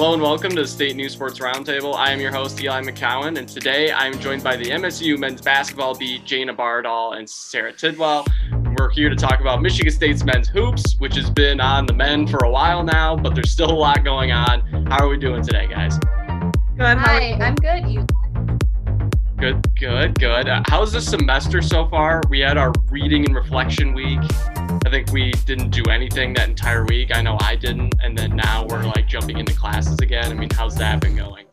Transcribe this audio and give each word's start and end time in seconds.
Hello 0.00 0.14
and 0.14 0.22
welcome 0.22 0.48
to 0.52 0.62
the 0.62 0.66
State 0.66 0.96
News 0.96 1.12
Sports 1.12 1.40
Roundtable. 1.40 1.94
I 1.94 2.10
am 2.10 2.22
your 2.22 2.32
host, 2.32 2.58
Eli 2.58 2.80
Mckown, 2.80 3.36
and 3.36 3.46
today 3.46 3.90
I 3.90 4.06
am 4.06 4.18
joined 4.18 4.42
by 4.42 4.56
the 4.56 4.64
MSU 4.64 5.18
men's 5.18 5.42
basketball 5.42 5.94
beat, 5.94 6.24
Jayna 6.24 6.56
Bardahl 6.56 7.18
and 7.18 7.28
Sara 7.28 7.70
Tidwell. 7.70 8.24
We're 8.78 8.88
here 8.88 9.10
to 9.10 9.14
talk 9.14 9.42
about 9.42 9.60
Michigan 9.60 9.92
State's 9.92 10.24
men's 10.24 10.48
hoops, 10.48 10.96
which 11.00 11.16
has 11.16 11.28
been 11.28 11.60
on 11.60 11.84
the 11.84 11.92
men 11.92 12.26
for 12.26 12.46
a 12.46 12.50
while 12.50 12.82
now, 12.82 13.14
but 13.14 13.34
there's 13.34 13.50
still 13.50 13.70
a 13.70 13.76
lot 13.76 14.02
going 14.02 14.32
on. 14.32 14.62
How 14.86 15.04
are 15.04 15.08
we 15.08 15.18
doing 15.18 15.42
today, 15.42 15.66
guys? 15.66 15.98
Good. 16.78 16.96
Hi, 16.96 17.32
I'm 17.34 17.56
good. 17.56 17.86
You? 17.86 18.06
Good, 19.36 19.62
good, 19.78 20.18
good. 20.18 20.48
Uh, 20.48 20.62
how's 20.66 20.92
the 20.92 21.02
semester 21.02 21.60
so 21.60 21.86
far? 21.88 22.22
We 22.30 22.40
had 22.40 22.56
our 22.56 22.72
reading 22.90 23.26
and 23.26 23.34
reflection 23.34 23.92
week. 23.92 24.20
I 24.86 24.90
think 24.90 25.12
we 25.12 25.30
didn't 25.44 25.70
do 25.70 25.82
anything 25.90 26.32
that 26.34 26.48
entire 26.48 26.84
week. 26.86 27.14
I 27.14 27.20
know 27.22 27.36
I 27.40 27.54
didn't. 27.56 27.94
And 28.02 28.16
then 28.16 28.34
now 28.34 28.66
we're 28.68 28.82
like 28.84 29.06
jumping 29.06 29.38
into 29.38 29.54
classes 29.54 29.98
again. 30.00 30.30
I 30.30 30.34
mean, 30.34 30.50
how's 30.50 30.74
that 30.76 31.00
been 31.00 31.16
going? 31.16 31.46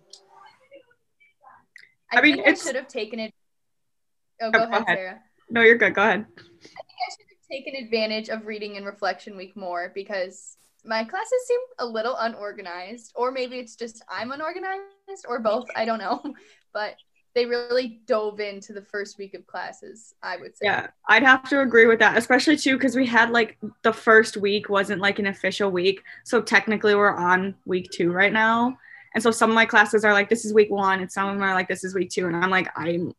I, 2.11 2.19
I 2.19 2.21
mean, 2.21 2.35
think 2.35 2.47
it's- 2.47 2.63
I 2.63 2.69
should 2.69 2.75
have 2.75 2.87
taken 2.87 3.19
it. 3.19 3.33
Oh, 4.41 4.47
oh, 4.47 4.51
go 4.51 4.59
go 4.59 4.65
ahead, 4.65 4.81
ahead. 4.83 4.97
Sara. 4.97 5.19
No, 5.49 5.61
you're 5.61 5.77
good. 5.77 5.93
Go 5.93 6.01
ahead. 6.03 6.25
I 6.29 6.43
think 6.43 6.45
I 6.63 7.11
should 7.11 7.27
have 7.29 7.47
taken 7.51 7.75
advantage 7.83 8.29
of 8.29 8.45
reading 8.45 8.77
and 8.77 8.85
reflection 8.85 9.35
week 9.35 9.57
more 9.57 9.91
because 9.93 10.57
my 10.85 11.03
classes 11.03 11.47
seem 11.47 11.59
a 11.79 11.85
little 11.85 12.15
unorganized, 12.17 13.11
or 13.15 13.31
maybe 13.31 13.57
it's 13.57 13.75
just 13.75 14.03
I'm 14.09 14.31
unorganized, 14.31 15.25
or 15.27 15.39
both. 15.39 15.65
I 15.75 15.83
don't 15.85 15.99
know, 15.99 16.21
but 16.73 16.95
they 17.35 17.45
really 17.45 18.01
dove 18.05 18.39
into 18.39 18.73
the 18.73 18.81
first 18.81 19.17
week 19.17 19.33
of 19.33 19.45
classes. 19.47 20.15
I 20.23 20.37
would 20.37 20.57
say. 20.57 20.65
Yeah, 20.65 20.87
I'd 21.07 21.23
have 21.23 21.47
to 21.49 21.61
agree 21.61 21.85
with 21.85 21.99
that, 21.99 22.17
especially 22.17 22.57
too 22.57 22.77
because 22.77 22.95
we 22.95 23.05
had 23.05 23.29
like 23.31 23.57
the 23.83 23.93
first 23.93 24.37
week 24.37 24.69
wasn't 24.69 25.01
like 25.01 25.19
an 25.19 25.27
official 25.27 25.69
week, 25.71 26.01
so 26.23 26.41
technically 26.41 26.95
we're 26.95 27.15
on 27.15 27.55
week 27.65 27.89
two 27.91 28.11
right 28.11 28.33
now, 28.33 28.77
and 29.13 29.23
so 29.23 29.31
some 29.31 29.49
of 29.49 29.55
my 29.55 29.65
classes 29.65 30.03
are 30.03 30.13
like 30.13 30.29
this 30.29 30.45
is 30.45 30.53
week 30.53 30.71
one, 30.71 31.01
and 31.01 31.11
some 31.11 31.27
of 31.27 31.35
them 31.35 31.43
are 31.43 31.53
like 31.53 31.67
this 31.67 31.83
is 31.83 31.93
week 31.93 32.09
two, 32.09 32.27
and 32.27 32.35
I'm 32.35 32.49
like 32.49 32.69
I'm 32.75 33.13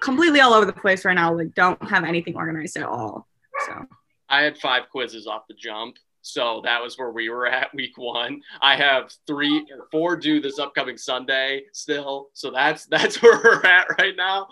completely 0.00 0.40
all 0.40 0.52
over 0.52 0.66
the 0.66 0.72
place 0.72 1.04
right 1.04 1.14
now. 1.14 1.34
Like 1.34 1.54
don't 1.54 1.82
have 1.88 2.04
anything 2.04 2.36
organized 2.36 2.76
at 2.76 2.84
all. 2.84 3.26
So 3.66 3.86
I 4.28 4.42
had 4.42 4.58
five 4.58 4.88
quizzes 4.90 5.26
off 5.26 5.46
the 5.48 5.54
jump. 5.54 5.96
So 6.22 6.62
that 6.64 6.80
was 6.80 6.96
where 6.96 7.10
we 7.10 7.28
were 7.28 7.46
at 7.46 7.74
week 7.74 7.98
one. 7.98 8.40
I 8.60 8.76
have 8.76 9.12
three 9.26 9.66
or 9.76 9.88
four 9.90 10.16
due 10.16 10.40
this 10.40 10.58
upcoming 10.58 10.96
Sunday 10.96 11.64
still. 11.72 12.28
So 12.32 12.50
that's 12.50 12.86
that's 12.90 13.20
where 13.20 13.40
we're 13.42 13.66
at 13.66 13.86
right 13.98 14.16
now. 14.16 14.48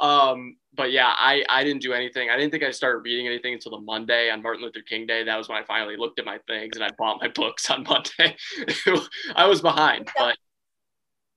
Um, 0.00 0.56
but 0.76 0.90
yeah, 0.90 1.12
I, 1.16 1.44
I 1.48 1.62
didn't 1.62 1.82
do 1.82 1.92
anything. 1.92 2.30
I 2.30 2.36
didn't 2.36 2.50
think 2.50 2.64
I 2.64 2.72
started 2.72 2.98
reading 2.98 3.28
anything 3.28 3.54
until 3.54 3.72
the 3.72 3.80
Monday 3.80 4.28
on 4.30 4.42
Martin 4.42 4.64
Luther 4.64 4.80
King 4.80 5.06
Day. 5.06 5.22
That 5.22 5.36
was 5.36 5.48
when 5.48 5.56
I 5.56 5.64
finally 5.64 5.96
looked 5.96 6.18
at 6.18 6.24
my 6.24 6.38
things 6.48 6.76
and 6.76 6.84
I 6.84 6.90
bought 6.98 7.20
my 7.20 7.28
books 7.34 7.70
on 7.70 7.84
Monday. 7.84 8.36
I 9.36 9.46
was 9.46 9.60
behind, 9.60 10.10
but 10.18 10.36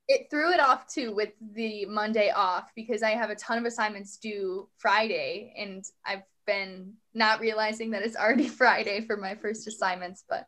it 0.08 0.28
threw 0.32 0.54
it 0.54 0.60
off 0.60 0.88
too 0.88 1.14
with 1.14 1.34
the 1.54 1.86
Monday 1.86 2.32
off 2.32 2.72
because 2.76 3.04
I 3.04 3.12
have 3.12 3.30
a 3.30 3.36
ton 3.36 3.58
of 3.58 3.66
assignments 3.66 4.18
due 4.18 4.70
Friday 4.78 5.54
and 5.58 5.84
I've 6.06 6.24
been 6.48 6.94
not 7.14 7.40
realizing 7.40 7.92
that 7.92 8.02
it's 8.02 8.16
already 8.16 8.48
Friday 8.48 9.02
for 9.02 9.18
my 9.18 9.36
first 9.36 9.68
assignments, 9.68 10.24
but 10.28 10.48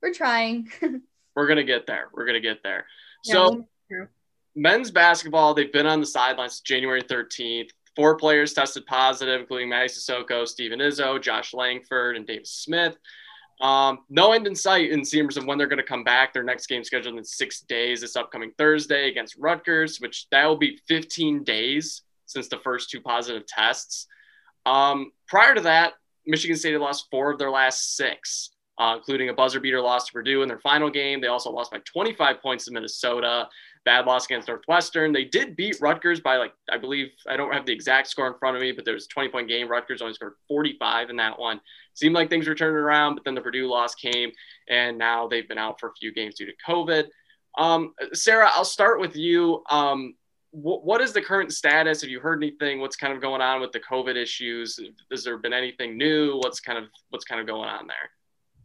we're 0.00 0.14
trying. 0.14 0.70
we're 1.36 1.46
gonna 1.46 1.64
get 1.64 1.86
there. 1.86 2.08
We're 2.14 2.24
gonna 2.24 2.40
get 2.40 2.62
there. 2.62 2.86
Yeah, 3.24 3.32
So 3.34 3.66
men's 4.56 4.90
basketball, 4.90 5.52
they've 5.52 5.72
been 5.72 5.86
on 5.86 6.00
the 6.00 6.06
sidelines 6.06 6.60
January 6.60 7.02
13th. 7.02 7.70
Four 7.96 8.16
players 8.16 8.52
tested 8.52 8.86
positive, 8.86 9.40
including 9.40 9.68
Mady 9.68 9.86
Sissoko, 9.86 10.46
Steven 10.46 10.78
Izzo, 10.78 11.20
Josh 11.20 11.52
Langford, 11.52 12.16
and 12.16 12.26
Davis 12.26 12.52
Smith. 12.52 12.96
Um, 13.60 13.98
no 14.08 14.32
end 14.32 14.46
in 14.46 14.54
sight 14.54 14.90
in 14.90 15.02
terms 15.02 15.36
of 15.36 15.44
when 15.44 15.58
they're 15.58 15.66
going 15.66 15.78
to 15.78 15.84
come 15.84 16.04
back. 16.04 16.32
Their 16.32 16.42
next 16.42 16.66
game 16.66 16.82
scheduled 16.82 17.18
in 17.18 17.24
six 17.24 17.60
days 17.60 18.00
this 18.00 18.16
upcoming 18.16 18.52
Thursday 18.56 19.08
against 19.08 19.36
Rutgers, 19.36 19.98
which 19.98 20.28
that 20.30 20.46
will 20.46 20.56
be 20.56 20.80
15 20.88 21.44
days 21.44 22.02
since 22.24 22.48
the 22.48 22.58
first 22.58 22.90
two 22.90 23.00
positive 23.00 23.46
tests. 23.46 24.06
Um, 24.66 25.12
prior 25.28 25.54
to 25.54 25.60
that, 25.62 25.94
Michigan 26.26 26.56
State 26.56 26.72
had 26.72 26.80
lost 26.80 27.06
four 27.10 27.30
of 27.32 27.38
their 27.38 27.50
last 27.50 27.96
six, 27.96 28.50
uh, 28.78 28.94
including 28.96 29.28
a 29.28 29.34
buzzer 29.34 29.60
beater 29.60 29.80
loss 29.80 30.06
to 30.06 30.12
Purdue 30.12 30.42
in 30.42 30.48
their 30.48 30.60
final 30.60 30.90
game. 30.90 31.20
They 31.20 31.28
also 31.28 31.50
lost 31.50 31.70
by 31.70 31.78
25 31.92 32.40
points 32.42 32.66
to 32.66 32.72
Minnesota 32.72 33.48
bad 33.84 34.06
loss 34.06 34.26
against 34.26 34.48
Northwestern. 34.48 35.12
They 35.12 35.24
did 35.24 35.56
beat 35.56 35.80
Rutgers 35.80 36.20
by 36.20 36.36
like 36.36 36.52
I 36.70 36.76
believe 36.76 37.08
I 37.28 37.36
don't 37.36 37.52
have 37.52 37.66
the 37.66 37.72
exact 37.72 38.08
score 38.08 38.26
in 38.26 38.34
front 38.38 38.56
of 38.56 38.62
me, 38.62 38.72
but 38.72 38.84
there 38.84 38.94
was 38.94 39.06
a 39.06 39.08
20 39.08 39.28
point 39.30 39.48
game. 39.48 39.68
Rutgers 39.68 40.02
only 40.02 40.14
scored 40.14 40.34
45 40.48 41.10
in 41.10 41.16
that 41.16 41.38
one. 41.38 41.60
Seemed 41.94 42.14
like 42.14 42.30
things 42.30 42.46
were 42.46 42.54
turning 42.54 42.76
around, 42.76 43.14
but 43.14 43.24
then 43.24 43.34
the 43.34 43.40
Purdue 43.40 43.68
loss 43.68 43.94
came, 43.94 44.30
and 44.68 44.98
now 44.98 45.26
they've 45.26 45.48
been 45.48 45.58
out 45.58 45.80
for 45.80 45.88
a 45.88 45.94
few 45.94 46.12
games 46.12 46.36
due 46.36 46.46
to 46.46 46.52
COVID. 46.68 47.06
Um, 47.58 47.94
Sara, 48.12 48.50
I'll 48.52 48.64
start 48.64 49.00
with 49.00 49.16
you. 49.16 49.62
Um, 49.70 50.14
wh- 50.50 50.84
what 50.84 51.00
is 51.00 51.12
the 51.12 51.20
current 51.20 51.52
status? 51.52 52.00
Have 52.00 52.10
you 52.10 52.20
heard 52.20 52.42
anything? 52.42 52.80
What's 52.80 52.96
kind 52.96 53.12
of 53.12 53.20
going 53.20 53.40
on 53.40 53.60
with 53.60 53.72
the 53.72 53.80
COVID 53.80 54.16
issues? 54.16 54.78
Has 55.10 55.24
there 55.24 55.38
been 55.38 55.52
anything 55.52 55.96
new? 55.96 56.36
What's 56.36 56.60
kind 56.60 56.78
of 56.78 56.84
what's 57.10 57.24
kind 57.24 57.40
of 57.40 57.46
going 57.46 57.68
on 57.68 57.86
there? 57.86 58.10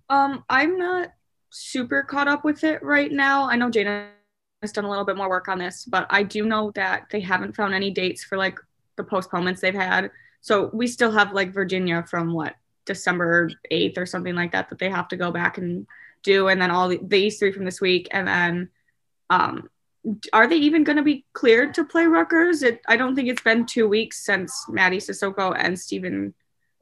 Um, 0.09 0.43
I'm 0.49 0.77
not 0.77 1.13
super 1.49 2.03
caught 2.03 2.27
up 2.27 2.43
with 2.43 2.63
it 2.63 2.83
right 2.83 3.11
now. 3.11 3.49
I 3.49 3.55
know 3.55 3.69
Jayna 3.69 4.07
has 4.61 4.71
done 4.71 4.85
a 4.85 4.89
little 4.89 5.05
bit 5.05 5.17
more 5.17 5.29
work 5.29 5.47
on 5.47 5.57
this, 5.57 5.85
but 5.85 6.05
I 6.09 6.23
do 6.23 6.45
know 6.45 6.71
that 6.75 7.05
they 7.11 7.19
haven't 7.19 7.55
found 7.55 7.73
any 7.73 7.91
dates 7.91 8.23
for 8.23 8.37
like 8.37 8.59
the 8.97 9.03
postponements 9.03 9.61
they've 9.61 9.73
had. 9.73 10.11
So 10.41 10.69
we 10.73 10.87
still 10.87 11.11
have 11.11 11.33
like 11.33 11.53
Virginia 11.53 12.03
from 12.07 12.33
what 12.33 12.55
December 12.85 13.49
8th 13.71 13.97
or 13.97 14.05
something 14.05 14.35
like 14.35 14.51
that 14.51 14.69
that 14.69 14.79
they 14.79 14.89
have 14.89 15.07
to 15.09 15.17
go 15.17 15.31
back 15.31 15.57
and 15.57 15.87
do, 16.23 16.47
and 16.47 16.61
then 16.61 16.71
all 16.71 16.89
the, 16.89 16.99
these 17.03 17.39
three 17.39 17.51
from 17.51 17.65
this 17.65 17.81
week, 17.81 18.07
and 18.11 18.27
then 18.27 18.69
um, 19.29 19.69
are 20.33 20.47
they 20.47 20.57
even 20.57 20.83
going 20.83 20.97
to 20.97 21.03
be 21.03 21.25
cleared 21.33 21.73
to 21.75 21.83
play 21.83 22.05
Rutgers? 22.05 22.63
It, 22.63 22.81
I 22.87 22.97
don't 22.97 23.15
think 23.15 23.29
it's 23.29 23.41
been 23.41 23.65
two 23.65 23.87
weeks 23.87 24.25
since 24.25 24.65
Mady 24.69 24.97
Sissoko 24.97 25.55
and 25.57 25.79
Steven 25.79 26.33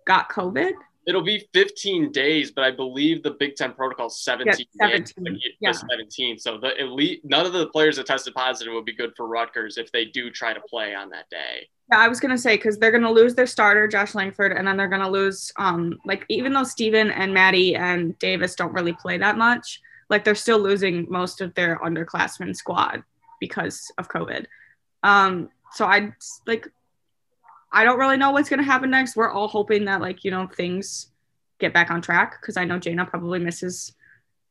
got 0.06 0.30
COVID. 0.30 0.74
It'll 1.06 1.22
be 1.22 1.50
15 1.54 2.14
days, 2.14 2.52
but 2.52 2.64
I 2.64 2.72
believe 2.72 3.24
the 3.24 3.32
Big 3.32 3.56
Ten 3.56 3.74
protocol 3.74 4.08
is 4.08 4.24
17. 4.24 4.54
days, 4.56 4.68
17, 4.80 5.34
like, 5.34 5.42
yeah. 5.60 5.72
17. 5.74 6.40
So 6.40 6.58
the 6.58 6.80
elite, 6.82 7.22
none 7.26 7.46
of 7.46 7.52
the 7.52 7.68
players 7.68 7.98
that 7.98 8.06
tested 8.06 8.34
positive 8.34 8.74
would 8.74 8.86
be 8.86 8.96
good 8.96 9.12
for 9.18 9.28
Rutgers 9.28 9.78
if 9.78 9.92
they 9.92 10.06
do 10.06 10.30
try 10.30 10.54
to 10.54 10.62
play 10.62 10.96
on 10.96 11.10
that 11.10 11.30
day. 11.30 11.68
Yeah, 11.92 12.00
I 12.00 12.08
was 12.08 12.22
gonna 12.22 12.38
say 12.38 12.56
because 12.56 12.78
they're 12.78 12.92
gonna 12.92 13.12
lose 13.12 13.36
their 13.36 13.46
starter 13.46 13.86
Josh 13.90 14.16
Langford, 14.16 14.54
and 14.54 14.66
then 14.66 14.78
they're 14.78 14.88
gonna 14.88 15.10
lose 15.10 15.52
um 15.58 16.00
like 16.06 16.26
even 16.30 16.54
though 16.54 16.64
Steven 16.64 17.12
and 17.12 17.36
Mady 17.36 17.78
and 17.78 18.18
Davis 18.20 18.56
don't 18.56 18.72
really 18.72 18.94
play 18.94 19.18
that 19.18 19.38
much, 19.38 19.82
like 20.10 20.24
they're 20.24 20.36
still 20.36 20.60
losing 20.60 21.06
most 21.10 21.42
of 21.42 21.54
their 21.56 21.78
underclassmen 21.80 22.56
squad 22.56 23.04
because 23.44 23.92
of 23.98 24.08
COVID. 24.08 24.46
Um, 25.04 25.50
so 25.74 25.86
I 25.86 26.14
like 26.48 26.66
I 27.74 27.84
don't 27.84 28.00
really 28.00 28.16
know 28.16 28.32
what's 28.32 28.50
gonna 28.50 28.64
happen 28.64 28.90
next. 28.90 29.18
We're 29.18 29.32
all 29.32 29.50
hoping 29.50 29.84
that 29.86 30.00
like 30.00 30.24
you 30.24 30.32
know 30.32 30.48
things 30.48 31.12
get 31.60 31.74
back 31.74 31.92
on 31.92 32.02
track 32.02 32.38
because 32.40 32.56
I 32.56 32.64
know 32.64 32.80
Jayna 32.80 33.06
probably 33.06 33.40
misses 33.40 33.94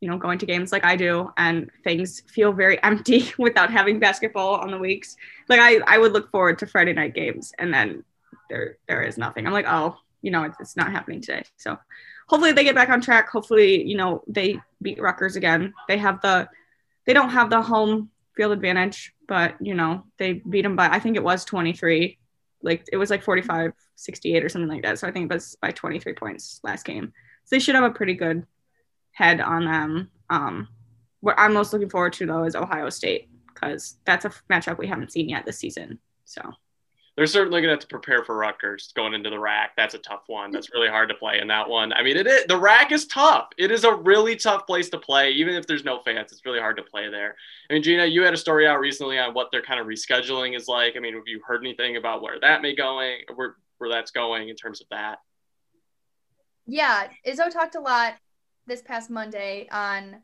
you 0.00 0.10
know 0.10 0.18
going 0.18 0.38
to 0.40 0.46
games 0.46 0.72
like 0.72 0.84
I 0.84 0.94
do, 0.96 1.32
and 1.38 1.70
things 1.84 2.20
feel 2.28 2.52
very 2.52 2.82
empty 2.90 3.32
without 3.38 3.70
having 3.70 3.98
basketball 3.98 4.56
on 4.56 4.70
the 4.70 4.78
weeks 4.78 5.16
like 5.48 5.60
I, 5.60 5.80
I 5.86 5.96
would 5.96 6.12
look 6.12 6.30
forward 6.30 6.58
to 6.58 6.66
Friday 6.66 6.92
night 6.92 7.14
games 7.14 7.54
and 7.58 7.72
then 7.72 8.04
there 8.50 8.76
there 8.88 9.02
is 9.02 9.16
nothing. 9.16 9.46
I'm 9.46 9.54
like, 9.54 9.66
oh, 9.66 9.96
you 10.20 10.30
know, 10.30 10.42
it's, 10.44 10.60
it's 10.60 10.76
not 10.76 10.92
happening 10.92 11.22
today. 11.22 11.44
So 11.56 11.78
hopefully 12.28 12.52
they 12.52 12.64
get 12.64 12.74
back 12.74 12.90
on 12.90 13.00
track. 13.00 13.30
Hopefully, 13.30 13.82
you 13.82 13.96
know, 13.96 14.22
they 14.26 14.60
beat 14.82 15.00
Rutgers 15.00 15.36
again. 15.36 15.72
They 15.88 15.98
have 15.98 16.20
the 16.20 16.48
they 17.06 17.14
don't 17.14 17.30
have 17.30 17.50
the 17.50 17.60
home 17.60 18.10
field 18.36 18.52
advantage, 18.52 19.14
but 19.28 19.54
you 19.60 19.74
know, 19.74 20.04
they 20.18 20.34
beat 20.34 20.62
them 20.62 20.76
by 20.76 20.88
I 20.88 20.98
think 20.98 21.16
it 21.16 21.24
was 21.24 21.44
23. 21.44 22.18
Like 22.62 22.84
it 22.92 22.96
was 22.96 23.10
like 23.10 23.22
45 23.22 23.72
68 23.96 24.44
or 24.44 24.48
something 24.48 24.68
like 24.68 24.82
that. 24.82 24.98
So 24.98 25.06
I 25.06 25.12
think 25.12 25.30
it 25.30 25.34
was 25.34 25.56
by 25.60 25.70
23 25.70 26.14
points 26.14 26.60
last 26.62 26.84
game. 26.84 27.12
So 27.44 27.56
they 27.56 27.60
should 27.60 27.74
have 27.74 27.84
a 27.84 27.90
pretty 27.90 28.14
good 28.14 28.46
head 29.12 29.40
on 29.40 29.64
them. 29.64 30.10
Um 30.30 30.68
what 31.20 31.38
I'm 31.38 31.54
most 31.54 31.72
looking 31.72 31.90
forward 31.90 32.12
to 32.14 32.26
though 32.26 32.44
is 32.44 32.56
Ohio 32.56 32.90
State 32.90 33.28
because 33.52 33.96
that's 34.04 34.24
a 34.24 34.32
matchup 34.50 34.78
we 34.78 34.88
haven't 34.88 35.12
seen 35.12 35.28
yet 35.28 35.44
this 35.44 35.58
season. 35.58 35.98
So 36.24 36.42
They're 37.16 37.26
certainly 37.26 37.60
going 37.60 37.68
to 37.68 37.74
have 37.74 37.80
to 37.80 37.86
prepare 37.88 38.24
for 38.24 38.36
Rutgers 38.36 38.92
going 38.96 39.12
into 39.12 39.28
the 39.28 39.38
RAC. 39.38 39.76
That's 39.76 39.94
a 39.94 39.98
tough 39.98 40.22
one. 40.28 40.50
That's 40.50 40.72
really 40.72 40.88
hard 40.88 41.10
to 41.10 41.14
play 41.14 41.40
in 41.40 41.48
that 41.48 41.68
one. 41.68 41.92
I 41.92 42.02
mean, 42.02 42.16
it 42.16 42.26
is, 42.26 42.46
the 42.46 42.56
RAC 42.56 42.90
is 42.90 43.06
tough. 43.06 43.48
It 43.58 43.70
is 43.70 43.84
a 43.84 43.94
really 43.94 44.34
tough 44.34 44.66
place 44.66 44.88
to 44.90 44.98
play, 44.98 45.30
even 45.32 45.54
if 45.54 45.66
there's 45.66 45.84
no 45.84 46.00
fans. 46.00 46.32
It's 46.32 46.46
really 46.46 46.60
hard 46.60 46.78
to 46.78 46.82
play 46.82 47.10
there. 47.10 47.36
I 47.68 47.74
mean, 47.74 47.82
Jayna, 47.82 48.10
you 48.10 48.22
had 48.22 48.32
a 48.32 48.38
story 48.38 48.66
out 48.66 48.80
recently 48.80 49.18
on 49.18 49.34
what 49.34 49.50
their 49.52 49.62
kind 49.62 49.78
of 49.78 49.86
rescheduling 49.86 50.56
is 50.56 50.68
like. 50.68 50.94
I 50.96 51.00
mean, 51.00 51.14
have 51.14 51.24
you 51.26 51.42
heard 51.46 51.62
anything 51.62 51.96
about 51.96 52.22
where 52.22 52.40
that 52.40 52.62
may 52.62 52.74
going, 52.74 53.18
where 53.34 53.56
where 53.78 53.90
that's 53.90 54.12
going 54.12 54.48
in 54.48 54.56
terms 54.56 54.80
of 54.80 54.86
that? 54.90 55.18
yeah, 56.66 57.08
Izzo 57.26 57.50
talked 57.50 57.74
a 57.74 57.80
lot 57.80 58.14
this 58.66 58.82
past 58.82 59.10
Monday 59.10 59.68
on, 59.72 60.16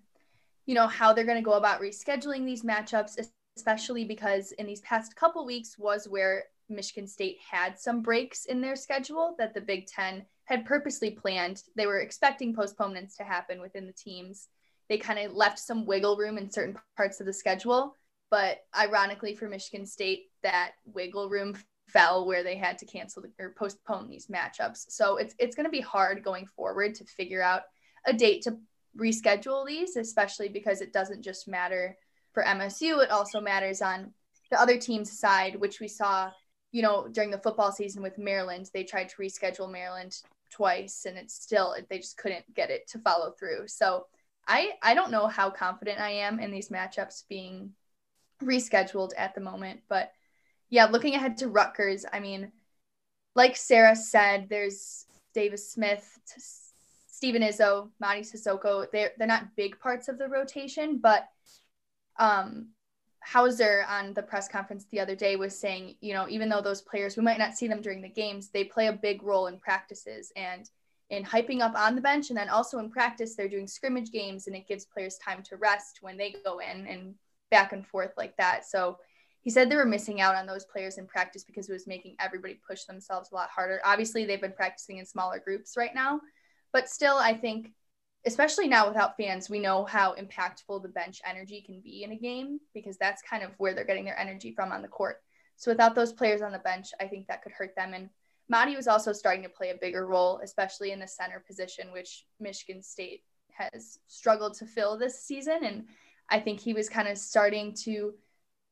you 0.67 0.75
know, 0.75 0.87
how 0.87 1.13
they're 1.13 1.25
going 1.25 1.39
to 1.39 1.45
go 1.45 1.55
about 1.55 1.81
rescheduling 1.81 2.45
these 2.45 2.63
matchups, 2.63 3.19
especially 3.57 4.05
because 4.05 4.53
in 4.53 4.67
these 4.67 4.81
past 4.83 5.17
couple 5.17 5.45
weeks 5.45 5.77
was 5.79 6.07
where 6.09 6.45
Michigan 6.69 7.07
State 7.07 7.39
had 7.51 7.79
some 7.79 8.03
breaks 8.03 8.45
in 8.45 8.61
their 8.61 8.77
schedule 8.77 9.35
that 9.39 9.55
the 9.55 9.61
Big 9.61 9.87
Ten 9.87 10.25
had 10.45 10.65
purposely 10.65 11.11
planned. 11.11 11.63
They 11.77 11.87
were 11.87 12.01
expecting 12.01 12.55
postponements 12.55 13.17
to 13.17 13.25
happen 13.25 13.61
within 13.61 13.87
the 13.87 13.93
teams. 13.93 14.49
they 14.89 14.97
kind 14.97 15.19
of 15.19 15.35
left 15.35 15.59
some 15.59 15.85
wiggle 15.85 16.17
room 16.17 16.39
in 16.39 16.51
certain 16.51 16.79
parts 16.97 17.21
of 17.21 17.27
the 17.27 17.33
schedule. 17.33 17.95
But 18.31 18.61
ironically, 18.79 19.35
for 19.35 19.49
Michigan 19.49 19.85
State, 19.85 20.31
that 20.43 20.73
wiggle 20.87 21.29
room 21.29 21.57
fell 21.89 22.27
where 22.27 22.43
they 22.43 22.57
had 22.57 22.79
to 22.79 22.87
cancel 22.87 23.25
or 23.39 23.55
postpone 23.59 24.09
these 24.09 24.29
matchups. 24.29 24.87
So 24.91 25.17
it's 25.17 25.35
it's 25.39 25.57
going 25.57 25.67
to 25.67 25.71
be 25.71 25.81
hard 25.81 26.23
going 26.23 26.47
forward 26.47 26.95
to 26.97 27.05
figure 27.05 27.43
out 27.43 27.63
a 28.07 28.13
date 28.13 28.43
to 28.43 28.59
reschedule 28.97 29.67
these, 29.67 29.97
especially 29.97 30.49
because 30.49 30.81
it 30.81 30.93
doesn't 30.93 31.23
just 31.23 31.49
matter 31.49 31.97
for 32.33 32.45
MSU, 32.45 33.03
it 33.03 33.11
also 33.11 33.41
matters 33.41 33.83
on 33.83 34.13
the 34.51 34.61
other 34.61 34.79
team's 34.79 35.19
side, 35.19 35.57
which 35.57 35.81
we 35.81 35.89
saw, 35.89 36.31
you 36.73 36.83
know, 36.83 37.09
during 37.09 37.31
the 37.31 37.39
football 37.39 37.73
season 37.73 38.03
with 38.03 38.19
Maryland. 38.19 38.71
They 38.73 38.85
tried 38.85 39.09
to 39.11 39.17
reschedule 39.17 39.71
Maryland 39.71 40.17
twice 40.51 41.05
and 41.07 41.19
it's 41.19 41.35
still 41.35 41.75
they 41.91 41.99
just 41.99 42.17
couldn't 42.17 42.55
get 42.55 42.71
it 42.71 42.89
to 42.89 42.99
follow 42.99 43.33
through. 43.33 43.69
So 43.69 44.07
I 44.47 44.73
I 44.83 44.95
don't 44.95 45.11
know 45.11 45.27
how 45.27 45.51
confident 45.51 46.01
I 46.01 46.11
am 46.11 46.41
in 46.41 46.51
these 46.51 46.71
matchups 46.71 47.25
being 47.29 47.73
rescheduled 48.43 49.11
at 49.17 49.35
the 49.35 49.41
moment, 49.41 49.81
but 49.89 50.13
yeah, 50.71 50.87
looking 50.87 51.15
ahead 51.15 51.39
to 51.39 51.49
Rutgers, 51.49 52.05
I 52.13 52.21
mean, 52.21 52.53
like 53.35 53.57
Sara 53.57 53.97
said, 53.97 54.49
there's 54.51 55.07
Davis 55.33 55.73
Smith, 55.73 56.19
Steven 57.07 57.43
Izzo, 57.43 57.91
Mady 58.03 58.21
Sissoko. 58.21 58.91
They're 58.91 59.13
they're 59.19 59.27
not 59.27 59.57
big 59.57 59.79
parts 59.81 60.09
of 60.09 60.19
the 60.19 60.29
rotation, 60.29 60.99
but 60.99 61.27
um, 62.19 62.69
Hauser 63.31 63.85
on 63.91 64.15
the 64.15 64.23
press 64.23 64.49
conference 64.49 64.87
the 64.91 65.01
other 65.01 65.15
day 65.15 65.37
was 65.37 65.59
saying, 65.59 65.97
you 66.01 66.15
know, 66.15 66.27
even 66.31 66.49
though 66.49 66.63
those 66.63 66.81
players 66.81 67.15
we 67.15 67.23
might 67.23 67.39
not 67.39 67.55
see 67.55 67.69
them 67.69 67.83
during 67.83 68.01
the 68.01 68.09
games, 68.09 68.49
they 68.49 68.65
play 68.65 68.87
a 68.87 68.93
big 68.93 69.23
role 69.23 69.49
in 69.49 69.59
practices 69.59 70.33
and 70.35 70.71
in 71.11 71.25
hyping 71.25 71.61
up 71.61 71.75
on 71.75 71.95
the 71.95 72.01
bench, 72.01 72.31
and 72.31 72.39
then 72.39 72.49
also 72.49 72.79
in 72.79 72.91
practice 72.91 73.35
they're 73.35 73.49
doing 73.49 73.67
scrimmage 73.67 74.11
games, 74.13 74.47
and 74.47 74.57
it 74.57 74.67
gives 74.67 74.87
players 74.87 75.19
time 75.19 75.43
to 75.43 75.57
rest 75.57 75.99
when 76.01 76.17
they 76.17 76.37
go 76.43 76.61
in 76.61 76.87
and 76.87 77.15
back 77.51 77.73
and 77.73 77.87
forth 77.87 78.13
like 78.17 78.35
that. 78.39 78.67
So 78.67 78.99
he 79.43 79.51
said 79.51 79.71
they 79.71 79.77
were 79.77 79.85
missing 79.85 80.21
out 80.23 80.35
on 80.35 80.47
those 80.47 80.65
players 80.65 80.97
in 80.97 81.07
practice 81.07 81.45
because 81.45 81.69
it 81.69 81.73
was 81.73 81.87
making 81.87 82.17
everybody 82.21 82.59
push 82.67 82.85
themselves 82.85 83.31
a 83.31 83.35
lot 83.35 83.51
harder. 83.51 83.81
Obviously, 83.85 84.25
they've 84.25 84.41
been 84.41 84.53
practicing 84.53 84.99
in 84.99 85.07
smaller 85.07 85.39
groups 85.39 85.75
right 85.77 85.95
now, 85.95 86.21
but 86.73 86.89
still, 86.89 87.17
I 87.17 87.35
think, 87.35 87.73
especially 88.29 88.69
now 88.69 88.87
without 88.87 89.17
fans, 89.17 89.49
we 89.49 89.59
know 89.59 89.85
how 89.85 90.15
impactful 90.15 90.83
the 90.83 90.89
bench 90.89 91.21
energy 91.25 91.63
can 91.65 91.81
be 91.81 92.05
in 92.05 92.13
a 92.13 92.17
game 92.17 92.61
because 92.75 92.99
that's 92.99 93.23
kind 93.23 93.43
of 93.43 93.51
where 93.57 93.75
they're 93.75 93.85
getting 93.85 94.05
their 94.05 94.19
energy 94.19 94.53
from 94.53 94.71
on 94.71 94.83
the 94.83 94.89
court. 94.89 95.23
So 95.57 95.71
without 95.71 95.95
those 95.95 96.13
players 96.13 96.43
on 96.43 96.53
the 96.53 96.59
bench, 96.59 96.91
I 97.01 97.07
think 97.07 97.27
that 97.27 97.43
could 97.43 97.53
hurt 97.53 97.75
them. 97.75 97.95
And 97.95 98.11
Mady 98.53 98.77
was 98.77 98.87
also 98.87 99.13
starting 99.13 99.43
to 99.43 99.49
play 99.49 99.71
a 99.71 99.79
bigger 99.81 100.07
role, 100.07 100.41
especially 100.45 100.93
in 100.93 101.01
the 101.01 101.09
center 101.09 101.43
position, 101.47 101.91
which 101.91 102.27
Michigan 102.39 102.83
State 102.83 103.23
has 103.51 103.99
struggled 104.07 104.55
to 104.59 104.67
fill 104.67 104.99
this 104.99 105.23
season. 105.23 105.65
And 105.65 105.87
I 106.29 106.39
think 106.39 106.61
he 106.61 106.75
was 106.75 106.89
kind 106.89 107.09
of 107.09 107.17
starting 107.17 107.75
to 107.85 108.15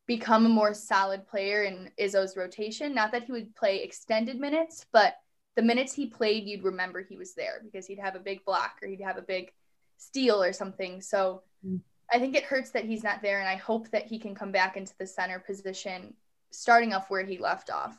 become 0.06 0.46
a 0.46 0.50
more 0.50 0.74
solid 0.74 1.26
player 1.26 1.64
in 1.64 1.90
Izzo's 1.98 2.36
rotation. 2.36 2.94
Not 2.94 3.10
that 3.12 3.24
he 3.24 3.32
would 3.32 3.56
play 3.56 3.82
extended 3.82 4.38
minutes, 4.38 4.84
but 4.92 5.16
the 5.56 5.62
minutes 5.62 5.94
he 5.94 6.06
played, 6.06 6.44
you'd 6.44 6.62
remember 6.62 7.00
he 7.00 7.16
was 7.16 7.34
there 7.34 7.60
because 7.64 7.86
he'd 7.86 7.98
have 7.98 8.14
a 8.14 8.20
big 8.20 8.44
block 8.44 8.78
or 8.82 8.88
he'd 8.88 9.00
have 9.00 9.16
a 9.16 9.22
big 9.22 9.52
steal 9.96 10.42
or 10.42 10.52
something. 10.52 11.00
So 11.00 11.42
mm. 11.66 11.80
I 12.12 12.18
think 12.18 12.36
it 12.36 12.44
hurts 12.44 12.70
that 12.70 12.84
he's 12.84 13.02
not 13.02 13.22
there, 13.22 13.40
and 13.40 13.48
I 13.48 13.56
hope 13.56 13.90
that 13.90 14.06
he 14.06 14.18
can 14.18 14.34
come 14.34 14.52
back 14.52 14.76
into 14.76 14.92
the 14.98 15.06
center 15.06 15.40
position, 15.40 16.14
starting 16.52 16.92
off 16.92 17.10
where 17.10 17.24
he 17.24 17.38
left 17.38 17.70
off. 17.70 17.98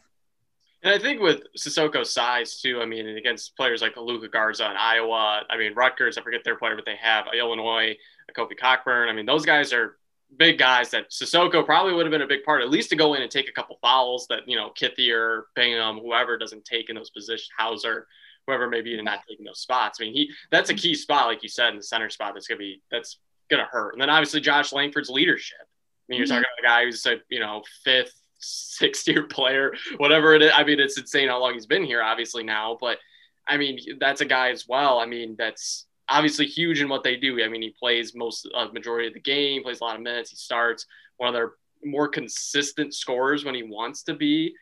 And 0.83 0.93
I 0.93 0.99
think 0.99 1.19
with 1.19 1.41
Sissoko's 1.57 2.13
size 2.13 2.61
too, 2.61 2.79
I 2.81 2.85
mean, 2.85 3.07
against 3.17 3.57
players 3.57 3.81
like 3.81 3.97
Luka 3.97 4.27
Garza 4.27 4.69
in 4.69 4.77
Iowa, 4.77 5.41
I 5.49 5.57
mean, 5.57 5.73
Rutgers, 5.73 6.17
I 6.17 6.21
forget 6.21 6.43
their 6.43 6.55
player, 6.55 6.75
but 6.75 6.85
they 6.85 6.95
have 6.95 7.25
Illinois, 7.37 7.97
Kofi 8.37 8.57
Cockburn. 8.57 9.09
I 9.09 9.13
mean, 9.13 9.25
those 9.25 9.45
guys 9.45 9.73
are 9.73 9.97
big 10.35 10.57
guys 10.57 10.89
that 10.91 11.09
Sissoko 11.09 11.65
probably 11.65 11.93
would 11.93 12.05
have 12.05 12.11
been 12.11 12.21
a 12.21 12.27
big 12.27 12.43
part, 12.43 12.61
at 12.61 12.69
least 12.69 12.89
to 12.89 12.95
go 12.95 13.13
in 13.13 13.21
and 13.21 13.31
take 13.31 13.47
a 13.47 13.51
couple 13.51 13.77
fouls 13.81 14.27
that, 14.29 14.41
you 14.47 14.55
know, 14.55 14.71
Kithier, 14.79 15.43
Bingham, 15.55 15.99
whoever 15.99 16.37
doesn't 16.37 16.65
take 16.65 16.89
in 16.89 16.95
those 16.95 17.09
positions, 17.09 17.49
Hauser, 17.57 18.07
whoever 18.45 18.69
may 18.69 18.81
be 18.81 19.01
not 19.01 19.21
taking 19.27 19.45
those 19.45 19.59
spots. 19.59 19.99
I 19.99 20.05
mean, 20.05 20.13
he 20.13 20.31
that's 20.51 20.69
a 20.69 20.73
key 20.73 20.95
spot, 20.95 21.27
like 21.27 21.43
you 21.43 21.49
said, 21.49 21.69
in 21.69 21.77
the 21.77 21.83
center 21.83 22.09
spot 22.09 22.33
that's 22.33 22.47
gonna 22.47 22.59
be 22.59 22.81
that's 22.91 23.19
gonna 23.49 23.67
hurt. 23.69 23.93
And 23.93 24.01
then 24.01 24.09
obviously 24.09 24.41
Josh 24.41 24.73
Langford's 24.73 25.09
leadership. 25.09 25.57
I 25.61 25.65
mean, 26.09 26.19
you're 26.19 26.27
mm-hmm. 26.27 26.35
talking 26.35 26.49
about 26.59 26.71
a 26.71 26.75
guy 26.75 26.85
who's 26.85 27.05
a, 27.05 27.17
you 27.29 27.39
know, 27.39 27.63
fifth, 27.83 28.21
sixth 28.39 29.07
year 29.07 29.23
player, 29.29 29.73
whatever 29.97 30.33
it 30.33 30.41
is. 30.41 30.51
I 30.55 30.63
mean, 30.63 30.79
it's 30.79 30.97
insane 30.97 31.29
how 31.29 31.39
long 31.39 31.53
he's 31.53 31.65
been 31.65 31.83
here, 31.83 32.01
obviously 32.01 32.43
now, 32.43 32.77
but 32.79 32.97
I 33.47 33.57
mean, 33.57 33.79
that's 33.99 34.21
a 34.21 34.25
guy 34.25 34.49
as 34.49 34.67
well. 34.67 34.99
I 34.99 35.05
mean, 35.05 35.35
that's 35.37 35.86
obviously 36.09 36.45
huge 36.45 36.81
in 36.81 36.89
what 36.89 37.03
they 37.03 37.15
do. 37.15 37.43
I 37.43 37.47
mean, 37.47 37.61
he 37.61 37.73
plays 37.77 38.15
most 38.15 38.47
uh, 38.55 38.67
majority 38.73 39.07
of 39.07 39.13
the 39.13 39.19
game, 39.19 39.63
plays 39.63 39.81
a 39.81 39.83
lot 39.83 39.95
of 39.95 40.01
minutes. 40.01 40.29
He 40.29 40.37
starts 40.37 40.85
one 41.17 41.27
of 41.27 41.33
their 41.33 41.53
more 41.83 42.07
consistent 42.07 42.93
scorers 42.93 43.45
when 43.45 43.55
he 43.55 43.63
wants 43.63 44.03
to 44.03 44.13
be. 44.13 44.53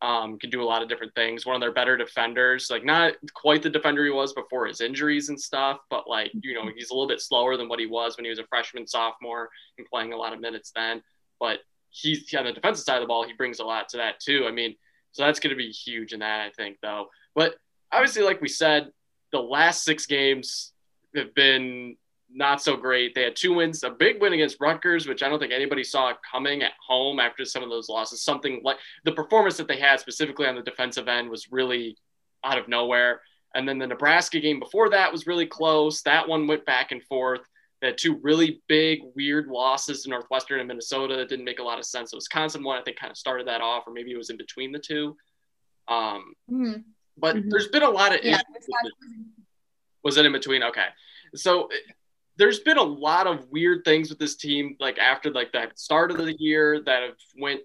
Um, 0.00 0.36
can 0.36 0.50
do 0.50 0.60
a 0.60 0.64
lot 0.64 0.82
of 0.82 0.88
different 0.88 1.14
things. 1.14 1.46
One 1.46 1.54
of 1.54 1.60
their 1.60 1.72
better 1.72 1.96
defenders, 1.96 2.68
like 2.70 2.84
not 2.84 3.12
quite 3.34 3.62
the 3.62 3.70
defender 3.70 4.04
he 4.04 4.10
was 4.10 4.32
before 4.32 4.66
his 4.66 4.80
injuries 4.80 5.28
and 5.28 5.40
stuff, 5.40 5.78
but 5.90 6.08
like 6.08 6.32
you 6.42 6.54
know 6.54 6.68
he's 6.74 6.90
a 6.90 6.92
little 6.92 7.06
bit 7.06 7.20
slower 7.20 7.56
than 7.56 7.68
what 7.68 7.78
he 7.78 7.86
was 7.86 8.16
when 8.16 8.24
he 8.24 8.30
was 8.30 8.40
a 8.40 8.46
freshman, 8.48 8.84
sophomore, 8.84 9.48
and 9.78 9.86
playing 9.86 10.12
a 10.12 10.16
lot 10.16 10.32
of 10.32 10.40
minutes 10.40 10.72
then. 10.74 11.02
But 11.38 11.60
he's 11.90 12.34
on 12.34 12.46
the 12.46 12.52
defensive 12.52 12.84
side 12.84 12.96
of 12.96 13.02
the 13.02 13.06
ball, 13.06 13.24
he 13.24 13.32
brings 13.32 13.60
a 13.60 13.64
lot 13.64 13.88
to 13.90 13.98
that 13.98 14.18
too. 14.18 14.44
I 14.48 14.50
mean, 14.50 14.74
so 15.12 15.24
that's 15.24 15.38
going 15.38 15.50
to 15.50 15.56
be 15.56 15.70
huge 15.70 16.12
in 16.12 16.20
that, 16.20 16.40
I 16.40 16.50
think, 16.50 16.78
though. 16.82 17.06
But 17.36 17.54
obviously, 17.92 18.22
like 18.22 18.40
we 18.40 18.48
said, 18.48 18.90
the 19.30 19.40
last 19.40 19.84
six 19.84 20.06
games 20.06 20.71
have 21.16 21.34
been 21.34 21.96
not 22.34 22.62
so 22.62 22.76
great. 22.76 23.14
They 23.14 23.22
had 23.22 23.36
two 23.36 23.54
wins, 23.54 23.82
a 23.82 23.90
big 23.90 24.20
win 24.20 24.32
against 24.32 24.60
Rutgers, 24.60 25.06
which 25.06 25.22
I 25.22 25.28
don't 25.28 25.38
think 25.38 25.52
anybody 25.52 25.84
saw 25.84 26.12
coming 26.30 26.62
at 26.62 26.72
home 26.86 27.20
after 27.20 27.44
some 27.44 27.62
of 27.62 27.70
those 27.70 27.88
losses. 27.88 28.22
Something 28.22 28.60
like 28.64 28.78
the 29.04 29.12
performance 29.12 29.56
that 29.58 29.68
they 29.68 29.78
had 29.78 30.00
specifically 30.00 30.46
on 30.46 30.54
the 30.54 30.62
defensive 30.62 31.08
end 31.08 31.28
was 31.28 31.50
really 31.50 31.96
out 32.44 32.58
of 32.58 32.68
nowhere. 32.68 33.20
And 33.54 33.68
then 33.68 33.78
the 33.78 33.86
Nebraska 33.86 34.40
game 34.40 34.58
before 34.58 34.88
that 34.90 35.12
was 35.12 35.26
really 35.26 35.46
close. 35.46 36.02
That 36.02 36.26
one 36.26 36.46
went 36.46 36.64
back 36.64 36.90
and 36.90 37.02
forth. 37.04 37.42
They 37.80 37.88
had 37.88 37.98
two 37.98 38.18
really 38.22 38.62
big, 38.68 39.00
weird 39.14 39.48
losses 39.48 40.02
to 40.02 40.10
Northwestern 40.10 40.60
and 40.60 40.68
Minnesota 40.68 41.16
that 41.16 41.28
didn't 41.28 41.44
make 41.44 41.58
a 41.58 41.64
lot 41.64 41.78
of 41.78 41.84
sense. 41.84 42.12
The 42.12 42.16
Wisconsin 42.16 42.62
one, 42.62 42.78
I 42.78 42.82
think, 42.82 42.96
kind 42.96 43.10
of 43.10 43.16
started 43.16 43.46
that 43.48 43.60
off, 43.60 43.84
or 43.86 43.92
maybe 43.92 44.12
it 44.12 44.16
was 44.16 44.30
in 44.30 44.36
between 44.36 44.72
the 44.72 44.78
two. 44.78 45.16
Um, 45.88 46.34
mm-hmm. 46.50 46.72
But 47.18 47.36
mm-hmm. 47.36 47.50
there's 47.50 47.68
been 47.68 47.82
a 47.82 47.90
lot 47.90 48.14
of 48.14 48.24
yeah, 48.24 48.40
was 50.04 50.16
it 50.16 50.26
in 50.26 50.32
between? 50.32 50.62
Okay. 50.62 50.86
So 51.34 51.68
there's 52.36 52.60
been 52.60 52.78
a 52.78 52.82
lot 52.82 53.26
of 53.26 53.48
weird 53.50 53.84
things 53.84 54.08
with 54.08 54.18
this 54.18 54.36
team, 54.36 54.76
like 54.80 54.98
after 54.98 55.30
like 55.30 55.52
that 55.52 55.78
start 55.78 56.10
of 56.10 56.18
the 56.18 56.34
year 56.38 56.82
that 56.84 57.02
have 57.02 57.16
went. 57.38 57.60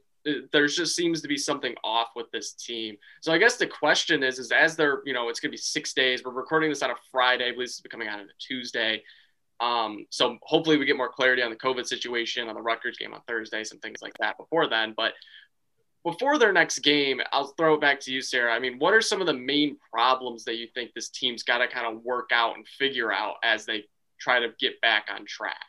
There's 0.51 0.75
just 0.75 0.93
seems 0.93 1.21
to 1.21 1.27
be 1.29 1.37
something 1.37 1.73
off 1.85 2.09
with 2.13 2.29
this 2.31 2.51
team. 2.51 2.97
So 3.21 3.31
I 3.31 3.37
guess 3.37 3.55
the 3.55 3.67
question 3.67 4.23
is, 4.23 4.39
is 4.39 4.51
as 4.51 4.75
they're, 4.75 5.01
you 5.05 5.13
know, 5.13 5.29
it's 5.29 5.39
going 5.39 5.51
to 5.51 5.53
be 5.53 5.57
six 5.57 5.93
days. 5.93 6.21
We're 6.25 6.33
recording 6.33 6.69
this 6.69 6.81
on 6.81 6.91
a 6.91 6.95
Friday. 7.11 7.45
I 7.45 7.51
believe 7.51 7.69
this 7.69 7.75
is 7.75 7.83
coming 7.89 8.09
out 8.09 8.19
on 8.19 8.25
a 8.25 8.37
Tuesday. 8.37 9.03
Um, 9.61 10.05
so 10.09 10.37
hopefully 10.41 10.77
we 10.77 10.85
get 10.85 10.97
more 10.97 11.09
clarity 11.09 11.41
on 11.41 11.49
the 11.49 11.55
COVID 11.55 11.87
situation, 11.87 12.49
on 12.49 12.55
the 12.55 12.61
Rutgers 12.61 12.97
game 12.97 13.13
on 13.13 13.21
Thursday, 13.25 13.63
some 13.63 13.79
things 13.79 14.01
like 14.01 14.13
that 14.19 14.37
before 14.37 14.67
then. 14.67 14.93
But 14.97 15.13
before 16.07 16.39
their 16.39 16.53
next 16.53 16.79
game, 16.79 17.19
I'll 17.33 17.47
throw 17.57 17.73
it 17.73 17.81
back 17.81 17.99
to 18.01 18.13
you, 18.13 18.21
Sara. 18.21 18.53
I 18.53 18.59
mean, 18.59 18.79
what 18.79 18.93
are 18.93 19.01
some 19.01 19.19
of 19.19 19.27
the 19.27 19.33
main 19.33 19.75
problems 19.91 20.45
that 20.45 20.55
you 20.55 20.65
think 20.73 20.93
this 20.93 21.09
team's 21.09 21.43
got 21.43 21.57
to 21.57 21.67
kind 21.67 21.85
of 21.85 22.01
work 22.01 22.29
out 22.31 22.55
and 22.55 22.65
figure 22.65 23.11
out 23.11 23.35
as 23.43 23.65
they 23.65 23.83
try 24.17 24.39
to 24.39 24.53
get 24.57 24.79
back 24.79 25.07
on 25.13 25.25
track? 25.25 25.65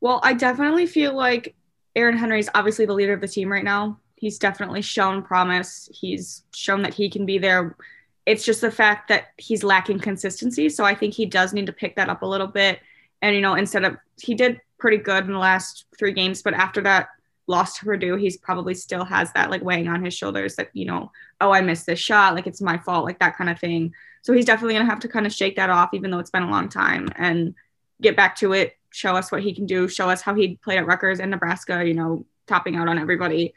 Well, 0.00 0.18
I 0.22 0.32
definitely 0.32 0.86
feel 0.86 1.14
like 1.14 1.54
Aaron 1.94 2.16
Henry 2.16 2.40
is 2.40 2.48
obviously 2.54 2.86
the 2.86 2.94
leader 2.94 3.12
of 3.12 3.20
the 3.20 3.28
team 3.28 3.52
right 3.52 3.62
now. 3.62 3.98
He's 4.16 4.38
definitely 4.38 4.80
shown 4.80 5.22
promise. 5.22 5.90
He's 5.92 6.44
shown 6.54 6.80
that 6.80 6.94
he 6.94 7.10
can 7.10 7.26
be 7.26 7.36
there. 7.36 7.76
It's 8.24 8.46
just 8.46 8.62
the 8.62 8.70
fact 8.70 9.08
that 9.08 9.26
he's 9.36 9.62
lacking 9.62 9.98
consistency. 9.98 10.70
So 10.70 10.86
I 10.86 10.94
think 10.94 11.12
he 11.12 11.26
does 11.26 11.52
need 11.52 11.66
to 11.66 11.72
pick 11.74 11.96
that 11.96 12.08
up 12.08 12.22
a 12.22 12.26
little 12.26 12.46
bit. 12.46 12.80
And, 13.20 13.36
you 13.36 13.42
know, 13.42 13.56
instead 13.56 13.84
of, 13.84 13.98
he 14.18 14.34
did 14.34 14.62
pretty 14.78 14.96
good 14.96 15.26
in 15.26 15.32
the 15.32 15.38
last 15.38 15.84
three 15.98 16.14
games, 16.14 16.40
but 16.40 16.54
after 16.54 16.80
that 16.80 17.08
lost 17.52 17.76
to 17.76 17.84
Purdue, 17.84 18.16
he's 18.16 18.36
probably 18.36 18.74
still 18.74 19.04
has 19.04 19.32
that 19.34 19.50
like 19.50 19.62
weighing 19.62 19.86
on 19.86 20.04
his 20.04 20.14
shoulders 20.14 20.56
that, 20.56 20.70
you 20.72 20.86
know, 20.86 21.12
oh, 21.40 21.52
I 21.52 21.60
missed 21.60 21.86
this 21.86 22.00
shot. 22.00 22.34
Like 22.34 22.46
it's 22.46 22.60
my 22.60 22.78
fault, 22.78 23.04
like 23.04 23.20
that 23.20 23.36
kind 23.36 23.50
of 23.50 23.60
thing. 23.60 23.94
So 24.22 24.32
he's 24.32 24.46
definitely 24.46 24.74
going 24.74 24.86
to 24.86 24.90
have 24.90 25.00
to 25.00 25.08
kind 25.08 25.26
of 25.26 25.32
shake 25.32 25.56
that 25.56 25.70
off, 25.70 25.90
even 25.92 26.10
though 26.10 26.18
it's 26.18 26.30
been 26.30 26.42
a 26.42 26.50
long 26.50 26.68
time 26.68 27.08
and 27.16 27.54
get 28.00 28.16
back 28.16 28.36
to 28.36 28.52
it, 28.52 28.76
show 28.90 29.14
us 29.14 29.30
what 29.30 29.42
he 29.42 29.54
can 29.54 29.66
do, 29.66 29.86
show 29.86 30.08
us 30.08 30.22
how 30.22 30.34
he 30.34 30.56
played 30.56 30.78
at 30.78 30.86
Rutgers 30.86 31.20
and 31.20 31.30
Nebraska, 31.30 31.84
you 31.84 31.94
know, 31.94 32.24
topping 32.46 32.76
out 32.76 32.88
on 32.88 32.98
everybody. 32.98 33.54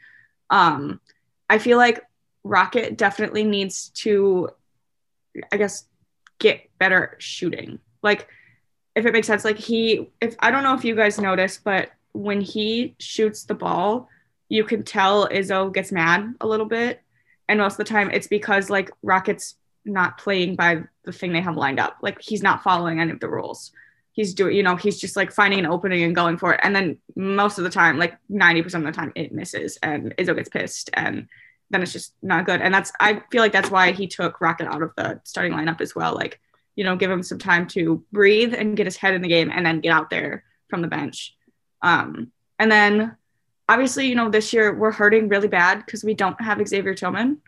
Um, 0.50 1.00
I 1.48 1.58
feel 1.58 1.78
like 1.78 2.04
Rocket 2.44 2.96
definitely 2.96 3.44
needs 3.44 3.88
to, 4.04 4.50
I 5.52 5.56
guess, 5.56 5.86
get 6.38 6.68
better 6.78 7.16
shooting. 7.18 7.78
Like, 8.02 8.28
if 8.94 9.04
it 9.04 9.12
makes 9.12 9.26
sense, 9.26 9.44
like 9.44 9.58
he, 9.58 10.10
if 10.20 10.36
I 10.38 10.50
don't 10.50 10.62
know 10.62 10.74
if 10.74 10.84
you 10.84 10.94
guys 10.94 11.20
noticed, 11.20 11.64
but 11.64 11.90
when 12.16 12.40
he 12.40 12.94
shoots 12.98 13.44
the 13.44 13.54
ball, 13.54 14.08
you 14.48 14.64
can 14.64 14.82
tell 14.82 15.28
Izzo 15.28 15.72
gets 15.72 15.92
mad 15.92 16.34
a 16.40 16.46
little 16.46 16.66
bit. 16.66 17.00
And 17.48 17.58
most 17.60 17.74
of 17.74 17.78
the 17.78 17.84
time 17.84 18.10
it's 18.10 18.26
because 18.26 18.70
like 18.70 18.90
Rocket's 19.02 19.56
not 19.84 20.18
playing 20.18 20.56
by 20.56 20.82
the 21.04 21.12
thing 21.12 21.32
they 21.32 21.40
have 21.40 21.56
lined 21.56 21.78
up. 21.78 21.98
Like 22.02 22.20
he's 22.20 22.42
not 22.42 22.62
following 22.62 23.00
any 23.00 23.12
of 23.12 23.20
the 23.20 23.28
rules. 23.28 23.72
he's 24.16 24.32
doing, 24.32 24.56
you 24.56 24.62
know, 24.62 24.76
he's 24.76 24.98
just 24.98 25.14
like 25.14 25.30
finding 25.30 25.58
an 25.58 25.66
opening 25.66 26.02
and 26.02 26.16
going 26.16 26.38
for 26.38 26.54
it. 26.54 26.60
And 26.62 26.74
then 26.74 26.98
most 27.14 27.58
of 27.58 27.64
the 27.64 27.70
time, 27.70 27.98
like 27.98 28.16
90% 28.30 28.74
of 28.74 28.84
the 28.84 28.92
time, 28.92 29.12
it 29.14 29.30
misses 29.30 29.78
and 29.82 30.14
Izzo 30.16 30.34
gets 30.34 30.48
pissed 30.48 30.88
and 30.94 31.28
then 31.68 31.82
it's 31.82 31.92
just 31.92 32.14
not 32.22 32.46
good. 32.46 32.62
And 32.62 32.72
that's, 32.72 32.90
I 32.98 33.22
feel 33.30 33.42
like 33.42 33.52
that's 33.52 33.70
why 33.70 33.92
he 33.92 34.06
took 34.06 34.40
Rocket 34.40 34.68
out 34.68 34.82
of 34.82 34.92
the 34.96 35.20
starting 35.24 35.52
lineup 35.52 35.82
as 35.82 35.94
well. 35.94 36.14
Like, 36.14 36.40
you 36.76 36.84
know, 36.84 36.96
give 36.96 37.10
him 37.10 37.22
some 37.22 37.38
time 37.38 37.66
to 37.68 38.02
breathe 38.10 38.54
and 38.54 38.76
get 38.76 38.86
his 38.86 38.96
head 38.96 39.14
in 39.14 39.20
the 39.20 39.28
game 39.28 39.50
and 39.52 39.66
then 39.66 39.80
get 39.80 39.92
out 39.92 40.08
there 40.08 40.44
from 40.68 40.80
the 40.80 40.88
bench. 40.88 41.36
Um, 41.82 42.32
and 42.58 42.70
then 42.70 43.16
obviously, 43.68 44.06
you 44.06 44.14
know, 44.14 44.30
this 44.30 44.52
year 44.52 44.74
we're 44.74 44.92
hurting 44.92 45.28
really 45.28 45.48
bad 45.48 45.84
because 45.84 46.04
we 46.04 46.14
don't 46.14 46.40
have 46.40 46.66
Xavier 46.66 46.94
Tillman. 46.94 47.38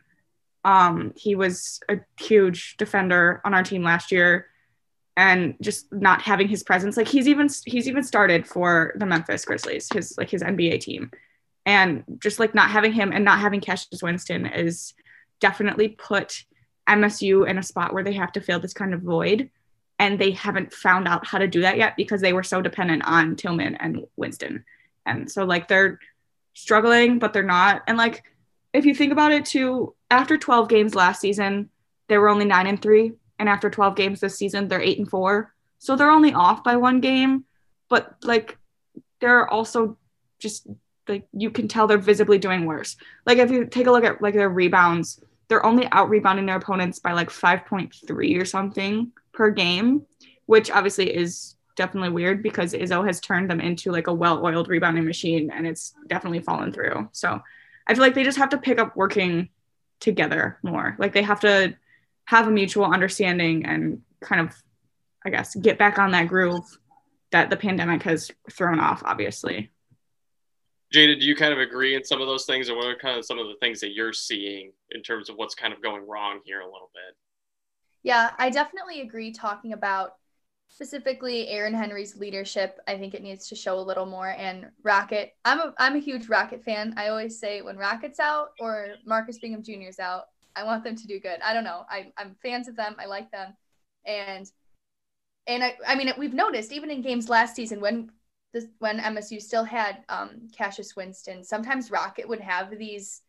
Um, 0.64 1.12
he 1.16 1.34
was 1.34 1.80
a 1.88 1.98
huge 2.18 2.76
defender 2.76 3.40
on 3.44 3.54
our 3.54 3.62
team 3.62 3.82
last 3.82 4.12
year 4.12 4.46
and 5.16 5.56
just 5.60 5.92
not 5.92 6.22
having 6.22 6.48
his 6.48 6.62
presence. 6.62 6.96
Like 6.96 7.08
he's 7.08 7.26
even 7.26 7.48
he's 7.64 7.88
even 7.88 8.02
started 8.02 8.46
for 8.46 8.94
the 8.96 9.06
Memphis 9.06 9.44
Grizzlies, 9.44 9.88
his 9.92 10.16
like 10.18 10.30
his 10.30 10.42
NBA 10.42 10.80
team. 10.80 11.10
And 11.66 12.04
just 12.18 12.38
like 12.38 12.54
not 12.54 12.70
having 12.70 12.92
him 12.92 13.12
and 13.12 13.24
not 13.24 13.40
having 13.40 13.60
Cassius 13.60 14.02
Winston 14.02 14.46
is 14.46 14.94
definitely 15.40 15.88
put 15.88 16.44
MSU 16.88 17.48
in 17.48 17.58
a 17.58 17.62
spot 17.62 17.92
where 17.92 18.04
they 18.04 18.14
have 18.14 18.32
to 18.32 18.40
fill 18.40 18.60
this 18.60 18.72
kind 18.72 18.94
of 18.94 19.02
void. 19.02 19.50
And 19.98 20.18
they 20.18 20.30
haven't 20.30 20.72
found 20.72 21.08
out 21.08 21.26
how 21.26 21.38
to 21.38 21.48
do 21.48 21.62
that 21.62 21.76
yet 21.76 21.96
because 21.96 22.20
they 22.20 22.32
were 22.32 22.42
so 22.42 22.62
dependent 22.62 23.04
on 23.04 23.36
Tillman 23.36 23.74
and 23.76 24.06
Winston. 24.16 24.64
And 25.04 25.30
so 25.30 25.44
like 25.44 25.68
they're 25.68 25.98
struggling, 26.54 27.18
but 27.18 27.32
they're 27.32 27.42
not. 27.42 27.82
And 27.86 27.98
like 27.98 28.22
if 28.72 28.84
you 28.84 28.94
think 28.94 29.12
about 29.12 29.32
it 29.32 29.44
too, 29.44 29.94
after 30.10 30.36
12 30.38 30.68
games 30.68 30.94
last 30.94 31.20
season, 31.20 31.70
they 32.08 32.18
were 32.18 32.28
only 32.28 32.44
nine 32.44 32.66
and 32.66 32.80
three. 32.80 33.12
And 33.38 33.48
after 33.48 33.70
12 33.70 33.96
games 33.96 34.20
this 34.20 34.36
season, 34.36 34.68
they're 34.68 34.80
eight 34.80 34.98
and 34.98 35.08
four. 35.08 35.54
So 35.78 35.96
they're 35.96 36.10
only 36.10 36.32
off 36.32 36.64
by 36.64 36.76
one 36.76 37.00
game, 37.00 37.44
but 37.88 38.16
like 38.22 38.58
they're 39.20 39.48
also 39.48 39.96
just 40.38 40.66
like 41.08 41.26
you 41.32 41.50
can 41.50 41.68
tell 41.68 41.86
they're 41.86 41.98
visibly 41.98 42.38
doing 42.38 42.66
worse. 42.66 42.96
Like 43.24 43.38
if 43.38 43.50
you 43.50 43.64
take 43.64 43.86
a 43.86 43.92
look 43.92 44.04
at 44.04 44.20
like 44.20 44.34
their 44.34 44.48
rebounds, 44.48 45.20
they're 45.48 45.64
only 45.64 45.88
out 45.92 46.08
rebounding 46.08 46.46
their 46.46 46.56
opponents 46.56 46.98
by 46.98 47.12
like 47.12 47.30
5.3 47.30 48.40
or 48.40 48.44
something 48.44 49.12
per 49.32 49.50
game, 49.50 50.02
which 50.46 50.70
obviously 50.70 51.14
is 51.14 51.56
definitely 51.74 52.10
weird 52.10 52.42
because 52.42 52.74
Izzo 52.74 53.06
has 53.06 53.20
turned 53.20 53.50
them 53.50 53.60
into 53.60 53.90
like 53.92 54.08
a 54.08 54.12
well-oiled 54.12 54.68
rebounding 54.68 55.04
machine 55.04 55.50
and 55.50 55.66
it's 55.66 55.94
definitely 56.08 56.40
fallen 56.40 56.72
through. 56.72 57.08
So 57.12 57.40
I 57.86 57.94
feel 57.94 58.02
like 58.02 58.14
they 58.14 58.24
just 58.24 58.38
have 58.38 58.50
to 58.50 58.58
pick 58.58 58.78
up 58.78 58.96
working 58.96 59.48
together 60.00 60.58
more. 60.62 60.96
Like 60.98 61.12
they 61.12 61.22
have 61.22 61.40
to 61.40 61.76
have 62.26 62.46
a 62.46 62.50
mutual 62.50 62.84
understanding 62.84 63.64
and 63.64 64.02
kind 64.20 64.42
of 64.42 64.54
I 65.24 65.30
guess 65.30 65.54
get 65.54 65.78
back 65.78 65.98
on 65.98 66.12
that 66.12 66.28
groove 66.28 66.64
that 67.30 67.50
the 67.50 67.56
pandemic 67.56 68.02
has 68.02 68.30
thrown 68.50 68.80
off 68.80 69.02
obviously. 69.04 69.70
Jayna, 70.94 71.20
do 71.20 71.26
you 71.26 71.36
kind 71.36 71.52
of 71.52 71.58
agree 71.58 71.94
in 71.94 72.04
some 72.04 72.20
of 72.20 72.26
those 72.26 72.46
things, 72.46 72.70
or 72.70 72.76
what 72.76 72.86
are 72.86 72.96
kind 72.96 73.18
of 73.18 73.24
some 73.24 73.38
of 73.38 73.46
the 73.46 73.56
things 73.60 73.80
that 73.80 73.92
you're 73.92 74.12
seeing 74.12 74.72
in 74.92 75.02
terms 75.02 75.28
of 75.28 75.36
what's 75.36 75.54
kind 75.54 75.72
of 75.72 75.82
going 75.82 76.06
wrong 76.06 76.40
here 76.44 76.60
a 76.60 76.64
little 76.64 76.90
bit? 76.94 77.14
Yeah, 78.02 78.30
I 78.38 78.48
definitely 78.48 79.02
agree 79.02 79.32
talking 79.32 79.74
about 79.74 80.14
specifically 80.68 81.48
Aaron 81.48 81.74
Henry's 81.74 82.16
leadership. 82.16 82.78
I 82.86 82.96
think 82.96 83.14
it 83.14 83.22
needs 83.22 83.48
to 83.48 83.54
show 83.54 83.78
a 83.78 83.80
little 83.80 84.06
more. 84.06 84.30
And 84.30 84.70
Rocket, 84.82 85.34
I'm 85.44 85.60
a 85.60 85.74
I'm 85.78 85.96
a 85.96 86.00
huge 86.00 86.28
Rocket 86.28 86.64
fan. 86.64 86.94
I 86.96 87.08
always 87.08 87.38
say 87.38 87.60
when 87.60 87.76
Rocket's 87.76 88.20
out 88.20 88.50
or 88.58 88.94
Marcus 89.04 89.38
Bingham 89.38 89.62
Jr.'s 89.62 89.98
out, 89.98 90.24
I 90.56 90.64
want 90.64 90.84
them 90.84 90.96
to 90.96 91.06
do 91.06 91.20
good. 91.20 91.40
I 91.42 91.52
don't 91.52 91.64
know. 91.64 91.84
I, 91.90 92.12
I'm 92.16 92.34
fans 92.42 92.68
of 92.68 92.76
them. 92.76 92.96
I 92.98 93.06
like 93.06 93.30
them, 93.30 93.54
and 94.06 94.50
and 95.46 95.62
I 95.62 95.76
I 95.86 95.94
mean 95.96 96.12
we've 96.16 96.34
noticed 96.34 96.72
even 96.72 96.90
in 96.90 97.02
games 97.02 97.28
last 97.28 97.56
season 97.56 97.80
when 97.80 98.10
this 98.52 98.66
when 98.78 98.98
MSU 98.98 99.40
still 99.40 99.64
had 99.64 99.98
um, 100.08 100.48
Cassius 100.56 100.96
Winston, 100.96 101.44
sometimes 101.44 101.90
Rocket 101.90 102.28
would 102.28 102.40
have 102.40 102.78
these, 102.78 103.22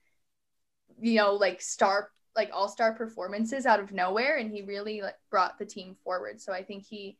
you 1.00 1.16
know, 1.16 1.34
like 1.34 1.62
star 1.62 2.10
like 2.36 2.50
all 2.54 2.70
star 2.70 2.94
performances 2.94 3.66
out 3.66 3.80
of 3.80 3.92
nowhere, 3.92 4.38
and 4.38 4.52
he 4.52 4.62
really 4.62 5.02
like, 5.02 5.18
brought 5.30 5.60
the 5.60 5.66
team 5.66 5.96
forward. 6.04 6.40
So 6.40 6.54
I 6.54 6.64
think 6.64 6.86
he 6.86 7.18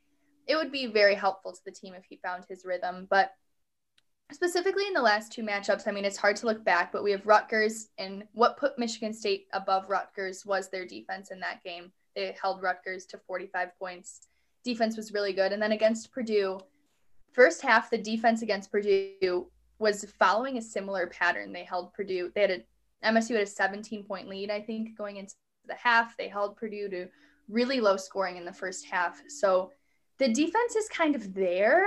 it 0.48 0.56
would 0.56 0.72
be 0.72 0.88
very 0.88 1.14
helpful 1.14 1.52
to 1.52 1.60
the 1.66 1.72
team 1.72 1.94
if 1.94 2.06
he 2.06 2.18
found 2.18 2.44
his 2.48 2.66
rhythm. 2.66 3.06
But 3.10 3.34
specifically 4.32 4.88
in 4.88 4.94
the 4.94 5.02
last 5.02 5.32
two 5.32 5.44
matchups, 5.44 5.88
I 5.88 5.92
mean, 5.92 6.06
it's 6.06 6.18
hard 6.18 6.38
to 6.38 6.48
look 6.48 6.64
back, 6.64 6.92
but 6.92 7.04
we 7.04 7.12
have 7.12 7.28
Rutgers, 7.28 7.90
and 7.98 8.24
what 8.34 8.58
put 8.58 8.80
Michigan 8.80 9.14
State 9.14 9.48
above 9.54 9.90
Rutgers 9.90 10.46
was 10.46 10.70
their 10.70 10.86
defense 10.86 11.32
in 11.32 11.40
that 11.42 11.64
game. 11.64 11.92
They 12.16 12.36
held 12.42 12.64
Rutgers 12.64 13.06
to 13.08 13.20
45 13.20 13.78
points. 13.78 14.28
Defense 14.64 14.98
was 14.98 15.14
really 15.14 15.34
good. 15.34 15.52
And 15.52 15.62
then 15.62 15.72
against 15.72 16.12
Purdue, 16.12 16.60
first 17.32 17.62
half, 17.62 17.90
the 17.90 17.98
defense 17.98 18.42
against 18.42 18.72
Purdue 18.72 19.48
was 19.80 20.06
following 20.20 20.58
a 20.58 20.62
similar 20.62 21.08
pattern. 21.08 21.54
They 21.54 21.64
held 21.64 21.94
Purdue, 21.94 22.32
they 22.36 22.42
had 22.42 22.52
a 22.52 22.64
MSU 23.04 23.36
had 23.36 23.44
a 23.44 23.48
17 23.48 24.04
point 24.04 24.28
lead, 24.28 24.52
I 24.52 24.62
think, 24.62 24.98
going 24.98 25.18
into 25.18 25.34
the 25.66 25.76
half. 25.76 26.18
They 26.18 26.28
held 26.28 26.58
Purdue 26.58 26.90
to 26.90 27.08
really 27.48 27.80
low 27.80 27.98
scoring 27.98 28.38
in 28.38 28.46
the 28.46 28.54
first 28.54 28.86
half. 28.86 29.22
So 29.28 29.72
the 30.18 30.32
defense 30.32 30.76
is 30.76 30.90
kind 30.90 31.16
of 31.16 31.34
there. 31.34 31.86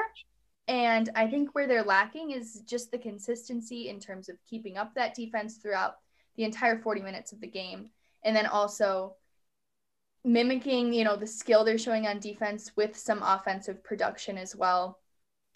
And 0.69 1.11
I 1.15 1.27
think 1.27 1.55
where 1.55 1.67
they're 1.67 1.83
lacking 1.83 2.31
is 2.31 2.63
just 2.67 2.91
the 2.91 2.99
consistency 2.99 3.89
in 3.89 4.01
terms 4.01 4.29
of 4.29 4.37
keeping 4.49 4.77
up 4.77 4.95
that 4.95 5.15
defense 5.15 5.57
throughout 5.57 5.97
the 6.37 6.45
entire 6.45 6.79
40 6.79 7.03
minutes 7.03 7.33
of 7.33 7.41
the 7.41 7.47
game. 7.47 7.91
And 8.25 8.35
then 8.35 8.47
also 8.47 9.17
mimicking, 10.25 10.93
you 10.93 11.05
know, 11.05 11.17
the 11.17 11.27
skill 11.27 11.65
they're 11.65 11.79
showing 11.79 12.07
on 12.07 12.21
defense 12.21 12.73
with 12.77 12.97
some 12.97 13.23
offensive 13.23 13.83
production 13.83 14.39
as 14.39 14.55
well, 14.55 15.01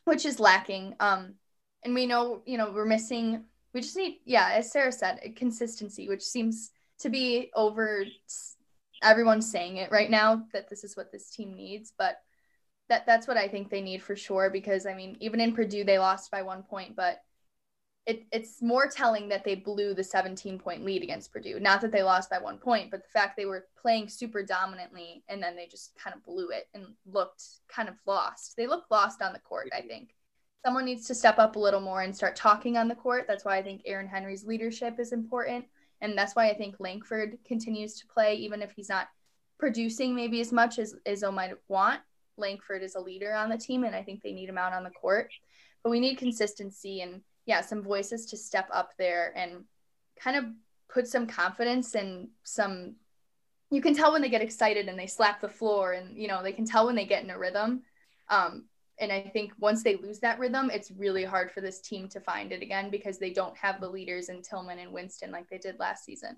which 0.07 0.25
is 0.25 0.41
lacking. 0.41 0.95
Um, 0.99 1.35
and 1.85 1.95
we 1.95 2.07
know, 2.07 2.43
you 2.47 2.57
know, 2.57 2.73
we're 2.73 2.87
missing, 2.87 3.45
we 3.75 3.83
just 3.83 3.97
need, 3.97 4.21
yeah, 4.25 4.51
as 4.55 4.73
Sara 4.73 4.91
said, 4.91 5.21
consistency, 5.37 6.09
which 6.09 6.23
seems 6.23 6.71
to 7.01 7.11
be 7.11 7.51
over 7.55 8.07
everyone's 9.03 9.51
saying 9.51 9.77
it 9.77 9.91
right 9.93 10.11
now 10.11 10.47
that 10.53 10.71
this 10.71 10.85
is 10.85 10.97
what 10.97 11.13
this 11.13 11.31
team 11.31 11.55
needs. 11.55 11.93
But 11.99 12.17
that 12.89 13.05
that's 13.05 13.27
what 13.27 13.37
I 13.37 13.49
think 13.49 13.69
they 13.69 13.83
need 13.83 14.03
for 14.03 14.17
sure. 14.17 14.49
Because 14.49 14.87
I 14.87 14.95
mean, 14.95 15.17
even 15.21 15.41
in 15.41 15.55
Purdue, 15.55 15.85
they 15.85 15.99
lost 15.99 16.31
by 16.31 16.43
one 16.43 16.63
point, 16.63 16.97
but 16.97 17.21
it, 18.07 18.25
it's 18.31 18.63
more 18.63 18.89
telling 18.89 19.29
that 19.29 19.43
they 19.43 19.57
blew 19.57 19.93
the 19.93 20.05
17 20.05 20.61
point 20.61 20.85
lead 20.85 21.03
against 21.03 21.33
Purdue. 21.33 21.59
Not 21.59 21.81
that 21.81 21.91
they 21.91 22.05
lost 22.05 22.31
by 22.31 22.39
one 22.39 22.59
point, 22.59 22.91
but 22.91 23.03
the 23.03 23.09
fact 23.09 23.37
they 23.37 23.47
were 23.47 23.67
playing 23.81 24.09
super 24.09 24.45
dominantly 24.45 25.25
and 25.29 25.43
then 25.43 25.57
they 25.57 25.67
just 25.67 25.93
kind 25.97 26.15
of 26.15 26.25
blew 26.25 26.51
it 26.51 26.69
and 26.73 26.87
looked 27.05 27.43
kind 27.69 27.89
of 27.89 27.97
lost. 28.07 28.57
They 28.57 28.69
looked 28.69 28.93
lost 28.93 29.23
on 29.23 29.33
the 29.33 29.41
court, 29.41 29.69
I 29.77 29.81
think. 29.81 30.15
Someone 30.65 30.85
needs 30.85 31.07
to 31.09 31.15
step 31.15 31.39
up 31.39 31.57
a 31.57 31.61
little 31.61 31.81
more 31.81 32.03
and 32.03 32.15
start 32.15 32.37
talking 32.37 32.77
on 32.77 32.87
the 32.87 32.95
court. 32.95 33.25
That's 33.27 33.45
why 33.45 33.57
I 33.57 33.63
think 33.63 33.83
Aaron 33.85 34.07
Henry's 34.07 34.45
leadership 34.45 35.01
is 35.01 35.13
important. 35.13 35.65
And 36.01 36.17
that's 36.17 36.37
why 36.37 36.49
I 36.49 36.55
think 36.55 36.77
Langford 36.79 37.39
continues 37.45 37.99
to 38.01 38.07
play, 38.07 38.35
even 38.37 38.63
if 38.63 38.71
he's 38.73 38.89
not 38.89 39.09
producing 39.59 40.15
maybe 40.15 40.41
as 40.41 40.53
much 40.53 40.79
as 40.79 40.95
Izzo 41.07 41.33
might 41.33 41.55
want. 41.69 42.01
Langford 42.37 42.83
is 42.83 42.95
a 42.95 43.01
leader 43.01 43.33
on 43.33 43.49
the 43.49 43.57
team, 43.57 43.85
and 43.85 43.97
I 43.97 44.03
think 44.03 44.23
they 44.23 44.33
need 44.33 44.49
him 44.49 44.59
out 44.59 44.75
on 44.75 44.85
the 44.85 44.91
court. 44.91 45.33
But 45.83 45.91
we 45.91 46.01
need 46.01 46.19
consistency 46.19 47.01
and 47.01 47.23
yeah, 47.47 47.61
some 47.61 47.83
voices 47.83 48.27
to 48.27 48.37
step 48.37 48.69
up 48.73 48.93
there 48.99 49.33
and 49.37 49.65
kind 50.21 50.37
of 50.37 50.45
put 50.89 51.07
some 51.09 51.27
confidence 51.27 51.95
and 51.95 52.29
some. 52.43 52.97
You 53.71 53.81
can 53.81 53.95
tell 53.95 54.13
when 54.13 54.23
they 54.23 54.29
get 54.29 54.43
excited 54.43 54.89
and 54.89 54.99
they 54.99 55.07
slap 55.07 55.41
the 55.41 55.49
floor, 55.49 55.93
and 55.93 56.17
you 56.17 56.29
know 56.29 56.43
they 56.43 56.53
can 56.53 56.67
tell 56.67 56.87
when 56.87 56.97
they 56.97 57.07
get 57.07 57.25
in 57.25 57.31
a 57.31 57.39
rhythm. 57.39 57.83
Um, 58.29 58.65
and 58.99 59.13
I 59.13 59.23
think 59.23 59.53
once 59.59 59.83
they 59.83 59.97
lose 59.97 60.21
that 60.21 60.39
rhythm, 60.39 60.71
it's 60.73 60.91
really 60.91 61.25
hard 61.25 61.51
for 61.51 61.61
this 61.61 61.81
team 61.81 62.09
to 62.09 62.21
find 62.21 62.51
it 62.51 62.63
again 62.63 62.91
because 62.91 63.19
they 63.19 63.31
don't 63.31 63.57
have 63.57 63.81
the 63.81 63.89
leaders 63.89 64.29
in 64.29 64.43
Tillman 64.43 64.79
and 64.79 64.93
Winston 64.93 65.31
like 65.31 65.49
they 65.51 65.59
did 65.59 65.79
last 65.79 66.05
season. 66.05 66.37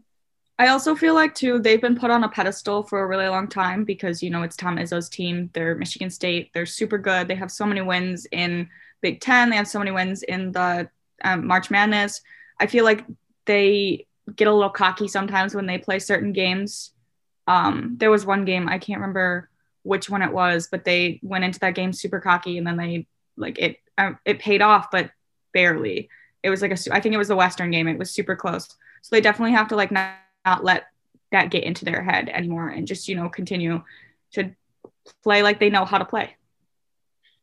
I 0.61 0.69
also 0.69 0.97
feel 0.97 1.15
like 1.15 1.37
too 1.37 1.61
they've 1.61 1.81
been 1.81 1.97
put 1.97 2.11
on 2.11 2.25
a 2.25 2.29
pedestal 2.29 2.83
for 2.83 3.01
a 3.01 3.07
really 3.07 3.29
long 3.29 3.47
time 3.47 3.85
because 3.85 4.23
you 4.23 4.31
know 4.31 4.43
it's 4.43 4.57
Tom 4.57 4.77
Izzo's 4.77 5.09
team. 5.09 5.51
They're 5.53 5.77
Michigan 5.77 6.11
State. 6.11 6.51
They're 6.53 6.67
super 6.67 6.99
good. 6.99 7.29
They 7.29 7.37
have 7.37 7.53
so 7.53 7.65
many 7.65 7.81
wins 7.81 8.27
in 8.33 8.69
Big 9.01 9.21
Ten. 9.21 9.51
They 9.51 9.57
have 9.57 9.69
so 9.69 9.79
many 9.79 9.93
wins 9.93 10.25
in 10.25 10.51
the 10.51 10.91
um, 11.25 11.47
March 11.47 11.71
Madness. 11.71 12.21
I 12.61 12.67
feel 12.67 12.85
like 12.85 13.05
they 13.47 14.07
get 14.35 14.49
a 14.49 14.53
little 14.53 14.71
cocky 14.71 15.09
sometimes 15.09 15.55
when 15.55 15.67
they 15.67 15.79
play 15.79 15.99
certain 15.99 16.33
games. 16.33 16.93
Um, 17.47 17.97
there 17.99 18.11
was 18.11 18.27
one 18.27 18.45
game 18.45 18.69
I 18.69 18.79
can't 18.79 19.01
remember 19.01 19.49
which 19.83 20.11
one 20.11 20.23
it 20.23 20.33
was, 20.33 20.69
but 20.71 20.85
they 20.85 21.19
went 21.23 21.45
into 21.45 21.61
that 21.61 21.75
game 21.75 21.93
super 21.93 22.21
cocky 22.21 22.59
and 22.59 22.67
then 22.67 22.77
they 22.77 23.07
like 23.37 23.59
it. 23.59 23.79
Um, 23.97 24.19
it 24.25 24.39
paid 24.39 24.63
off, 24.63 24.91
but 24.91 25.11
barely. 25.53 26.09
It 26.43 26.51
was 26.51 26.63
like 26.63 26.73
a 26.73 26.95
I 26.95 27.01
think 27.01 27.15
it 27.15 27.19
was 27.19 27.29
the 27.29 27.37
Western 27.37 27.71
game. 27.71 27.89
It 27.89 27.99
was 27.99 28.11
super 28.11 28.37
close. 28.37 28.69
So 29.03 29.17
they 29.17 29.21
definitely 29.21 29.53
have 29.53 29.69
to 29.69 29.77
like 29.77 29.91
not 29.91 30.17
not 30.45 30.65
let 30.65 30.87
that 31.33 31.51
get 31.51 31.65
into 31.65 31.85
their 31.85 32.03
head 32.03 32.29
anymore 32.29 32.69
and 32.69 32.87
just, 32.87 33.09
you 33.09 33.17
know, 33.17 33.29
continue 33.29 33.83
to 34.33 34.55
play 35.23 35.43
like 35.43 35.59
they 35.59 35.71
know 35.71 35.85
how 35.85 35.99
to 35.99 36.05
play. 36.05 36.37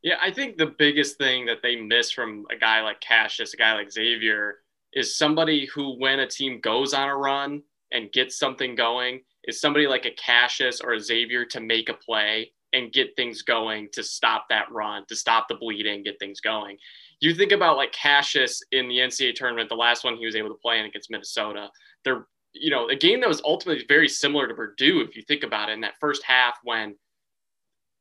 Yeah, 0.05 0.17
I 0.21 0.29
think 0.29 0.57
the 0.57 0.67
biggest 0.67 1.17
thing 1.17 1.47
that 1.47 1.63
they 1.63 1.75
miss 1.75 2.12
from 2.12 2.45
a 2.51 2.55
guy 2.55 2.81
like 2.81 3.01
Cassius, 3.01 3.55
a 3.55 3.57
guy 3.57 3.74
like 3.74 3.91
Xavier, 3.91 4.59
is 4.93 5.17
somebody 5.17 5.65
who, 5.65 5.97
when 5.97 6.19
a 6.19 6.27
team 6.27 6.62
goes 6.62 6.93
on 6.93 7.09
a 7.09 7.17
run 7.17 7.63
and 7.91 8.12
gets 8.12 8.38
something 8.38 8.75
going, 8.75 9.21
is 9.45 9.59
somebody 9.59 9.88
like 9.88 10.05
a 10.05 10.12
Cassius 10.12 10.79
or 10.79 10.93
a 10.93 11.00
Xavier 11.00 11.43
to 11.45 11.59
make 11.59 11.89
a 11.89 11.95
play 11.95 12.51
and 12.74 12.93
get 12.93 13.15
things 13.15 13.41
going 13.41 13.89
to 13.93 14.03
stop 14.03 14.45
that 14.47 14.71
run, 14.71 15.05
to 15.07 15.15
stop 15.15 15.47
the 15.50 15.55
bleeding, 15.55 16.03
get 16.03 16.19
things 16.19 16.39
going. 16.39 16.77
You 17.19 17.33
think 17.33 17.51
about 17.51 17.77
like 17.77 17.91
Cassius 17.91 18.62
in 18.71 18.88
the 18.88 19.00
NCAA 19.00 19.33
tournament, 19.33 19.69
the 19.69 19.75
last 19.75 20.03
one 20.03 20.17
he 20.17 20.25
was 20.27 20.35
able 20.35 20.50
to 20.50 20.62
play 20.62 20.77
in 20.79 20.85
against 20.85 21.09
Minnesota. 21.09 21.69
They're, 22.03 22.27
you 22.53 22.69
know, 22.69 22.89
a 22.89 22.95
game 22.95 23.21
that 23.21 23.29
was 23.29 23.41
ultimately 23.43 23.83
very 23.88 24.07
similar 24.07 24.47
to 24.47 24.53
Purdue, 24.53 25.01
if 25.01 25.15
you 25.15 25.24
think 25.24 25.41
about 25.41 25.69
it, 25.69 25.74
in 25.74 25.81
that 25.81 25.95
first 26.00 26.21
half 26.21 26.59
when 26.63 26.95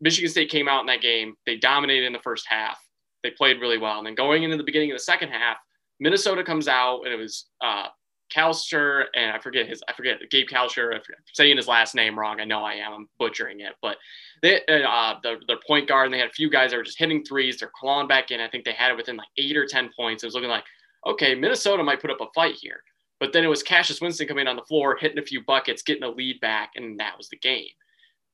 Michigan 0.04 0.30
State 0.30 0.50
came 0.50 0.68
out 0.68 0.80
in 0.80 0.86
that 0.86 1.00
game, 1.00 1.34
they 1.46 1.56
dominated 1.56 2.06
in 2.06 2.12
the 2.12 2.18
first 2.18 2.44
half. 2.46 2.78
They 3.22 3.30
played 3.30 3.60
really 3.60 3.78
well. 3.78 3.96
And 3.96 4.06
then 4.06 4.14
going 4.14 4.42
into 4.42 4.58
the 4.58 4.62
beginning 4.62 4.90
of 4.90 4.96
the 4.96 5.02
second 5.02 5.30
half, 5.30 5.56
Minnesota 5.98 6.44
comes 6.44 6.68
out 6.68 7.00
and 7.04 7.12
it 7.12 7.16
was 7.16 7.46
uh, 7.62 7.86
and 8.36 9.30
I 9.30 9.38
forget 9.38 9.66
his 9.66 9.82
I 9.88 9.92
forget 9.94 10.18
Gabe 10.30 10.48
Kalscheur. 10.48 10.94
I'm 10.94 11.00
saying 11.32 11.56
his 11.56 11.68
last 11.68 11.94
name 11.94 12.18
wrong. 12.18 12.40
I 12.40 12.44
know 12.44 12.62
I 12.62 12.74
am. 12.74 12.92
I'm 12.92 13.08
butchering 13.18 13.60
it, 13.60 13.74
but 13.80 13.96
they 14.42 14.56
uh, 14.66 15.14
the, 15.22 15.36
their 15.46 15.60
point 15.66 15.88
guard 15.88 16.06
and 16.06 16.14
they 16.14 16.18
had 16.18 16.28
a 16.28 16.32
few 16.32 16.50
guys 16.50 16.70
that 16.70 16.76
were 16.76 16.82
just 16.82 16.98
hitting 16.98 17.24
threes. 17.24 17.58
They're 17.58 17.70
clawing 17.74 18.08
back 18.08 18.30
in. 18.30 18.40
I 18.40 18.48
think 18.48 18.64
they 18.64 18.72
had 18.72 18.90
it 18.90 18.96
within 18.96 19.16
like 19.16 19.28
eight 19.38 19.56
or 19.56 19.66
ten 19.66 19.88
points. 19.96 20.22
It 20.22 20.26
was 20.26 20.34
looking 20.34 20.50
like 20.50 20.64
okay, 21.06 21.34
Minnesota 21.34 21.82
might 21.82 22.00
put 22.00 22.10
up 22.10 22.20
a 22.20 22.26
fight 22.34 22.56
here. 22.60 22.82
But 23.20 23.32
then 23.32 23.44
it 23.44 23.48
was 23.48 23.62
Cassius 23.62 24.00
Winston 24.00 24.26
coming 24.26 24.48
on 24.48 24.56
the 24.56 24.62
floor, 24.62 24.96
hitting 24.96 25.18
a 25.18 25.22
few 25.22 25.44
buckets, 25.44 25.82
getting 25.82 26.02
a 26.02 26.10
lead 26.10 26.40
back, 26.40 26.72
and 26.76 26.98
that 26.98 27.16
was 27.16 27.28
the 27.28 27.36
game. 27.36 27.68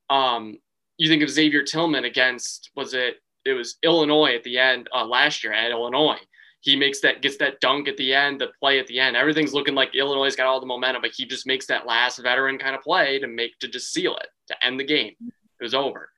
Um, 0.09 0.59
you 1.02 1.09
think 1.09 1.23
of 1.23 1.30
Xavier 1.30 1.62
Tillman 1.62 2.04
against 2.04 2.71
was 2.76 2.95
it 2.95 3.16
it 3.45 3.54
was 3.54 3.76
Illinois 3.83 4.35
at 4.35 4.45
the 4.45 4.59
end 4.59 4.88
uh, 4.95 5.04
last 5.04 5.42
year 5.42 5.52
at 5.52 5.71
Illinois 5.71 6.21
he 6.61 6.76
makes 6.76 7.00
that 7.00 7.23
gets 7.23 7.38
that 7.38 7.61
dunk 7.61 7.88
at 7.88 7.97
the 7.97 8.12
end, 8.12 8.40
the 8.40 8.49
play 8.61 8.78
at 8.78 8.87
the 8.87 9.00
end. 9.00 9.16
Everything's 9.16 9.54
looking 9.54 9.75
like 9.75 9.95
Illinois 9.95 10.35
got 10.37 10.47
all 10.47 10.61
the 10.61 10.66
momentum, 10.66 11.02
but 11.02 11.12
he 11.14 11.25
just 11.25 11.47
makes 11.47 11.66
that 11.66 11.87
last 11.87 12.19
veteran 12.19 12.59
kind 12.59 12.75
of 12.75 12.83
play 12.83 13.19
to 13.19 13.26
make 13.26 13.59
to 13.61 13.69
just 13.69 13.92
seal 13.92 14.16
it 14.16 14.28
to 14.49 14.66
end 14.66 14.78
the 14.78 14.85
game. 14.85 15.14
It 15.21 15.64
was 15.64 15.75
over. 15.75 16.11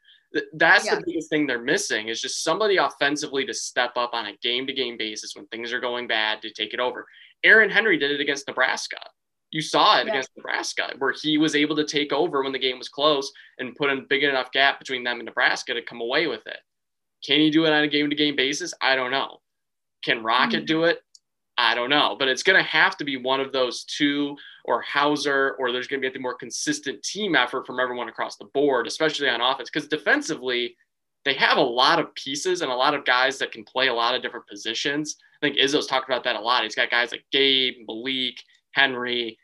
That's 0.54 0.86
yeah. 0.86 0.96
the 0.96 1.04
biggest 1.06 1.28
thing 1.30 1.46
they're 1.46 1.62
missing 1.62 2.08
is 2.08 2.20
just 2.20 2.42
somebody 2.42 2.78
offensively 2.78 3.44
to 3.44 3.54
step 3.54 3.92
up 3.96 4.10
on 4.14 4.26
a 4.26 4.36
game 4.42 4.66
to 4.66 4.72
game 4.72 4.96
basis 4.96 5.36
when 5.36 5.46
things 5.46 5.72
are 5.72 5.80
going 5.80 6.08
bad 6.08 6.42
to 6.42 6.52
take 6.52 6.74
it 6.74 6.80
over. 6.80 7.06
Aaron 7.44 7.70
Henry 7.70 7.98
did 7.98 8.10
it 8.10 8.20
against 8.20 8.48
Nebraska. 8.48 8.98
You 9.52 9.60
saw 9.62 10.00
it 10.00 10.06
yeah. 10.06 10.12
against 10.12 10.30
Nebraska 10.36 10.94
where 10.98 11.12
he 11.12 11.38
was 11.38 11.54
able 11.54 11.76
to 11.76 11.84
take 11.84 12.12
over 12.12 12.42
when 12.42 12.52
the 12.52 12.58
game 12.58 12.78
was 12.78 12.88
close 12.88 13.30
and 13.58 13.76
put 13.76 13.90
a 13.90 14.02
big 14.08 14.24
enough 14.24 14.50
gap 14.50 14.78
between 14.78 15.04
them 15.04 15.18
and 15.18 15.26
Nebraska 15.26 15.74
to 15.74 15.82
come 15.82 16.00
away 16.00 16.26
with 16.26 16.46
it. 16.46 16.58
Can 17.24 17.38
he 17.38 17.50
do 17.50 17.64
it 17.66 17.72
on 17.72 17.84
a 17.84 17.88
game 17.88 18.10
to 18.10 18.16
game 18.16 18.34
basis? 18.34 18.74
I 18.80 18.96
don't 18.96 19.10
know. 19.10 19.40
Can 20.04 20.24
Rocket 20.24 20.58
mm-hmm. 20.58 20.64
do 20.64 20.84
it? 20.84 21.02
I 21.58 21.74
don't 21.74 21.90
know, 21.90 22.16
but 22.18 22.28
it's 22.28 22.42
going 22.42 22.56
to 22.56 22.68
have 22.68 22.96
to 22.96 23.04
be 23.04 23.18
one 23.18 23.40
of 23.40 23.52
those 23.52 23.84
two 23.84 24.36
or 24.64 24.80
Hauser, 24.80 25.54
or 25.58 25.70
there's 25.70 25.86
going 25.86 26.00
to 26.00 26.10
be 26.10 26.16
a 26.16 26.20
more 26.20 26.34
consistent 26.34 27.02
team 27.02 27.36
effort 27.36 27.66
from 27.66 27.78
everyone 27.78 28.08
across 28.08 28.36
the 28.36 28.46
board, 28.54 28.86
especially 28.86 29.28
on 29.28 29.42
offense. 29.42 29.68
Because 29.70 29.88
defensively, 29.88 30.74
they 31.24 31.34
have 31.34 31.58
a 31.58 31.62
lot 31.62 32.00
of 32.00 32.14
pieces 32.14 32.62
and 32.62 32.72
a 32.72 32.74
lot 32.74 32.94
of 32.94 33.04
guys 33.04 33.38
that 33.38 33.52
can 33.52 33.64
play 33.64 33.88
a 33.88 33.94
lot 33.94 34.14
of 34.14 34.22
different 34.22 34.46
positions. 34.46 35.16
I 35.40 35.46
think 35.46 35.58
Izzo's 35.58 35.86
talked 35.86 36.08
about 36.08 36.24
that 36.24 36.36
a 36.36 36.40
lot. 36.40 36.64
He's 36.64 36.74
got 36.74 36.90
guys 36.90 37.12
like 37.12 37.24
Gabe, 37.30 37.86
Malik, 37.86 38.42
Henry. 38.72 39.38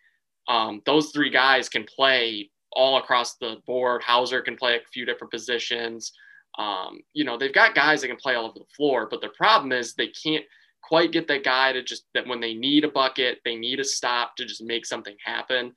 Um, 0.48 0.82
those 0.86 1.10
three 1.10 1.30
guys 1.30 1.68
can 1.68 1.84
play 1.84 2.50
all 2.72 2.98
across 2.98 3.36
the 3.36 3.56
board. 3.66 4.02
Hauser 4.02 4.40
can 4.40 4.56
play 4.56 4.76
a 4.76 4.88
few 4.92 5.04
different 5.04 5.30
positions. 5.30 6.12
Um, 6.58 7.00
you 7.12 7.24
know, 7.24 7.38
they've 7.38 7.52
got 7.52 7.74
guys 7.74 8.00
that 8.00 8.08
can 8.08 8.16
play 8.16 8.34
all 8.34 8.46
over 8.46 8.58
the 8.58 8.74
floor, 8.76 9.06
but 9.10 9.20
the 9.20 9.28
problem 9.28 9.72
is 9.72 9.94
they 9.94 10.08
can't 10.08 10.44
quite 10.82 11.12
get 11.12 11.28
that 11.28 11.44
guy 11.44 11.72
to 11.72 11.82
just 11.82 12.04
that 12.14 12.26
when 12.26 12.40
they 12.40 12.54
need 12.54 12.84
a 12.84 12.88
bucket, 12.88 13.38
they 13.44 13.56
need 13.56 13.78
a 13.80 13.84
stop 13.84 14.36
to 14.36 14.44
just 14.44 14.62
make 14.62 14.86
something 14.86 15.16
happen. 15.24 15.74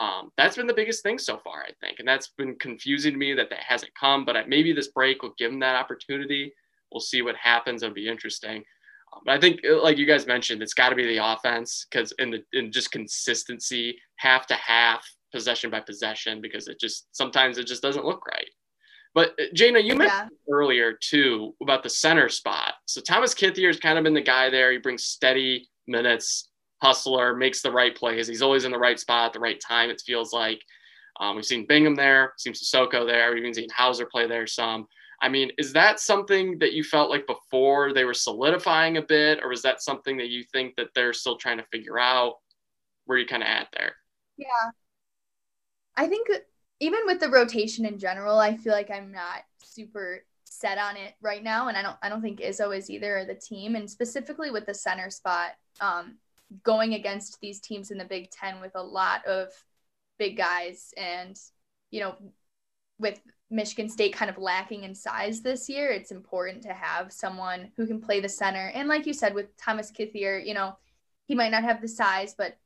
Um, 0.00 0.30
that's 0.36 0.56
been 0.56 0.66
the 0.66 0.74
biggest 0.74 1.02
thing 1.02 1.18
so 1.18 1.38
far, 1.38 1.62
I 1.62 1.72
think, 1.80 1.98
and 1.98 2.06
that's 2.06 2.28
been 2.38 2.56
confusing 2.56 3.12
to 3.12 3.18
me 3.18 3.34
that 3.34 3.50
that 3.50 3.60
hasn't 3.60 3.94
come. 3.98 4.24
But 4.24 4.48
maybe 4.48 4.72
this 4.72 4.88
break 4.88 5.22
will 5.22 5.34
give 5.38 5.50
them 5.50 5.60
that 5.60 5.76
opportunity. 5.76 6.52
We'll 6.92 7.00
see 7.00 7.22
what 7.22 7.36
happens. 7.36 7.82
It'll 7.82 7.94
be 7.94 8.08
interesting. 8.08 8.64
Um, 9.12 9.22
but 9.24 9.34
I 9.34 9.40
think, 9.40 9.60
uh, 9.68 9.82
like 9.82 9.98
you 9.98 10.06
guys 10.06 10.26
mentioned, 10.26 10.62
it's 10.62 10.74
got 10.74 10.90
to 10.90 10.96
be 10.96 11.06
the 11.06 11.24
offense 11.24 11.86
because 11.90 12.12
in 12.18 12.30
the 12.30 12.42
in 12.52 12.72
just 12.72 12.90
consistency, 12.90 13.98
half 14.16 14.46
to 14.46 14.54
half, 14.54 15.04
possession 15.32 15.70
by 15.70 15.80
possession, 15.80 16.40
because 16.40 16.68
it 16.68 16.80
just 16.80 17.06
sometimes 17.12 17.58
it 17.58 17.66
just 17.66 17.82
doesn't 17.82 18.04
look 18.04 18.26
right. 18.26 18.48
But 19.14 19.30
uh, 19.40 19.44
Jayna, 19.54 19.82
you 19.82 19.94
mentioned 19.94 20.30
yeah. 20.30 20.52
earlier 20.54 20.92
too 20.92 21.54
about 21.62 21.82
the 21.82 21.90
center 21.90 22.28
spot. 22.28 22.74
So 22.86 23.00
Thomas 23.00 23.34
Kithier 23.34 23.68
has 23.68 23.80
kind 23.80 23.98
of 23.98 24.04
been 24.04 24.14
the 24.14 24.20
guy 24.20 24.50
there. 24.50 24.72
He 24.72 24.78
brings 24.78 25.04
steady 25.04 25.68
minutes, 25.86 26.50
hustler, 26.82 27.34
makes 27.34 27.62
the 27.62 27.72
right 27.72 27.94
plays. 27.96 28.28
He's 28.28 28.42
always 28.42 28.64
in 28.64 28.72
the 28.72 28.78
right 28.78 28.98
spot 28.98 29.26
at 29.26 29.32
the 29.32 29.40
right 29.40 29.60
time. 29.60 29.90
It 29.90 30.02
feels 30.04 30.32
like 30.32 30.60
um, 31.20 31.36
we've 31.36 31.44
seen 31.44 31.66
Bingham 31.66 31.94
there, 31.94 32.34
seen 32.38 32.52
Sissoko 32.52 33.06
there, 33.06 33.30
we've 33.30 33.40
even 33.40 33.54
seen 33.54 33.68
Hauser 33.74 34.06
play 34.06 34.26
there 34.26 34.46
some. 34.46 34.86
I 35.20 35.28
mean, 35.28 35.50
is 35.58 35.72
that 35.72 35.98
something 36.00 36.58
that 36.60 36.72
you 36.72 36.84
felt 36.84 37.10
like 37.10 37.26
before 37.26 37.92
they 37.92 38.04
were 38.04 38.14
solidifying 38.14 38.96
a 38.96 39.02
bit, 39.02 39.40
or 39.42 39.48
was 39.48 39.62
that 39.62 39.82
something 39.82 40.16
that 40.18 40.28
you 40.28 40.44
think 40.44 40.76
that 40.76 40.88
they're 40.94 41.12
still 41.12 41.36
trying 41.36 41.58
to 41.58 41.64
figure 41.64 41.98
out? 41.98 42.34
Where 43.06 43.18
you 43.18 43.26
kind 43.26 43.42
of 43.42 43.48
at 43.48 43.68
there? 43.72 43.96
Yeah, 44.36 44.70
I 45.96 46.06
think 46.06 46.28
even 46.80 47.00
with 47.06 47.20
the 47.20 47.30
rotation 47.30 47.84
in 47.84 47.98
general, 47.98 48.38
I 48.38 48.56
feel 48.56 48.72
like 48.72 48.90
I'm 48.90 49.10
not 49.10 49.42
super 49.64 50.22
set 50.44 50.78
on 50.78 50.96
it 50.96 51.14
right 51.20 51.42
now, 51.42 51.68
and 51.68 51.76
I 51.76 51.82
don't 51.82 51.96
I 52.02 52.08
don't 52.08 52.22
think 52.22 52.40
Izzo 52.40 52.76
is 52.76 52.90
either 52.90 53.18
or 53.18 53.24
the 53.24 53.34
team, 53.34 53.74
and 53.74 53.90
specifically 53.90 54.50
with 54.50 54.66
the 54.66 54.74
center 54.74 55.10
spot, 55.10 55.52
um, 55.80 56.18
going 56.62 56.94
against 56.94 57.40
these 57.40 57.60
teams 57.60 57.90
in 57.90 57.98
the 57.98 58.04
Big 58.04 58.30
Ten 58.30 58.60
with 58.60 58.72
a 58.74 58.82
lot 58.82 59.24
of 59.26 59.48
big 60.18 60.36
guys, 60.36 60.92
and 60.96 61.38
you 61.90 62.00
know, 62.00 62.14
with 62.98 63.20
Michigan 63.50 63.88
State 63.88 64.12
kind 64.12 64.30
of 64.30 64.38
lacking 64.38 64.84
in 64.84 64.94
size 64.94 65.40
this 65.40 65.68
year, 65.68 65.90
it's 65.90 66.10
important 66.10 66.62
to 66.62 66.72
have 66.74 67.12
someone 67.12 67.70
who 67.76 67.86
can 67.86 68.00
play 68.00 68.20
the 68.20 68.28
center. 68.28 68.70
And 68.74 68.88
like 68.88 69.06
you 69.06 69.14
said, 69.14 69.34
with 69.34 69.56
Thomas 69.56 69.90
Kithier, 69.90 70.44
you 70.44 70.54
know, 70.54 70.76
he 71.24 71.34
might 71.34 71.50
not 71.50 71.64
have 71.64 71.80
the 71.80 71.88
size, 71.88 72.34
but 72.36 72.58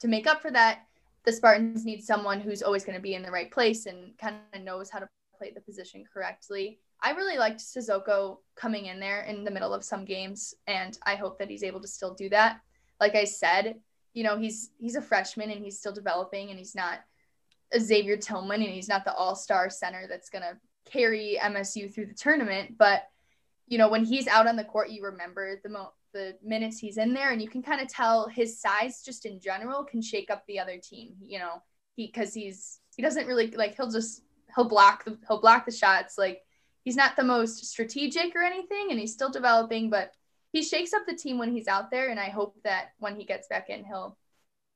to 0.00 0.08
make 0.08 0.26
up 0.26 0.40
for 0.40 0.50
that, 0.50 0.86
the 1.24 1.32
Spartans 1.32 1.84
need 1.84 2.02
someone 2.02 2.40
who's 2.40 2.62
always 2.62 2.84
going 2.84 2.96
to 2.96 3.02
be 3.02 3.14
in 3.14 3.22
the 3.22 3.30
right 3.30 3.50
place 3.50 3.86
and 3.86 4.16
kind 4.16 4.36
of 4.54 4.62
knows 4.62 4.88
how 4.88 4.98
to 4.98 5.08
play 5.36 5.50
the 5.50 5.60
position 5.60 6.04
correctly. 6.12 6.78
I 7.02 7.12
really 7.12 7.38
liked 7.38 7.60
Sissoko 7.60 8.38
coming 8.56 8.86
in 8.86 9.00
there 9.00 9.22
in 9.22 9.44
the 9.44 9.50
middle 9.50 9.74
of 9.74 9.84
some 9.84 10.04
games, 10.04 10.54
and 10.66 10.98
I 11.04 11.14
hope 11.14 11.38
that 11.38 11.50
he's 11.50 11.62
able 11.62 11.80
to 11.80 11.88
still 11.88 12.14
do 12.14 12.28
that. 12.30 12.60
Like 13.00 13.14
I 13.14 13.24
said, 13.24 13.80
you 14.12 14.24
know, 14.24 14.38
he's 14.38 14.70
he's 14.78 14.96
a 14.96 15.02
freshman 15.02 15.50
and 15.50 15.64
he's 15.64 15.78
still 15.78 15.92
developing, 15.92 16.50
and 16.50 16.58
he's 16.58 16.74
not 16.74 17.00
Xavier 17.78 18.16
Tillman, 18.16 18.62
and 18.62 18.72
he's 18.72 18.88
not 18.88 19.04
the 19.04 19.14
all-star 19.14 19.70
center 19.70 20.06
that's 20.08 20.30
gonna 20.30 20.58
carry 20.84 21.38
MSU 21.40 21.92
through 21.92 22.06
the 22.06 22.14
tournament. 22.14 22.76
But 22.78 23.04
you 23.66 23.78
know, 23.78 23.88
when 23.88 24.04
he's 24.04 24.26
out 24.26 24.48
on 24.48 24.56
the 24.56 24.64
court, 24.64 24.90
you 24.90 25.04
remember 25.04 25.60
the 25.62 25.68
mo- 25.68 25.92
the 26.12 26.36
minutes 26.42 26.78
he's 26.78 26.98
in 26.98 27.12
there 27.14 27.30
and 27.30 27.40
you 27.40 27.48
can 27.48 27.62
kind 27.62 27.80
of 27.80 27.88
tell 27.88 28.28
his 28.28 28.60
size 28.60 29.02
just 29.02 29.26
in 29.26 29.40
general 29.40 29.84
can 29.84 30.02
shake 30.02 30.30
up 30.30 30.44
the 30.46 30.58
other 30.58 30.76
team 30.78 31.14
you 31.24 31.38
know 31.38 31.62
because 31.96 32.34
he's 32.34 32.80
he 32.96 33.02
doesn't 33.02 33.26
really 33.26 33.50
like 33.52 33.76
he'll 33.76 33.90
just 33.90 34.22
he'll 34.54 34.68
block 34.68 35.04
the 35.04 35.16
he'll 35.28 35.40
block 35.40 35.64
the 35.64 35.72
shots 35.72 36.18
like 36.18 36.42
he's 36.82 36.96
not 36.96 37.16
the 37.16 37.24
most 37.24 37.64
strategic 37.64 38.34
or 38.34 38.42
anything 38.42 38.88
and 38.90 38.98
he's 38.98 39.12
still 39.12 39.30
developing 39.30 39.90
but 39.90 40.12
he 40.52 40.62
shakes 40.62 40.92
up 40.92 41.02
the 41.06 41.14
team 41.14 41.38
when 41.38 41.52
he's 41.52 41.68
out 41.68 41.90
there 41.90 42.08
and 42.08 42.18
i 42.18 42.28
hope 42.28 42.56
that 42.64 42.88
when 42.98 43.16
he 43.16 43.24
gets 43.24 43.48
back 43.48 43.70
in 43.70 43.84
he'll 43.84 44.16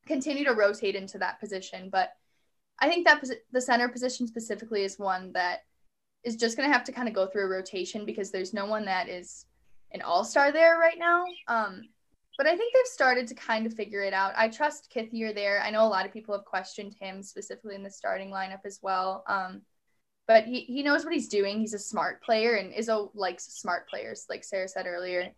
continue 0.07 0.45
to 0.45 0.55
rotate 0.55 0.95
into 0.95 1.19
that 1.19 1.41
position 1.41 1.89
but 1.91 2.13
i 2.81 2.89
think 2.89 3.07
that 3.07 3.25
the 3.53 3.61
center 3.61 3.89
position 3.89 4.27
specifically 4.27 4.83
is 4.83 4.99
one 4.99 5.33
that 5.33 5.61
is 6.25 6.37
just 6.37 6.57
going 6.57 6.69
to 6.69 6.73
have 6.73 6.85
to 6.85 6.93
kind 6.93 7.07
of 7.07 7.15
go 7.15 7.27
through 7.27 7.45
a 7.45 7.49
rotation 7.49 8.05
because 8.05 8.31
there's 8.31 8.55
no 8.55 8.67
one 8.67 8.87
that 8.87 9.09
is 9.09 9.47
an 9.93 10.03
all 10.03 10.25
star 10.25 10.51
there 10.51 10.79
right 10.79 10.99
now. 10.99 11.25
Um, 11.49 11.83
but 12.37 12.47
I 12.49 12.57
think 12.57 12.75
they've 12.75 12.87
started 12.87 13.29
to 13.29 13.35
kind 13.35 13.67
of 13.67 13.75
figure 13.75 14.03
it 14.03 14.13
out. 14.13 14.33
I 14.37 14.49
trust 14.49 14.93
Kithier 14.95 15.33
there. 15.33 15.63
I 15.63 15.71
know 15.71 15.87
a 15.87 15.89
lot 15.89 16.05
of 16.05 16.13
people 16.13 16.35
have 16.35 16.45
questioned 16.45 16.97
him 16.99 17.23
specifically 17.23 17.77
in 17.77 17.85
the 17.85 17.91
starting 17.91 18.31
lineup 18.31 18.65
as 18.65 18.81
well. 18.83 19.23
Um, 19.29 19.63
but 20.27 20.45
he, 20.45 20.61
he 20.63 20.83
knows 20.83 21.05
what 21.05 21.15
he's 21.15 21.29
doing. 21.29 21.61
He's 21.61 21.75
a 21.75 21.79
smart 21.79 22.23
player, 22.23 22.55
and 22.55 22.73
Izzo 22.73 23.11
likes 23.15 23.45
smart 23.45 23.89
players, 23.89 24.25
like 24.29 24.43
Sara 24.43 24.67
said 24.67 24.87
earlier, 24.87 25.31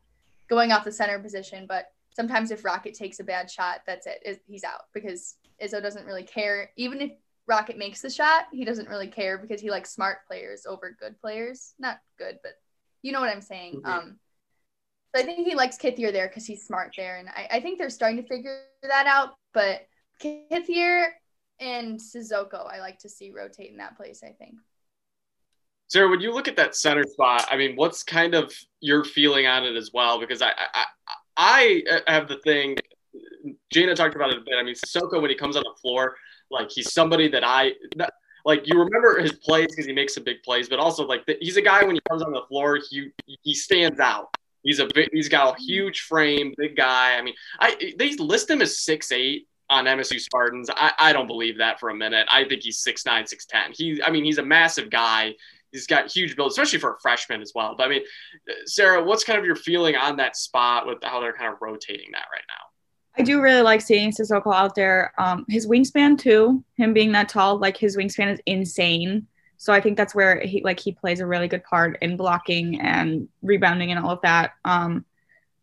going 0.48 0.70
off 0.70 0.84
the 0.84 0.92
center 0.92 1.18
position. 1.18 1.66
But 1.68 1.86
sometimes 2.14 2.52
if 2.52 2.64
Rocket 2.64 2.94
takes 2.94 3.18
a 3.18 3.24
bad 3.24 3.50
shot, 3.50 3.80
that's 3.84 4.06
it. 4.06 4.40
He's 4.46 4.62
out 4.62 4.82
because 4.94 5.34
Izzo 5.62 5.82
doesn't 5.82 6.06
really 6.06 6.22
care. 6.22 6.70
Even 6.76 7.00
if 7.00 7.10
Rocket 7.48 7.78
makes 7.78 8.00
the 8.00 8.10
shot, 8.10 8.46
he 8.52 8.64
doesn't 8.64 8.88
really 8.88 9.06
care 9.06 9.38
because 9.38 9.60
he 9.60 9.70
likes 9.70 9.94
smart 9.94 10.26
players 10.26 10.66
over 10.66 10.96
good 10.98 11.20
players. 11.20 11.74
Not 11.78 11.98
good, 12.18 12.38
but 12.42 12.52
you 13.02 13.12
know 13.12 13.20
what 13.20 13.30
I'm 13.30 13.42
saying. 13.42 13.76
Mm-hmm. 13.76 13.86
Um, 13.86 14.18
so 15.14 15.22
I 15.22 15.24
think 15.24 15.46
he 15.46 15.54
likes 15.54 15.78
Kithier 15.78 16.12
there 16.12 16.28
because 16.28 16.44
he's 16.44 16.66
smart 16.66 16.92
there. 16.96 17.16
And 17.16 17.28
I, 17.28 17.48
I 17.52 17.60
think 17.60 17.78
they're 17.78 17.90
starting 17.90 18.22
to 18.22 18.28
figure 18.28 18.62
that 18.82 19.06
out. 19.06 19.34
But 19.54 19.86
Kithier 20.22 21.06
and 21.60 21.98
Sissoko, 21.98 22.66
I 22.70 22.80
like 22.80 22.98
to 23.00 23.08
see 23.08 23.30
rotate 23.30 23.70
in 23.70 23.78
that 23.78 23.96
place, 23.96 24.22
I 24.22 24.32
think. 24.32 24.56
Sara, 25.88 26.10
when 26.10 26.20
you 26.20 26.34
look 26.34 26.48
at 26.48 26.56
that 26.56 26.74
center 26.74 27.04
spot, 27.04 27.46
I 27.48 27.56
mean, 27.56 27.76
what's 27.76 28.02
kind 28.02 28.34
of 28.34 28.52
your 28.80 29.04
feeling 29.04 29.46
on 29.46 29.64
it 29.64 29.76
as 29.76 29.90
well? 29.94 30.18
Because 30.18 30.42
I, 30.42 30.50
I, 30.74 30.84
I 31.36 31.82
have 32.08 32.26
the 32.26 32.38
thing. 32.38 32.76
Jayna 33.72 33.94
talked 33.94 34.16
about 34.16 34.30
it 34.30 34.38
a 34.38 34.40
bit. 34.40 34.54
I 34.58 34.64
mean, 34.64 34.74
Sissoko 34.74 35.20
when 35.22 35.30
he 35.30 35.36
comes 35.36 35.56
on 35.56 35.62
the 35.62 35.74
floor, 35.80 36.16
like 36.50 36.70
he's 36.70 36.92
somebody 36.92 37.28
that 37.28 37.44
I 37.44 37.72
like 38.44 38.66
you 38.66 38.78
remember 38.78 39.18
his 39.20 39.32
plays 39.32 39.66
because 39.68 39.86
he 39.86 39.92
makes 39.92 40.14
some 40.14 40.24
big 40.24 40.42
plays, 40.42 40.68
but 40.68 40.78
also 40.78 41.04
like 41.04 41.26
the, 41.26 41.36
he's 41.40 41.56
a 41.56 41.62
guy 41.62 41.84
when 41.84 41.96
he 41.96 42.00
comes 42.08 42.22
on 42.22 42.32
the 42.32 42.42
floor, 42.48 42.78
he 42.88 43.10
he 43.42 43.54
stands 43.54 44.00
out. 44.00 44.28
He's 44.62 44.80
a 44.80 44.88
he's 45.12 45.28
got 45.28 45.58
a 45.58 45.62
huge 45.62 46.00
frame, 46.00 46.54
big 46.56 46.76
guy. 46.76 47.16
I 47.16 47.22
mean, 47.22 47.34
I 47.60 47.94
they 47.98 48.14
list 48.16 48.50
him 48.50 48.62
as 48.62 48.80
six 48.80 49.12
eight 49.12 49.48
on 49.68 49.84
MSU 49.84 50.20
Spartans. 50.20 50.70
I, 50.70 50.92
I 50.98 51.12
don't 51.12 51.26
believe 51.26 51.58
that 51.58 51.80
for 51.80 51.90
a 51.90 51.94
minute. 51.94 52.26
I 52.30 52.44
think 52.44 52.62
he's 52.62 52.78
six 52.78 53.04
nine, 53.04 53.26
six 53.26 53.46
ten. 53.46 53.72
He 53.72 54.02
I 54.02 54.10
mean 54.10 54.24
he's 54.24 54.38
a 54.38 54.44
massive 54.44 54.90
guy. 54.90 55.34
He's 55.72 55.86
got 55.86 56.10
huge 56.10 56.36
build, 56.36 56.52
especially 56.52 56.78
for 56.78 56.94
a 56.94 57.00
freshman 57.00 57.42
as 57.42 57.52
well. 57.54 57.74
But 57.76 57.86
I 57.86 57.90
mean, 57.90 58.02
Sara, 58.64 59.02
what's 59.02 59.24
kind 59.24 59.38
of 59.38 59.44
your 59.44 59.56
feeling 59.56 59.96
on 59.96 60.16
that 60.16 60.36
spot 60.36 60.86
with 60.86 60.98
how 61.02 61.20
they're 61.20 61.32
kind 61.32 61.52
of 61.52 61.58
rotating 61.60 62.12
that 62.12 62.26
right 62.32 62.44
now? 62.48 62.65
I 63.18 63.22
do 63.22 63.40
really 63.40 63.62
like 63.62 63.80
seeing 63.80 64.10
Sissoko 64.10 64.54
out 64.54 64.74
there. 64.74 65.12
Um, 65.18 65.46
his 65.48 65.66
wingspan 65.66 66.18
too, 66.18 66.62
him 66.76 66.92
being 66.92 67.12
that 67.12 67.28
tall, 67.28 67.58
like 67.58 67.76
his 67.76 67.96
wingspan 67.96 68.32
is 68.32 68.40
insane. 68.46 69.26
So 69.56 69.72
I 69.72 69.80
think 69.80 69.96
that's 69.96 70.14
where 70.14 70.40
he 70.40 70.62
like 70.62 70.78
he 70.78 70.92
plays 70.92 71.20
a 71.20 71.26
really 71.26 71.48
good 71.48 71.64
part 71.64 71.98
in 72.02 72.16
blocking 72.16 72.78
and 72.80 73.28
rebounding 73.42 73.90
and 73.90 74.04
all 74.04 74.10
of 74.10 74.20
that. 74.22 74.52
Um, 74.64 75.04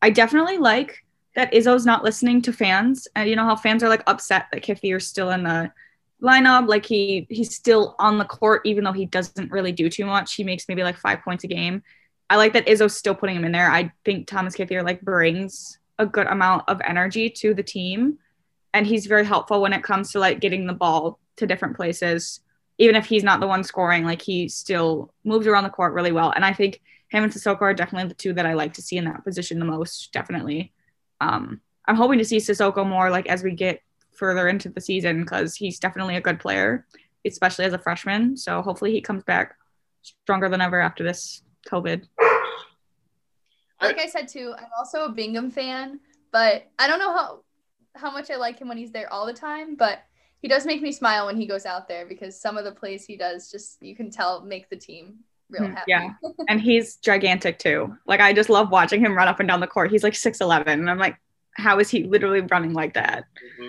I 0.02 0.10
definitely 0.10 0.58
like 0.58 1.06
that 1.36 1.52
Izzo's 1.54 1.86
not 1.86 2.04
listening 2.04 2.42
to 2.44 2.54
fans. 2.54 3.08
And 3.16 3.30
you 3.30 3.36
know 3.36 3.46
how 3.46 3.56
fans 3.56 3.84
are 3.84 3.90
like 3.90 4.04
upset 4.08 4.48
that 4.52 4.64
Kithier 4.64 5.02
still 5.02 5.30
in 5.30 5.44
the 5.44 5.72
lineup. 6.24 6.68
Like 6.68 6.86
he 6.86 7.28
he's 7.30 7.56
still 7.56 7.96
on 8.00 8.18
the 8.18 8.26
court, 8.26 8.62
even 8.66 8.84
though 8.84 8.94
he 8.94 9.06
doesn't 9.06 9.52
really 9.52 9.72
do 9.72 9.90
too 9.90 10.06
much. 10.06 10.34
He 10.34 10.44
makes 10.44 10.68
maybe 10.68 10.84
like 10.84 10.98
five 10.98 11.22
points 11.22 11.44
a 11.44 11.48
game. 11.48 11.84
I 12.30 12.38
like 12.38 12.54
that 12.54 12.66
Izzo's 12.66 12.96
still 12.96 13.14
putting 13.14 13.36
him 13.36 13.46
in 13.46 13.52
there. 13.52 13.70
I 13.70 13.92
think 14.06 14.26
Thomas 14.26 14.56
Kithier 14.56 14.84
like 14.84 15.02
brings 15.02 15.78
a 16.04 16.08
good 16.08 16.28
amount 16.28 16.64
of 16.68 16.80
energy 16.86 17.30
to 17.30 17.54
the 17.54 17.64
team. 17.64 18.20
And 18.74 18.86
he's 18.86 19.08
very 19.08 19.26
helpful 19.26 19.62
when 19.62 19.74
it 19.74 19.84
comes 19.84 20.12
to 20.12 20.20
like 20.20 20.40
getting 20.40 20.68
the 20.68 20.74
ball 20.74 21.20
to 21.38 21.48
different 21.48 21.76
places. 21.76 22.42
Even 22.78 22.96
if 22.96 23.06
he's 23.06 23.24
not 23.24 23.40
the 23.40 23.48
one 23.48 23.64
scoring, 23.64 24.04
like 24.04 24.22
he 24.22 24.48
still 24.50 25.14
moves 25.24 25.48
around 25.48 25.64
the 25.64 25.70
court 25.70 25.94
really 25.94 26.12
well. 26.12 26.32
And 26.32 26.46
I 26.46 26.54
think 26.54 26.82
him 27.10 27.24
and 27.24 27.32
Sissoko 27.32 27.62
are 27.62 27.74
definitely 27.74 28.10
the 28.10 28.16
two 28.16 28.34
that 28.34 28.46
I 28.46 28.54
like 28.54 28.74
to 28.74 28.82
see 28.82 28.98
in 28.98 29.06
that 29.06 29.24
position 29.24 29.60
the 29.60 29.66
most, 29.66 30.12
definitely. 30.12 30.74
Um, 31.22 31.62
I'm 31.86 31.96
hoping 31.96 32.18
to 32.18 32.26
see 32.26 32.38
Sissoko 32.38 32.88
more 32.88 33.10
like 33.10 33.28
as 33.28 33.44
we 33.44 33.52
get 33.52 33.82
further 34.16 34.48
into 34.48 34.70
the 34.70 34.82
season 34.82 35.22
because 35.22 35.56
he's 35.56 35.80
definitely 35.80 36.16
a 36.16 36.22
good 36.22 36.40
player, 36.40 36.86
especially 37.26 37.66
as 37.66 37.74
a 37.74 37.80
freshman. 37.80 38.38
So 38.38 38.62
hopefully 38.62 38.92
he 38.92 39.02
comes 39.02 39.24
back 39.24 39.56
stronger 40.02 40.50
than 40.50 40.62
ever 40.62 40.80
after 40.80 41.04
this 41.04 41.44
COVID. 41.70 42.08
Like 43.88 44.00
I 44.00 44.08
said 44.08 44.28
too, 44.28 44.54
I'm 44.58 44.70
also 44.78 45.06
a 45.06 45.10
Bingham 45.10 45.52
fan, 45.52 46.00
but 46.32 46.70
I 46.80 46.88
don't 46.88 47.00
know 47.00 47.14
how 47.14 47.40
how 47.96 48.12
much 48.12 48.32
I 48.32 48.38
like 48.38 48.60
him 48.60 48.68
when 48.68 48.78
he's 48.78 48.92
there 48.92 49.12
all 49.12 49.26
the 49.26 49.34
time, 49.34 49.76
but 49.76 50.04
he 50.42 50.48
does 50.48 50.66
make 50.66 50.82
me 50.82 50.92
smile 50.92 51.28
when 51.28 51.38
he 51.38 51.46
goes 51.46 51.66
out 51.66 51.88
there 51.88 52.06
because 52.06 52.40
some 52.40 52.58
of 52.58 52.66
the 52.66 52.72
plays 52.72 53.06
he 53.06 53.16
does 53.16 53.52
just 53.52 53.82
you 53.82 53.96
can 53.96 54.10
tell 54.10 54.42
make 54.42 54.70
the 54.70 54.76
team 54.76 55.20
real 55.50 55.68
hmm, 55.68 55.74
happy. 55.74 55.92
Yeah. 55.92 56.10
and 56.50 56.60
he's 56.60 56.98
gigantic 56.98 57.60
too. 57.60 57.96
Like 58.06 58.20
I 58.20 58.34
just 58.34 58.50
love 58.50 58.70
watching 58.70 59.00
him 59.00 59.16
run 59.16 59.28
up 59.28 59.40
and 59.40 59.48
down 59.48 59.60
the 59.60 59.68
court. 59.68 59.92
He's 59.92 60.04
like 60.04 60.14
6'11 60.14 60.68
and 60.68 60.90
I'm 60.90 60.98
like 60.98 61.18
how 61.56 61.80
is 61.80 61.90
he 61.90 62.04
literally 62.04 62.42
running 62.42 62.74
like 62.74 62.94
that? 62.96 63.26
Mm-hmm. 63.60 63.68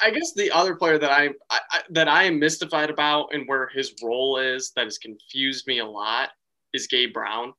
I 0.00 0.10
guess 0.10 0.32
the 0.34 0.50
other 0.52 0.76
player 0.76 0.98
that 0.98 1.10
I, 1.10 1.30
I, 1.50 1.80
that 1.90 2.06
I 2.06 2.24
am 2.24 2.38
mystified 2.38 2.90
about 2.90 3.30
and 3.32 3.48
where 3.48 3.68
his 3.74 3.94
role 4.02 4.38
is 4.38 4.70
that 4.76 4.84
has 4.84 4.98
confused 4.98 5.66
me 5.66 5.80
a 5.80 5.86
lot 5.86 6.30
is 6.72 6.86
Gabe 6.86 7.12
Brown. 7.12 7.52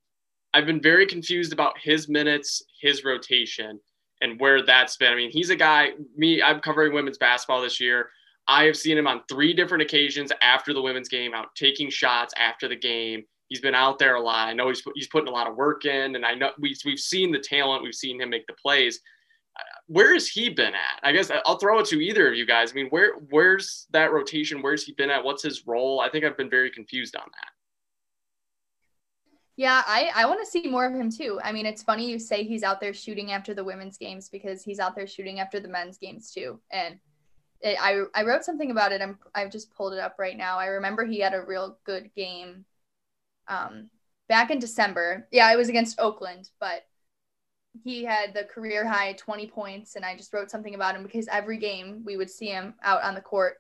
I've 0.54 0.66
been 0.66 0.82
very 0.82 1.06
confused 1.06 1.54
about 1.54 1.78
his 1.82 2.08
minutes, 2.08 2.64
his 2.82 3.04
rotation, 3.04 3.80
and 4.22 4.40
where 4.40 4.64
that's 4.64 4.98
been. 4.98 5.12
I 5.12 5.16
mean, 5.16 5.32
he's 5.32 5.50
a 5.50 5.56
guy. 5.56 5.92
Me, 6.16 6.42
I'm 6.42 6.60
covering 6.60 6.94
women's 6.94 7.18
basketball 7.18 7.62
this 7.62 7.80
year. 7.80 8.10
I 8.48 8.66
have 8.66 8.78
seen 8.78 8.98
him 8.98 9.08
on 9.08 9.22
three 9.30 9.54
different 9.54 9.82
occasions 9.82 10.32
after 10.42 10.74
the 10.74 10.82
women's 10.82 11.10
game, 11.10 11.34
out 11.34 11.48
taking 11.56 11.90
shots 11.90 12.34
after 12.38 12.68
the 12.68 12.76
game. 12.76 13.24
He's 13.48 13.62
been 13.62 13.76
out 13.76 14.00
there 14.00 14.16
a 14.16 14.22
lot. 14.22 14.48
I 14.48 14.54
know 14.54 14.68
he's 14.68 14.84
he's 14.96 15.08
putting 15.08 15.28
a 15.28 15.32
lot 15.32 15.48
of 15.48 15.56
work 15.56 15.86
in, 15.86 16.16
and 16.16 16.26
I 16.26 16.36
know 16.36 16.52
we, 16.60 16.76
we've 16.86 17.00
seen 17.00 17.32
the 17.32 17.40
talent. 17.40 17.84
We've 17.84 17.94
seen 17.94 18.22
him 18.22 18.30
make 18.30 18.48
the 18.48 18.54
plays 18.54 19.00
where 19.88 20.14
has 20.14 20.28
he 20.28 20.50
been 20.50 20.74
at? 20.74 21.00
I 21.04 21.12
guess 21.12 21.32
I'll 21.46 21.58
throw 21.58 21.80
it 21.80 21.86
to 21.88 22.02
either 22.02 22.28
of 22.28 22.36
you 22.36 22.46
guys. 22.46 22.72
I 22.72 22.76
mean, 22.76 22.88
where 22.88 23.16
where's 23.30 23.88
that 23.92 24.12
rotation? 24.12 24.62
Where's 24.62 24.86
he 24.86 24.94
been 24.94 25.10
at? 25.10 25.24
What's 25.24 25.44
his 25.44 25.68
role? 25.68 26.00
I 26.00 26.10
think 26.10 26.26
I've 26.26 26.38
been 26.38 26.50
very 26.50 26.72
confused 26.72 27.16
on 27.16 27.26
that. 27.26 27.53
Yeah, 29.56 29.84
I, 29.86 30.12
I 30.16 30.26
want 30.26 30.40
to 30.44 30.50
see 30.50 30.68
more 30.68 30.86
of 30.86 30.94
him 30.94 31.12
too. 31.12 31.40
I 31.44 31.52
mean, 31.52 31.66
it's 31.66 31.84
funny 31.84 32.10
you 32.10 32.18
say 32.18 32.44
he's 32.44 32.64
out 32.64 32.82
there 32.82 32.94
shooting 32.94 33.32
after 33.32 33.54
the 33.54 33.64
women's 33.64 33.98
games 33.98 34.28
because 34.30 34.64
he's 34.64 34.80
out 34.80 34.96
there 34.96 35.06
shooting 35.06 35.40
after 35.40 35.60
the 35.60 35.68
men's 35.68 35.98
games 35.98 36.32
too. 36.32 36.60
And 36.72 36.98
it, 37.62 37.78
I, 37.80 38.02
I 38.16 38.24
wrote 38.24 38.44
something 38.44 38.72
about 38.72 38.92
it. 38.92 39.02
I'm, 39.02 39.20
I've 39.36 39.52
just 39.52 39.74
pulled 39.76 39.94
it 39.94 40.00
up 40.00 40.16
right 40.18 40.38
now. 40.38 40.58
I 40.58 40.68
remember 40.68 41.06
he 41.06 41.20
had 41.20 41.36
a 41.36 41.46
real 41.46 41.78
good 41.84 42.10
game 42.16 42.66
um, 43.48 43.90
back 44.28 44.50
in 44.50 44.58
December. 44.58 45.28
Yeah, 45.32 45.52
it 45.54 45.58
was 45.58 45.70
against 45.70 46.00
Oakland, 46.00 46.50
but 46.60 46.84
he 47.84 48.04
had 48.04 48.34
the 48.34 48.44
career 48.44 48.88
high 48.88 49.14
20 49.14 49.48
points 49.48 49.96
and 49.96 50.06
i 50.06 50.16
just 50.16 50.32
wrote 50.34 50.52
something 50.52 50.76
about 50.76 50.96
him 50.96 51.04
because 51.04 51.28
every 51.30 51.58
game 51.58 52.04
we 52.06 52.18
would 52.18 52.30
see 52.30 52.48
him 52.48 52.74
out 52.84 53.02
on 53.02 53.16
the 53.16 53.22
court 53.22 53.58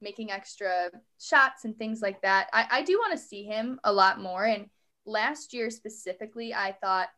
making 0.00 0.30
extra 0.30 0.90
shots 1.20 1.64
and 1.64 1.78
things 1.78 2.02
like 2.02 2.20
that 2.22 2.48
i, 2.52 2.66
I 2.70 2.82
do 2.82 2.98
want 2.98 3.12
to 3.12 3.24
see 3.24 3.44
him 3.44 3.78
a 3.84 3.92
lot 3.92 4.20
more 4.20 4.44
and 4.44 4.68
last 5.06 5.52
year 5.52 5.70
specifically 5.70 6.54
i 6.54 6.72
thought 6.72 7.08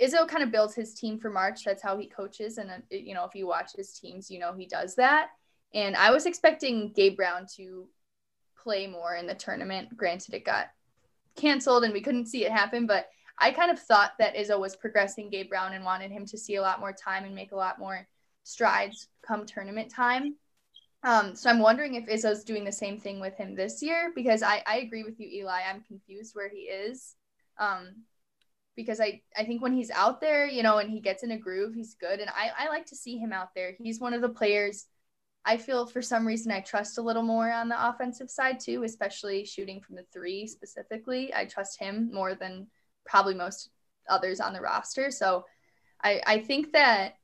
izzo 0.00 0.26
kind 0.26 0.42
of 0.42 0.50
builds 0.50 0.74
his 0.74 0.94
team 0.94 1.18
for 1.18 1.30
march. 1.30 1.64
That's 1.64 1.82
how 1.82 1.98
he 1.98 2.06
coaches. 2.06 2.58
And 2.58 2.70
uh, 2.70 2.74
you 2.90 3.14
know 3.14 3.24
if 3.24 3.34
you 3.34 3.46
watch 3.46 3.72
his 3.76 3.92
teams 3.92 4.30
you 4.30 4.38
know 4.38 4.52
he 4.52 4.66
does 4.66 4.94
that. 4.96 5.28
And 5.74 5.96
i 5.96 6.10
was 6.10 6.26
expecting 6.26 6.92
gabe 6.92 7.16
brown 7.16 7.46
to 7.56 7.86
play 8.62 8.86
more 8.86 9.14
in 9.16 9.26
the 9.26 9.34
tournament. 9.34 9.96
Granted 9.96 10.34
it 10.34 10.44
got 10.44 10.70
canceled 11.36 11.84
and 11.84 11.92
we 11.92 12.00
couldn't 12.00 12.26
see 12.26 12.44
it 12.44 12.52
happen 12.52 12.86
but 12.86 13.08
I 13.42 13.52
kind 13.52 13.70
of 13.70 13.78
thought 13.78 14.12
that 14.18 14.36
Izzo 14.36 14.60
was 14.60 14.76
progressing 14.76 15.30
Gabe 15.30 15.48
Brown 15.48 15.72
and 15.72 15.82
wanted 15.82 16.10
him 16.10 16.26
to 16.26 16.36
see 16.36 16.56
a 16.56 16.60
lot 16.60 16.78
more 16.78 16.92
time 16.92 17.24
and 17.24 17.34
make 17.34 17.52
a 17.52 17.56
lot 17.56 17.78
more 17.78 18.06
strides 18.42 19.08
come 19.26 19.46
tournament 19.46 19.90
time. 19.90 20.34
Um, 21.02 21.34
so 21.34 21.48
I'm 21.48 21.60
wondering 21.60 21.94
if 21.94 22.06
Izzo's 22.06 22.44
doing 22.44 22.64
the 22.64 22.72
same 22.72 22.98
thing 22.98 23.20
with 23.20 23.36
him 23.36 23.54
this 23.54 23.82
year 23.82 24.12
because 24.14 24.42
I, 24.42 24.62
I 24.66 24.78
agree 24.78 25.02
with 25.02 25.18
you, 25.18 25.28
Eli. 25.28 25.60
I'm 25.62 25.82
confused 25.82 26.34
where 26.34 26.50
he 26.50 26.62
is. 26.62 27.14
Um, 27.58 28.04
because 28.76 29.00
I, 29.00 29.22
I 29.36 29.44
think 29.44 29.62
when 29.62 29.72
he's 29.72 29.90
out 29.90 30.20
there, 30.20 30.46
you 30.46 30.62
know, 30.62 30.78
and 30.78 30.90
he 30.90 31.00
gets 31.00 31.22
in 31.22 31.32
a 31.32 31.38
groove, 31.38 31.74
he's 31.74 31.94
good. 31.94 32.20
And 32.20 32.30
I, 32.30 32.50
I 32.64 32.68
like 32.68 32.86
to 32.86 32.96
see 32.96 33.18
him 33.18 33.32
out 33.32 33.48
there. 33.54 33.74
He's 33.78 34.00
one 34.00 34.14
of 34.14 34.22
the 34.22 34.28
players 34.28 34.86
I 35.44 35.56
feel 35.56 35.86
for 35.86 36.02
some 36.02 36.26
reason 36.26 36.52
I 36.52 36.60
trust 36.60 36.98
a 36.98 37.02
little 37.02 37.22
more 37.22 37.50
on 37.50 37.68
the 37.68 37.88
offensive 37.88 38.30
side 38.30 38.60
too, 38.60 38.82
especially 38.84 39.44
shooting 39.44 39.80
from 39.80 39.96
the 39.96 40.04
three 40.12 40.46
specifically. 40.46 41.32
I 41.34 41.46
trust 41.46 41.80
him 41.80 42.10
more 42.12 42.34
than 42.34 42.66
probably 43.06 43.34
most 43.34 43.70
others 44.08 44.40
on 44.40 44.52
the 44.52 44.60
roster. 44.60 45.10
So 45.10 45.44
I, 46.02 46.20
I 46.26 46.38
think 46.40 46.72
that 46.72 47.14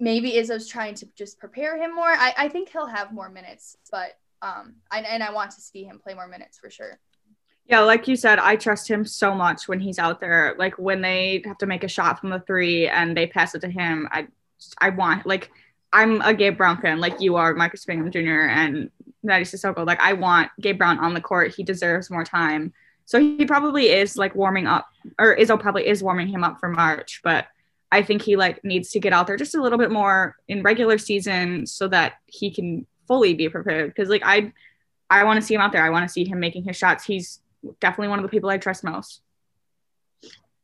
maybe 0.00 0.32
Izzo's 0.32 0.66
trying 0.66 0.94
to 0.96 1.06
just 1.16 1.38
prepare 1.38 1.80
him 1.80 1.94
more. 1.94 2.08
I, 2.08 2.34
I 2.36 2.48
think 2.48 2.70
he'll 2.70 2.86
have 2.86 3.12
more 3.12 3.28
minutes, 3.28 3.76
but 3.92 4.18
um, 4.42 4.76
I, 4.90 5.00
and 5.00 5.22
I 5.22 5.32
want 5.32 5.50
to 5.52 5.60
see 5.60 5.84
him 5.84 6.00
play 6.02 6.14
more 6.14 6.26
minutes 6.26 6.58
for 6.58 6.70
sure. 6.70 6.98
Yeah, 7.66 7.80
like 7.80 8.08
you 8.08 8.16
said, 8.16 8.40
I 8.40 8.56
trust 8.56 8.88
him 8.88 9.04
so 9.04 9.34
much 9.34 9.68
when 9.68 9.78
he's 9.78 9.98
out 9.98 10.18
there. 10.18 10.56
Like 10.58 10.76
when 10.78 11.02
they 11.02 11.42
have 11.44 11.58
to 11.58 11.66
make 11.66 11.84
a 11.84 11.88
shot 11.88 12.18
from 12.18 12.30
the 12.30 12.40
three 12.40 12.88
and 12.88 13.16
they 13.16 13.26
pass 13.26 13.54
it 13.54 13.60
to 13.60 13.68
him, 13.68 14.08
I, 14.10 14.26
I 14.78 14.90
want 14.90 15.24
like 15.24 15.52
I'm 15.92 16.20
a 16.22 16.34
Gabe 16.34 16.56
Brown 16.56 16.80
fan, 16.80 16.98
like 16.98 17.20
you 17.20 17.36
are, 17.36 17.54
Marcus 17.54 17.84
Bingham 17.84 18.10
Jr. 18.10 18.48
and 18.48 18.90
Mady 19.24 19.42
Sissoko. 19.42 19.86
Like 19.86 20.00
I 20.00 20.14
want 20.14 20.50
Gabe 20.60 20.78
Brown 20.78 20.98
on 20.98 21.14
the 21.14 21.20
court. 21.20 21.54
He 21.54 21.62
deserves 21.62 22.10
more 22.10 22.24
time. 22.24 22.72
So 23.04 23.20
he 23.20 23.44
probably 23.44 23.90
is 23.90 24.16
like 24.16 24.34
warming 24.34 24.66
up, 24.66 24.88
or 25.18 25.36
Izzo 25.36 25.58
probably 25.58 25.86
is 25.86 26.02
warming 26.02 26.28
him 26.28 26.44
up 26.44 26.60
for 26.60 26.68
March, 26.68 27.20
but 27.22 27.46
I 27.92 28.02
think 28.02 28.22
he 28.22 28.36
like 28.36 28.64
needs 28.64 28.90
to 28.90 29.00
get 29.00 29.12
out 29.12 29.26
there 29.26 29.36
just 29.36 29.54
a 29.54 29.62
little 29.62 29.78
bit 29.78 29.90
more 29.90 30.36
in 30.48 30.62
regular 30.62 30.98
season 30.98 31.66
so 31.66 31.88
that 31.88 32.14
he 32.26 32.50
can 32.50 32.86
fully 33.08 33.34
be 33.34 33.48
prepared. 33.48 33.90
Because 33.90 34.08
like 34.08 34.22
I, 34.24 34.52
I 35.08 35.24
want 35.24 35.40
to 35.40 35.46
see 35.46 35.54
him 35.54 35.60
out 35.60 35.72
there. 35.72 35.84
I 35.84 35.90
want 35.90 36.06
to 36.06 36.12
see 36.12 36.24
him 36.24 36.38
making 36.38 36.64
his 36.64 36.76
shots. 36.76 37.04
He's 37.04 37.40
definitely 37.80 38.08
one 38.08 38.18
of 38.18 38.22
the 38.22 38.28
people 38.28 38.48
I 38.48 38.58
trust 38.58 38.84
most. 38.84 39.22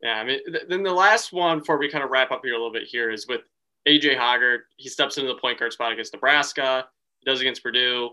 Yeah, 0.02 0.20
I 0.20 0.24
mean, 0.24 0.40
th- 0.46 0.64
then 0.68 0.82
the 0.82 0.92
last 0.92 1.32
one 1.32 1.60
before 1.60 1.78
we 1.78 1.90
kind 1.90 2.04
of 2.04 2.10
wrap 2.10 2.30
up 2.30 2.42
here 2.44 2.52
a 2.52 2.56
little 2.56 2.72
bit 2.72 2.84
here 2.84 3.10
is 3.10 3.26
with 3.26 3.40
AJ 3.88 4.16
Hoggard. 4.16 4.60
He 4.76 4.88
steps 4.88 5.16
into 5.16 5.32
the 5.32 5.40
point 5.40 5.58
guard 5.58 5.72
spot 5.72 5.92
against 5.92 6.12
Nebraska. 6.12 6.86
Does 7.24 7.40
against 7.40 7.62
Purdue 7.62 8.10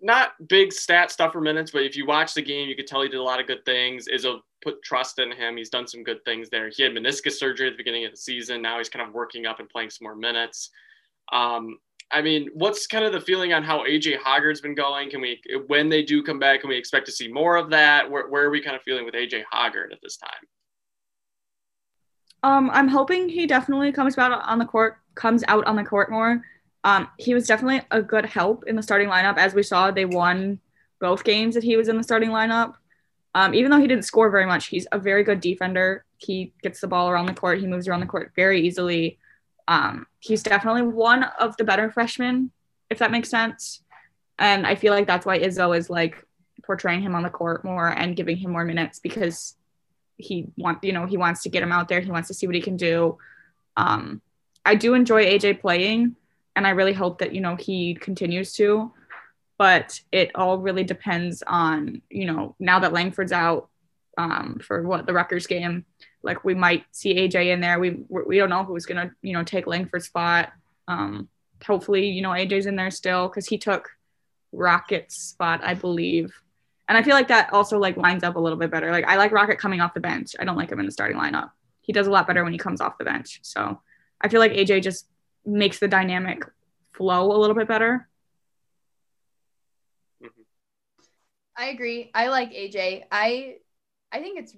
not 0.00 0.32
big 0.48 0.72
stat 0.72 1.10
stuff 1.10 1.32
for 1.32 1.40
minutes, 1.40 1.70
but 1.70 1.82
if 1.82 1.96
you 1.96 2.06
watch 2.06 2.34
the 2.34 2.42
game, 2.42 2.68
you 2.68 2.76
could 2.76 2.86
tell 2.86 3.02
he 3.02 3.08
did 3.08 3.18
a 3.18 3.22
lot 3.22 3.40
of 3.40 3.46
good 3.46 3.64
things. 3.64 4.06
Izzo 4.12 4.40
put 4.62 4.82
trust 4.82 5.18
in 5.18 5.30
him. 5.32 5.56
He's 5.56 5.70
done 5.70 5.86
some 5.86 6.02
good 6.02 6.24
things 6.24 6.48
there. 6.48 6.68
He 6.68 6.82
had 6.82 6.92
meniscus 6.92 7.32
surgery 7.32 7.68
at 7.68 7.74
the 7.74 7.76
beginning 7.76 8.04
of 8.04 8.10
the 8.10 8.16
season. 8.16 8.62
Now 8.62 8.78
he's 8.78 8.88
kind 8.88 9.06
of 9.06 9.14
working 9.14 9.46
up 9.46 9.60
and 9.60 9.68
playing 9.68 9.90
some 9.90 10.04
more 10.04 10.16
minutes. 10.16 10.70
Um, 11.32 11.78
I 12.10 12.22
mean, 12.22 12.48
what's 12.54 12.86
kind 12.86 13.04
of 13.04 13.12
the 13.12 13.20
feeling 13.20 13.52
on 13.52 13.64
how 13.64 13.80
AJ 13.84 14.18
Hoggard's 14.18 14.60
been 14.60 14.74
going? 14.74 15.10
Can 15.10 15.20
we, 15.20 15.40
when 15.66 15.88
they 15.88 16.02
do 16.02 16.22
come 16.22 16.38
back, 16.38 16.60
can 16.60 16.70
we 16.70 16.76
expect 16.76 17.06
to 17.06 17.12
see 17.12 17.28
more 17.28 17.56
of 17.56 17.70
that? 17.70 18.08
Where, 18.08 18.28
where 18.28 18.44
are 18.44 18.50
we 18.50 18.60
kind 18.60 18.76
of 18.76 18.82
feeling 18.82 19.04
with 19.04 19.14
AJ 19.14 19.42
Hoggard 19.52 19.92
at 19.92 19.98
this 20.02 20.16
time? 20.16 20.30
Um, 22.42 22.70
I'm 22.72 22.86
hoping 22.86 23.28
he 23.28 23.46
definitely 23.46 23.90
comes 23.90 24.16
out 24.18 24.30
on 24.30 24.58
the 24.58 24.64
court, 24.64 24.98
comes 25.16 25.42
out 25.48 25.66
on 25.66 25.74
the 25.74 25.82
court 25.82 26.10
more 26.10 26.42
Um, 26.84 27.08
he 27.18 27.34
was 27.34 27.46
definitely 27.46 27.82
a 27.90 28.02
good 28.02 28.26
help 28.26 28.64
in 28.66 28.76
the 28.76 28.82
starting 28.82 29.08
lineup. 29.08 29.38
As 29.38 29.54
we 29.54 29.62
saw, 29.62 29.90
they 29.90 30.04
won 30.04 30.60
both 31.00 31.24
games 31.24 31.54
that 31.54 31.64
he 31.64 31.76
was 31.76 31.88
in 31.88 31.96
the 31.96 32.02
starting 32.02 32.30
lineup. 32.30 32.74
Um, 33.34 33.54
even 33.54 33.70
though 33.70 33.80
he 33.80 33.86
didn't 33.86 34.04
score 34.04 34.30
very 34.30 34.46
much, 34.46 34.66
he's 34.66 34.86
a 34.92 34.98
very 34.98 35.22
good 35.22 35.40
defender. 35.40 36.04
He 36.16 36.54
gets 36.62 36.80
the 36.80 36.86
ball 36.86 37.10
around 37.10 37.26
the 37.26 37.34
court. 37.34 37.60
He 37.60 37.66
moves 37.66 37.86
around 37.86 38.00
the 38.00 38.06
court 38.06 38.32
very 38.34 38.66
easily. 38.66 39.18
Um, 39.68 40.06
he's 40.20 40.42
definitely 40.42 40.82
one 40.82 41.24
of 41.24 41.56
the 41.56 41.64
better 41.64 41.90
freshmen, 41.90 42.50
if 42.88 42.98
that 42.98 43.10
makes 43.10 43.28
sense. 43.28 43.82
And 44.38 44.66
I 44.66 44.74
feel 44.74 44.92
like 44.92 45.06
that's 45.06 45.26
why 45.26 45.38
Izzo 45.38 45.76
is 45.76 45.90
like 45.90 46.24
portraying 46.64 47.02
him 47.02 47.14
on 47.14 47.22
the 47.22 47.30
court 47.30 47.64
more 47.64 47.88
and 47.88 48.16
giving 48.16 48.36
him 48.36 48.52
more 48.52 48.64
minutes 48.64 48.98
because 48.98 49.54
he 50.18 50.46
want 50.56 50.82
you 50.82 50.92
know 50.92 51.06
he 51.06 51.16
wants 51.16 51.42
to 51.42 51.48
get 51.48 51.62
him 51.62 51.72
out 51.72 51.88
there. 51.88 52.00
He 52.00 52.10
wants 52.10 52.28
to 52.28 52.34
see 52.34 52.46
what 52.46 52.56
he 52.56 52.62
can 52.62 52.76
do. 52.76 53.18
Um, 53.76 54.22
I 54.64 54.74
do 54.74 54.94
enjoy 54.94 55.26
AJ 55.26 55.60
playing, 55.60 56.16
and 56.56 56.66
I 56.66 56.70
really 56.70 56.94
hope 56.94 57.18
that 57.18 57.34
you 57.34 57.40
know 57.40 57.54
he 57.54 57.94
continues 57.94 58.54
to. 58.54 58.92
But 59.58 60.00
it 60.12 60.32
all 60.34 60.58
really 60.58 60.84
depends 60.84 61.42
on 61.46 62.02
you 62.10 62.26
know 62.26 62.56
now 62.58 62.80
that 62.80 62.92
Langford's 62.92 63.32
out 63.32 63.68
um, 64.18 64.58
for 64.62 64.82
what 64.82 65.06
the 65.06 65.12
Rutgers 65.12 65.46
game, 65.46 65.84
like 66.22 66.44
we 66.44 66.54
might 66.54 66.84
see 66.90 67.14
AJ 67.14 67.52
in 67.52 67.60
there. 67.60 67.78
We 67.78 68.02
we 68.08 68.38
don't 68.38 68.50
know 68.50 68.64
who's 68.64 68.86
gonna 68.86 69.12
you 69.22 69.34
know 69.34 69.44
take 69.44 69.66
Langford's 69.66 70.06
spot. 70.06 70.52
Um, 70.88 71.28
hopefully 71.64 72.08
you 72.08 72.22
know 72.22 72.30
AJ's 72.30 72.66
in 72.66 72.76
there 72.76 72.90
still 72.90 73.28
because 73.28 73.46
he 73.46 73.58
took 73.58 73.90
Rocket's 74.52 75.16
spot, 75.16 75.60
I 75.62 75.74
believe. 75.74 76.32
And 76.88 76.96
I 76.96 77.02
feel 77.02 77.14
like 77.14 77.28
that 77.28 77.52
also 77.52 77.78
like 77.78 77.96
lines 77.96 78.22
up 78.22 78.36
a 78.36 78.40
little 78.40 78.58
bit 78.58 78.70
better. 78.70 78.90
Like 78.90 79.06
I 79.06 79.16
like 79.16 79.32
Rocket 79.32 79.58
coming 79.58 79.80
off 79.80 79.94
the 79.94 80.00
bench. 80.00 80.32
I 80.38 80.44
don't 80.44 80.56
like 80.56 80.70
him 80.70 80.80
in 80.80 80.86
the 80.86 80.92
starting 80.92 81.18
lineup. 81.18 81.50
He 81.80 81.92
does 81.92 82.06
a 82.06 82.10
lot 82.10 82.26
better 82.26 82.44
when 82.44 82.52
he 82.52 82.58
comes 82.58 82.80
off 82.80 82.98
the 82.98 83.04
bench. 83.04 83.40
So 83.42 83.80
I 84.20 84.28
feel 84.28 84.40
like 84.40 84.52
AJ 84.52 84.82
just 84.82 85.06
makes 85.46 85.78
the 85.78 85.88
dynamic 85.88 86.42
flow 86.92 87.30
a 87.32 87.38
little 87.38 87.54
bit 87.54 87.68
better. 87.68 88.08
Mm-hmm. 90.22 90.42
I 91.56 91.66
agree. 91.66 92.10
I 92.14 92.28
like 92.28 92.52
AJ. 92.52 93.04
I 93.10 93.56
I 94.12 94.20
think 94.20 94.38
it's 94.38 94.54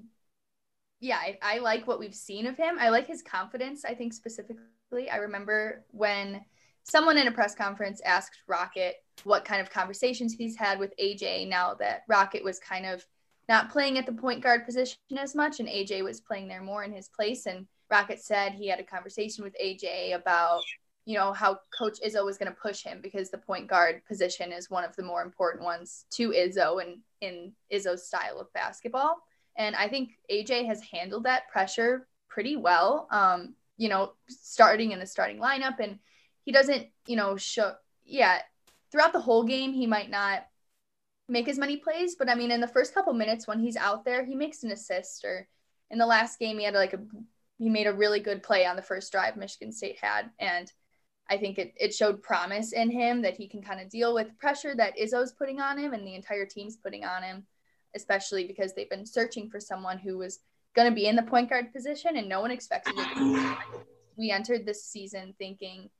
yeah, 1.00 1.16
I, 1.16 1.38
I 1.42 1.58
like 1.58 1.86
what 1.86 2.00
we've 2.00 2.14
seen 2.14 2.46
of 2.46 2.56
him. 2.56 2.76
I 2.78 2.88
like 2.88 3.06
his 3.06 3.22
confidence, 3.22 3.84
I 3.84 3.94
think 3.94 4.12
specifically. 4.12 5.08
I 5.10 5.16
remember 5.16 5.84
when 5.90 6.40
someone 6.82 7.18
in 7.18 7.28
a 7.28 7.32
press 7.32 7.54
conference 7.54 8.00
asked 8.04 8.42
Rocket 8.48 8.96
what 9.24 9.44
kind 9.44 9.60
of 9.60 9.70
conversations 9.70 10.32
he's 10.32 10.56
had 10.56 10.78
with 10.78 10.92
AJ 11.00 11.48
now 11.48 11.74
that 11.74 12.02
Rocket 12.08 12.42
was 12.42 12.58
kind 12.58 12.86
of 12.86 13.04
not 13.48 13.70
playing 13.70 13.98
at 13.98 14.06
the 14.06 14.12
point 14.12 14.42
guard 14.42 14.64
position 14.64 14.98
as 15.16 15.34
much 15.34 15.60
and 15.60 15.68
AJ 15.68 16.02
was 16.02 16.20
playing 16.20 16.48
there 16.48 16.62
more 16.62 16.84
in 16.84 16.92
his 16.92 17.08
place. 17.08 17.46
And 17.46 17.66
Rocket 17.90 18.20
said 18.20 18.52
he 18.52 18.68
had 18.68 18.80
a 18.80 18.84
conversation 18.84 19.44
with 19.44 19.56
AJ 19.62 20.14
about, 20.14 20.62
you 21.04 21.16
know, 21.16 21.32
how 21.32 21.60
Coach 21.76 21.98
Izzo 22.06 22.24
was 22.24 22.36
going 22.36 22.52
to 22.52 22.60
push 22.60 22.82
him 22.82 23.00
because 23.02 23.30
the 23.30 23.38
point 23.38 23.66
guard 23.66 24.02
position 24.06 24.52
is 24.52 24.70
one 24.70 24.84
of 24.84 24.94
the 24.96 25.02
more 25.02 25.22
important 25.22 25.64
ones 25.64 26.04
to 26.10 26.30
Izzo 26.30 26.82
and 26.82 26.98
in 27.20 27.52
Izzo's 27.72 28.06
style 28.06 28.38
of 28.38 28.52
basketball. 28.52 29.18
And 29.56 29.74
I 29.74 29.88
think 29.88 30.18
AJ 30.30 30.66
has 30.66 30.82
handled 30.82 31.24
that 31.24 31.48
pressure 31.48 32.06
pretty 32.28 32.56
well. 32.56 33.08
Um, 33.10 33.54
you 33.76 33.88
know, 33.88 34.12
starting 34.28 34.92
in 34.92 34.98
the 34.98 35.06
starting 35.06 35.38
lineup 35.38 35.80
and 35.80 35.98
he 36.44 36.52
doesn't, 36.52 36.88
you 37.06 37.16
know, 37.16 37.36
show 37.36 37.74
yeah, 38.04 38.40
throughout 38.90 39.12
the 39.12 39.20
whole 39.20 39.44
game 39.44 39.72
he 39.72 39.86
might 39.86 40.10
not 40.10 40.46
make 41.28 41.48
as 41.48 41.58
many 41.58 41.76
plays, 41.76 42.16
but 42.16 42.28
I 42.28 42.34
mean 42.34 42.50
in 42.50 42.60
the 42.60 42.66
first 42.66 42.94
couple 42.94 43.12
minutes 43.12 43.46
when 43.46 43.60
he's 43.60 43.76
out 43.76 44.04
there, 44.04 44.24
he 44.24 44.34
makes 44.34 44.62
an 44.62 44.70
assist 44.70 45.24
or 45.24 45.46
in 45.90 45.98
the 45.98 46.06
last 46.06 46.38
game 46.38 46.58
he 46.58 46.64
had 46.64 46.74
like 46.74 46.92
a 46.92 47.00
he 47.58 47.68
made 47.68 47.86
a 47.86 47.92
really 47.92 48.20
good 48.20 48.42
play 48.42 48.64
on 48.64 48.76
the 48.76 48.82
first 48.82 49.12
drive 49.12 49.36
Michigan 49.36 49.72
State 49.72 49.98
had 50.00 50.30
and 50.38 50.72
I 51.30 51.36
think 51.36 51.58
it, 51.58 51.74
it 51.76 51.94
showed 51.94 52.22
promise 52.22 52.72
in 52.72 52.90
him 52.90 53.22
that 53.22 53.36
he 53.36 53.48
can 53.48 53.62
kind 53.62 53.80
of 53.80 53.90
deal 53.90 54.14
with 54.14 54.36
pressure 54.38 54.74
that 54.76 54.96
Izzo's 54.96 55.32
putting 55.32 55.60
on 55.60 55.78
him 55.78 55.92
and 55.92 56.06
the 56.06 56.14
entire 56.14 56.46
team's 56.46 56.76
putting 56.76 57.04
on 57.04 57.22
him, 57.22 57.44
especially 57.94 58.46
because 58.46 58.74
they've 58.74 58.88
been 58.88 59.04
searching 59.04 59.50
for 59.50 59.60
someone 59.60 59.98
who 59.98 60.16
was 60.16 60.40
going 60.74 60.88
to 60.88 60.94
be 60.94 61.06
in 61.06 61.16
the 61.16 61.22
point 61.22 61.50
guard 61.50 61.72
position 61.72 62.16
and 62.16 62.28
no 62.28 62.40
one 62.40 62.50
expected 62.50 62.94
it. 62.96 63.58
we 64.16 64.30
entered 64.30 64.64
this 64.64 64.84
season 64.84 65.34
thinking 65.38 65.90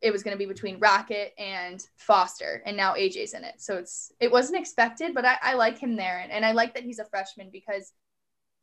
it 0.00 0.12
was 0.12 0.22
going 0.22 0.34
to 0.34 0.38
be 0.38 0.46
between 0.46 0.78
Rocket 0.78 1.34
and 1.38 1.84
Foster, 1.96 2.62
and 2.64 2.76
now 2.76 2.94
AJ's 2.94 3.34
in 3.34 3.42
it. 3.42 3.54
So 3.58 3.78
it's 3.78 4.12
it 4.20 4.30
wasn't 4.30 4.60
expected, 4.60 5.12
but 5.12 5.24
I, 5.24 5.38
I 5.42 5.54
like 5.54 5.76
him 5.76 5.96
there, 5.96 6.20
and, 6.20 6.30
and 6.30 6.46
I 6.46 6.52
like 6.52 6.74
that 6.74 6.84
he's 6.84 7.00
a 7.00 7.04
freshman 7.04 7.50
because 7.50 7.92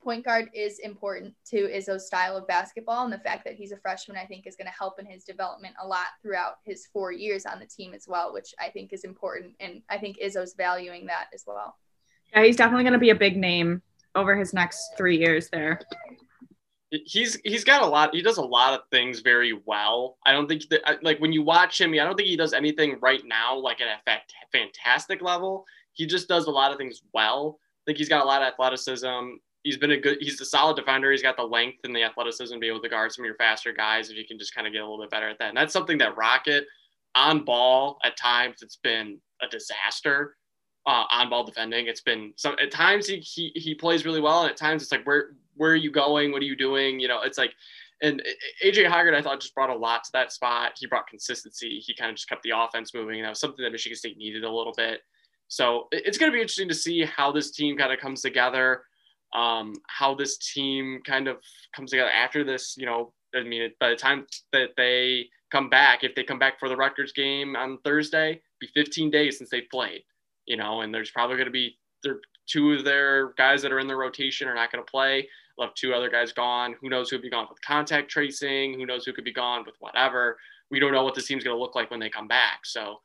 point 0.06 0.24
guard 0.24 0.50
is 0.54 0.78
important 0.80 1.34
to 1.48 1.68
Izzo's 1.68 2.06
style 2.06 2.38
of 2.38 2.48
basketball, 2.48 3.04
and 3.04 3.12
the 3.12 3.18
fact 3.18 3.44
that 3.44 3.56
he's 3.56 3.72
a 3.72 3.78
freshman, 3.78 4.16
I 4.16 4.26
think, 4.26 4.46
is 4.46 4.56
going 4.56 4.68
to 4.68 4.78
help 4.78 5.00
in 5.00 5.06
his 5.06 5.24
development 5.24 5.74
a 5.82 5.88
lot 5.88 6.06
throughout 6.22 6.60
his 6.64 6.88
four 6.94 7.12
years 7.12 7.46
on 7.46 7.60
the 7.60 7.66
team 7.66 7.94
as 7.96 8.08
well, 8.08 8.32
which 8.32 8.54
I 8.60 8.70
think 8.70 8.94
is 8.94 9.04
important, 9.04 9.56
and 9.60 9.82
I 9.90 9.98
think 9.98 10.18
Izzo's 10.24 10.54
valuing 10.54 11.08
that 11.08 11.26
as 11.34 11.44
well. 11.48 11.76
Yeah, 12.32 12.44
he's 12.44 12.56
definitely 12.56 12.84
going 12.84 12.94
to 12.94 13.00
be 13.00 13.10
a 13.10 13.16
big 13.16 13.36
name 13.36 13.82
over 14.14 14.36
his 14.36 14.54
next 14.54 14.92
three 14.96 15.18
years 15.18 15.50
there. 15.50 15.82
He's 16.92 17.38
he's 17.44 17.64
got 17.64 17.82
a 17.82 17.86
lot 17.86 18.14
he 18.14 18.22
does 18.22 18.38
a 18.38 18.44
lot 18.44 18.74
of 18.74 18.88
things 18.90 19.20
very 19.20 19.60
well. 19.66 20.18
I 20.26 20.32
don't 20.32 20.48
think 20.48 20.70
that 20.70 21.04
like 21.04 21.20
when 21.20 21.34
you 21.34 21.42
watch 21.42 21.82
him 21.82 21.92
i 21.92 21.98
don't 21.98 22.16
think 22.16 22.30
he 22.30 22.38
does 22.38 22.54
anything 22.54 22.98
right 23.02 23.22
now 23.26 23.58
like 23.58 23.82
at 23.82 24.00
a 24.08 24.48
fantastic 24.54 25.22
level. 25.22 25.66
He 25.92 26.06
just 26.06 26.30
does 26.30 26.46
a 26.46 26.52
lot 26.52 26.72
of 26.72 26.78
things 26.78 27.02
well. 27.14 27.60
I 27.60 27.84
think 27.86 27.98
he's 27.98 28.08
got 28.08 28.24
a 28.24 28.28
lot 28.28 28.42
of 28.42 28.48
athleticism 28.48 29.08
he's 29.66 29.78
been 29.78 29.92
a 29.92 29.98
good 29.98 30.18
he's 30.22 30.40
a 30.40 30.46
solid 30.46 30.78
defender 30.78 31.12
he's 31.12 31.22
got 31.22 31.36
the 31.36 31.44
length 31.44 31.80
and 31.84 31.94
the 31.94 32.04
athleticism 32.04 32.54
to 32.54 32.60
be 32.60 32.68
able 32.68 32.82
to 32.82 32.88
guard 32.88 33.12
some 33.12 33.24
of 33.24 33.28
your 33.28 33.36
faster 33.36 33.74
guys 33.74 34.10
if 34.10 34.16
you 34.16 34.26
can 34.26 34.40
just 34.40 34.56
kind 34.56 34.66
of 34.66 34.72
get 34.72 34.82
a 34.82 34.86
little 34.86 35.04
bit 35.04 35.12
better 35.12 35.28
at 35.28 35.38
that 35.38 35.50
and 35.50 35.58
that's 35.58 35.74
something 35.74 35.98
that 35.98 36.16
rocket 36.16 36.66
on 37.16 37.44
ball 37.44 37.98
at 38.06 38.16
times 38.16 38.62
it's 38.62 38.78
been 38.78 39.20
a 39.42 39.48
disaster 39.48 40.38
uh, 40.86 41.06
on 41.12 41.30
ball 41.30 41.44
defending. 41.44 41.88
It's 41.88 42.02
been 42.02 42.34
some 42.36 42.56
at 42.62 42.72
times 42.72 43.08
he, 43.08 43.18
he 43.18 43.52
he 43.56 43.74
plays 43.74 44.06
really 44.06 44.22
well, 44.22 44.42
and 44.42 44.52
at 44.52 44.58
times 44.58 44.84
it's 44.84 44.92
like 44.92 45.06
where 45.06 45.32
where 45.56 45.72
are 45.72 45.76
you 45.76 45.92
going? 45.92 46.32
What 46.32 46.42
are 46.42 46.46
you 46.46 46.56
doing? 46.56 47.00
You 47.00 47.08
know, 47.08 47.22
it's 47.22 47.38
like, 47.38 47.54
and 48.02 48.22
AJ 48.64 48.90
Hoggard, 48.90 49.16
I 49.16 49.22
thought 49.22 49.40
just 49.40 49.56
brought 49.56 49.70
a 49.70 49.76
lot 49.76 50.04
to 50.04 50.12
that 50.14 50.32
spot. 50.32 50.74
He 50.78 50.86
brought 50.86 51.08
consistency. 51.08 51.80
He 51.80 51.96
kind 51.96 52.10
of 52.10 52.18
just 52.18 52.30
kept 52.30 52.44
the 52.44 52.52
offense 52.56 52.94
moving. 52.94 53.16
And 53.16 53.26
that 53.26 53.30
was 53.30 53.40
something 53.40 53.64
that 53.64 53.72
Michigan 53.72 53.98
State 53.98 54.18
needed 54.18 54.44
a 54.44 54.52
little 54.52 54.74
bit. 54.76 55.02
So 55.48 55.88
it's 55.92 56.18
going 56.18 56.32
to 56.32 56.36
be 56.36 56.42
interesting 56.42 56.68
to 56.68 56.76
see 56.76 57.06
how 57.06 57.32
this 57.32 57.52
team 57.52 57.78
kind 57.78 57.94
of 57.94 58.00
comes 58.00 58.22
together, 58.22 58.84
um, 59.36 59.74
how 59.88 60.16
this 60.16 60.38
team 60.38 61.02
kind 61.06 61.28
of 61.28 61.38
comes 61.76 61.92
together 61.92 62.10
after 62.10 62.44
this. 62.44 62.76
You 62.78 62.86
know, 62.86 63.14
I 63.36 63.44
mean, 63.44 63.70
by 63.80 63.90
the 63.90 63.96
time 63.96 64.26
that 64.54 64.70
they 64.78 65.28
come 65.52 65.70
back, 65.70 66.04
if 66.04 66.16
they 66.16 66.24
come 66.24 66.40
back 66.40 66.60
for 66.60 66.70
the 66.70 66.76
Rutgers 66.76 67.12
game 67.12 67.56
on 67.56 67.78
Thursday, 67.84 68.42
be 68.60 68.68
15 68.74 69.12
days 69.12 69.38
since 69.38 69.50
they 69.50 69.62
played. 69.62 70.04
You 70.46 70.58
know, 70.58 70.82
and 70.82 70.94
there's 70.94 71.12
probably 71.12 71.38
going 71.38 71.48
to 71.48 71.52
be 71.52 71.78
there 72.04 72.20
two 72.48 72.74
of 72.74 72.84
their 72.84 73.34
guys 73.34 73.62
that 73.62 73.72
are 73.72 73.80
in 73.80 73.88
the 73.88 73.96
rotation 73.96 74.48
are 74.48 74.56
not 74.56 74.72
going 74.72 74.84
to 74.84 74.90
play. 74.90 75.28
They'll 75.58 75.70
two 75.76 75.94
other 75.94 76.10
guys 76.10 76.32
gone. 76.32 76.76
Who 76.82 76.90
knows 76.90 77.10
who'll 77.10 77.22
be 77.22 77.30
gone 77.30 77.48
with 77.50 77.62
contact 77.62 78.10
tracing? 78.10 78.74
Who 78.74 78.86
knows 78.86 79.06
who 79.06 79.14
could 79.14 79.24
be 79.24 79.34
gone 79.34 79.64
with 79.66 79.76
whatever? 79.80 80.38
We 80.70 80.80
don't 80.80 80.92
know 80.92 81.04
what 81.04 81.16
this 81.16 81.28
team's 81.28 81.44
going 81.44 81.56
to 81.56 81.62
look 81.62 81.76
like 81.76 81.92
when 81.92 82.00
they 82.00 82.10
come 82.10 82.28
back. 82.28 82.66
So 82.66 82.98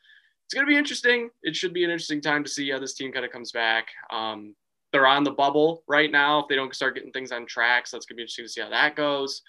it's 0.44 0.54
going 0.54 0.66
to 0.66 0.70
be 0.70 0.76
interesting. 0.76 1.30
It 1.42 1.54
should 1.54 1.72
be 1.72 1.84
an 1.84 1.90
interesting 1.90 2.20
time 2.20 2.42
to 2.42 2.50
see 2.50 2.70
how 2.70 2.78
this 2.78 2.94
team 2.94 3.12
kind 3.12 3.24
of 3.24 3.30
comes 3.30 3.52
back. 3.52 3.86
Um, 4.10 4.54
they're 4.92 5.06
on 5.06 5.24
the 5.24 5.30
bubble 5.30 5.84
right 5.88 6.10
now. 6.10 6.40
If 6.40 6.48
they 6.48 6.56
don't 6.56 6.74
start 6.74 6.94
getting 6.94 7.12
things 7.12 7.32
on 7.32 7.46
track, 7.46 7.86
so 7.86 7.96
going 7.96 8.02
to 8.08 8.14
be 8.14 8.22
interesting 8.22 8.44
to 8.44 8.48
see 8.48 8.60
how 8.60 8.70
that 8.70 8.96
goes. 8.96 9.42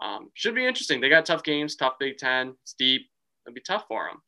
Um, 0.00 0.30
should 0.34 0.54
be 0.54 0.66
interesting. 0.66 1.00
They 1.00 1.08
got 1.08 1.26
tough 1.26 1.42
games, 1.42 1.76
tough 1.76 1.94
Big 1.98 2.18
Ten. 2.18 2.54
It's 2.62 2.74
deep. 2.74 3.08
It'll 3.46 3.54
be 3.54 3.60
tough 3.60 3.84
for 3.88 4.08
them. 4.08 4.20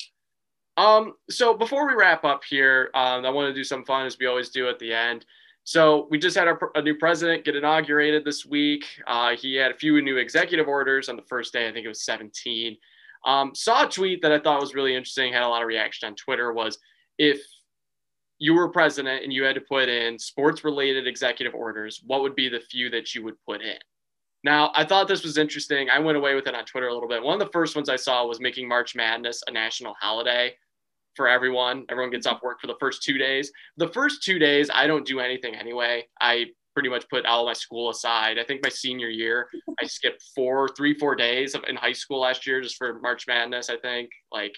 Um, 0.76 1.12
so 1.30 1.54
before 1.54 1.86
we 1.86 1.94
wrap 1.94 2.24
up 2.24 2.42
here, 2.48 2.90
um, 2.94 3.24
I 3.24 3.30
want 3.30 3.48
to 3.48 3.54
do 3.54 3.64
some 3.64 3.84
fun 3.84 4.06
as 4.06 4.18
we 4.18 4.26
always 4.26 4.50
do 4.50 4.68
at 4.68 4.78
the 4.78 4.92
end. 4.92 5.24
So 5.64 6.06
we 6.10 6.18
just 6.18 6.36
had 6.36 6.48
our, 6.48 6.58
a 6.74 6.82
new 6.82 6.94
president 6.96 7.44
get 7.44 7.56
inaugurated 7.56 8.24
this 8.24 8.44
week. 8.44 8.84
Uh, 9.06 9.34
he 9.36 9.54
had 9.54 9.70
a 9.70 9.76
few 9.76 10.00
new 10.02 10.18
executive 10.18 10.68
orders 10.68 11.08
on 11.08 11.16
the 11.16 11.22
first 11.22 11.52
day. 11.52 11.68
I 11.68 11.72
think 11.72 11.86
it 11.86 11.88
was 11.88 12.04
17. 12.04 12.76
Um, 13.24 13.54
saw 13.54 13.86
a 13.86 13.88
tweet 13.88 14.20
that 14.22 14.32
I 14.32 14.38
thought 14.38 14.60
was 14.60 14.74
really 14.74 14.94
interesting. 14.94 15.32
Had 15.32 15.42
a 15.42 15.48
lot 15.48 15.62
of 15.62 15.68
reaction 15.68 16.06
on 16.08 16.16
Twitter. 16.16 16.52
Was 16.52 16.78
if 17.18 17.40
you 18.38 18.54
were 18.54 18.68
president 18.68 19.22
and 19.22 19.32
you 19.32 19.44
had 19.44 19.54
to 19.54 19.60
put 19.60 19.88
in 19.88 20.18
sports-related 20.18 21.06
executive 21.06 21.54
orders, 21.54 22.02
what 22.06 22.22
would 22.22 22.34
be 22.34 22.48
the 22.48 22.60
few 22.60 22.90
that 22.90 23.14
you 23.14 23.22
would 23.24 23.36
put 23.46 23.62
in? 23.62 23.76
Now, 24.42 24.72
I 24.74 24.84
thought 24.84 25.08
this 25.08 25.22
was 25.22 25.38
interesting. 25.38 25.88
I 25.88 25.98
went 25.98 26.18
away 26.18 26.34
with 26.34 26.46
it 26.46 26.54
on 26.54 26.66
Twitter 26.66 26.88
a 26.88 26.92
little 26.92 27.08
bit. 27.08 27.22
One 27.22 27.40
of 27.40 27.46
the 27.46 27.52
first 27.52 27.74
ones 27.74 27.88
I 27.88 27.96
saw 27.96 28.26
was 28.26 28.40
making 28.40 28.68
March 28.68 28.94
Madness 28.94 29.42
a 29.48 29.50
national 29.50 29.94
holiday 29.98 30.54
for 31.16 31.28
everyone. 31.28 31.86
Everyone 31.88 32.10
gets 32.10 32.26
off 32.26 32.42
work 32.42 32.60
for 32.60 32.66
the 32.66 32.76
first 32.78 33.02
two 33.02 33.16
days. 33.16 33.50
The 33.78 33.88
first 33.88 34.22
two 34.22 34.38
days, 34.38 34.68
I 34.72 34.86
don't 34.86 35.06
do 35.06 35.20
anything 35.20 35.54
anyway. 35.54 36.06
I 36.20 36.46
pretty 36.74 36.90
much 36.90 37.08
put 37.08 37.24
all 37.24 37.46
my 37.46 37.52
school 37.52 37.88
aside. 37.88 38.38
I 38.38 38.44
think 38.44 38.62
my 38.62 38.68
senior 38.68 39.08
year, 39.08 39.48
I 39.80 39.86
skipped 39.86 40.22
four, 40.34 40.68
three, 40.76 40.92
four 40.98 41.14
days 41.14 41.54
of, 41.54 41.64
in 41.68 41.76
high 41.76 41.92
school 41.92 42.20
last 42.20 42.46
year 42.46 42.60
just 42.60 42.76
for 42.76 43.00
March 43.00 43.26
Madness. 43.26 43.70
I 43.70 43.76
think 43.78 44.10
like 44.32 44.54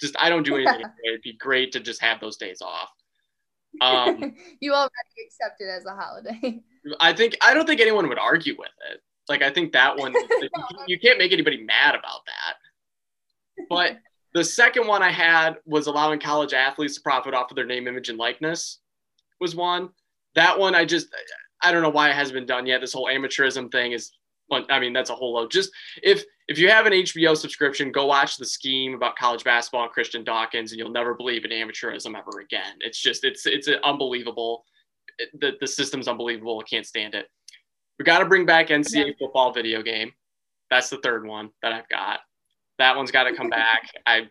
just 0.00 0.14
I 0.20 0.28
don't 0.28 0.44
do 0.44 0.56
anything. 0.56 0.82
It'd 1.04 1.22
be 1.22 1.36
great 1.36 1.72
to 1.72 1.80
just 1.80 2.00
have 2.02 2.20
those 2.20 2.36
days 2.36 2.60
off. 2.60 2.90
Um, 3.80 4.34
you 4.60 4.72
already 4.72 4.90
accept 5.26 5.60
it 5.60 5.68
as 5.68 5.84
a 5.84 5.94
holiday. 5.94 6.62
I 7.00 7.12
think 7.12 7.36
I 7.42 7.54
don't 7.54 7.66
think 7.66 7.80
anyone 7.80 8.08
would 8.08 8.18
argue 8.18 8.54
with 8.58 8.70
it. 8.90 9.00
Like 9.28 9.42
I 9.42 9.50
think 9.50 9.72
that 9.72 9.96
one, 9.96 10.14
you 10.86 10.98
can't 10.98 11.18
make 11.18 11.32
anybody 11.32 11.62
mad 11.62 11.94
about 11.94 12.20
that. 12.26 13.66
But 13.68 13.98
The 14.34 14.44
second 14.44 14.86
one 14.86 15.02
I 15.02 15.10
had 15.10 15.56
was 15.64 15.86
allowing 15.86 16.20
college 16.20 16.52
athletes 16.52 16.94
to 16.96 17.00
profit 17.00 17.34
off 17.34 17.50
of 17.50 17.56
their 17.56 17.66
name, 17.66 17.88
image, 17.88 18.08
and 18.08 18.18
likeness. 18.18 18.80
Was 19.40 19.56
one. 19.56 19.90
That 20.34 20.58
one 20.58 20.74
I 20.74 20.84
just 20.84 21.08
I 21.62 21.72
don't 21.72 21.82
know 21.82 21.90
why 21.90 22.10
it 22.10 22.14
hasn't 22.14 22.34
been 22.34 22.46
done 22.46 22.66
yet. 22.66 22.80
This 22.80 22.92
whole 22.92 23.06
amateurism 23.06 23.72
thing 23.72 23.92
is 23.92 24.12
I 24.50 24.78
mean, 24.78 24.92
that's 24.92 25.10
a 25.10 25.14
whole 25.14 25.34
load. 25.34 25.50
Just 25.50 25.70
if 26.02 26.24
if 26.48 26.58
you 26.58 26.70
have 26.70 26.86
an 26.86 26.92
HBO 26.92 27.36
subscription, 27.36 27.90
go 27.90 28.06
watch 28.06 28.36
the 28.36 28.44
scheme 28.44 28.94
about 28.94 29.16
college 29.16 29.42
basketball 29.42 29.84
and 29.84 29.92
Christian 29.92 30.22
Dawkins, 30.22 30.70
and 30.70 30.78
you'll 30.78 30.90
never 30.90 31.14
believe 31.14 31.44
in 31.44 31.50
amateurism 31.50 32.16
ever 32.16 32.40
again. 32.40 32.74
It's 32.80 33.00
just 33.00 33.24
it's 33.24 33.46
it's 33.46 33.68
unbelievable. 33.84 34.64
It, 35.18 35.28
the 35.40 35.52
the 35.60 35.66
system's 35.66 36.08
unbelievable. 36.08 36.62
I 36.64 36.68
can't 36.68 36.86
stand 36.86 37.14
it. 37.14 37.26
We 37.98 38.04
got 38.04 38.18
to 38.18 38.26
bring 38.26 38.46
back 38.46 38.68
NCAA 38.68 39.18
football 39.18 39.52
video 39.52 39.82
game. 39.82 40.12
That's 40.70 40.90
the 40.90 40.98
third 40.98 41.26
one 41.26 41.50
that 41.62 41.72
I've 41.72 41.88
got. 41.88 42.20
That 42.78 42.96
one's 42.96 43.10
got 43.10 43.24
to 43.24 43.34
come 43.34 43.48
back. 43.50 43.90
I 44.06 44.28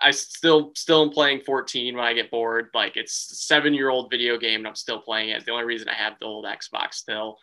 I 0.00 0.10
still 0.10 0.72
still 0.74 1.02
am 1.02 1.10
playing 1.10 1.40
14 1.40 1.96
when 1.96 2.04
I 2.04 2.14
get 2.14 2.30
bored. 2.30 2.68
Like 2.74 2.96
it's 2.96 3.46
seven 3.46 3.74
year 3.74 3.90
old 3.90 4.10
video 4.10 4.38
game 4.38 4.60
and 4.60 4.68
I'm 4.68 4.74
still 4.74 5.00
playing 5.00 5.30
it. 5.30 5.36
It's 5.36 5.44
the 5.44 5.52
only 5.52 5.64
reason 5.64 5.88
I 5.88 5.94
have 5.94 6.14
the 6.20 6.26
old 6.26 6.44
Xbox 6.44 6.94
still. 6.94 7.36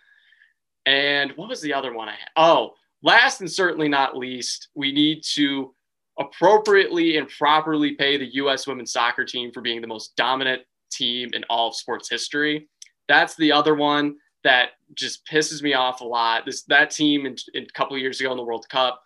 And 0.87 1.33
what 1.35 1.49
was 1.49 1.61
the 1.61 1.73
other 1.73 1.93
one 1.93 2.07
I 2.07 2.13
had? 2.13 2.29
Oh, 2.37 2.73
last 3.03 3.41
and 3.41 3.51
certainly 3.51 3.89
not 3.89 4.17
least, 4.17 4.69
we 4.73 4.93
need 4.93 5.21
to 5.33 5.75
appropriately 6.17 7.17
and 7.17 7.29
properly 7.29 7.93
pay 7.95 8.17
the 8.17 8.33
U.S. 8.35 8.65
women's 8.65 8.93
soccer 8.93 9.25
team 9.25 9.51
for 9.51 9.61
being 9.61 9.81
the 9.81 9.87
most 9.87 10.15
dominant 10.15 10.61
team 10.89 11.29
in 11.33 11.43
all 11.49 11.67
of 11.67 11.75
sports 11.75 12.09
history. 12.09 12.69
That's 13.09 13.35
the 13.35 13.51
other 13.51 13.75
one 13.75 14.15
that 14.45 14.69
just 14.93 15.27
pisses 15.27 15.61
me 15.61 15.73
off 15.73 15.99
a 15.99 16.05
lot. 16.05 16.45
This 16.45 16.63
that 16.63 16.89
team 16.89 17.25
in, 17.25 17.35
in 17.53 17.63
a 17.63 17.73
couple 17.73 17.97
years 17.97 18.21
ago 18.21 18.31
in 18.31 18.37
the 18.37 18.43
World 18.43 18.67
Cup, 18.69 19.03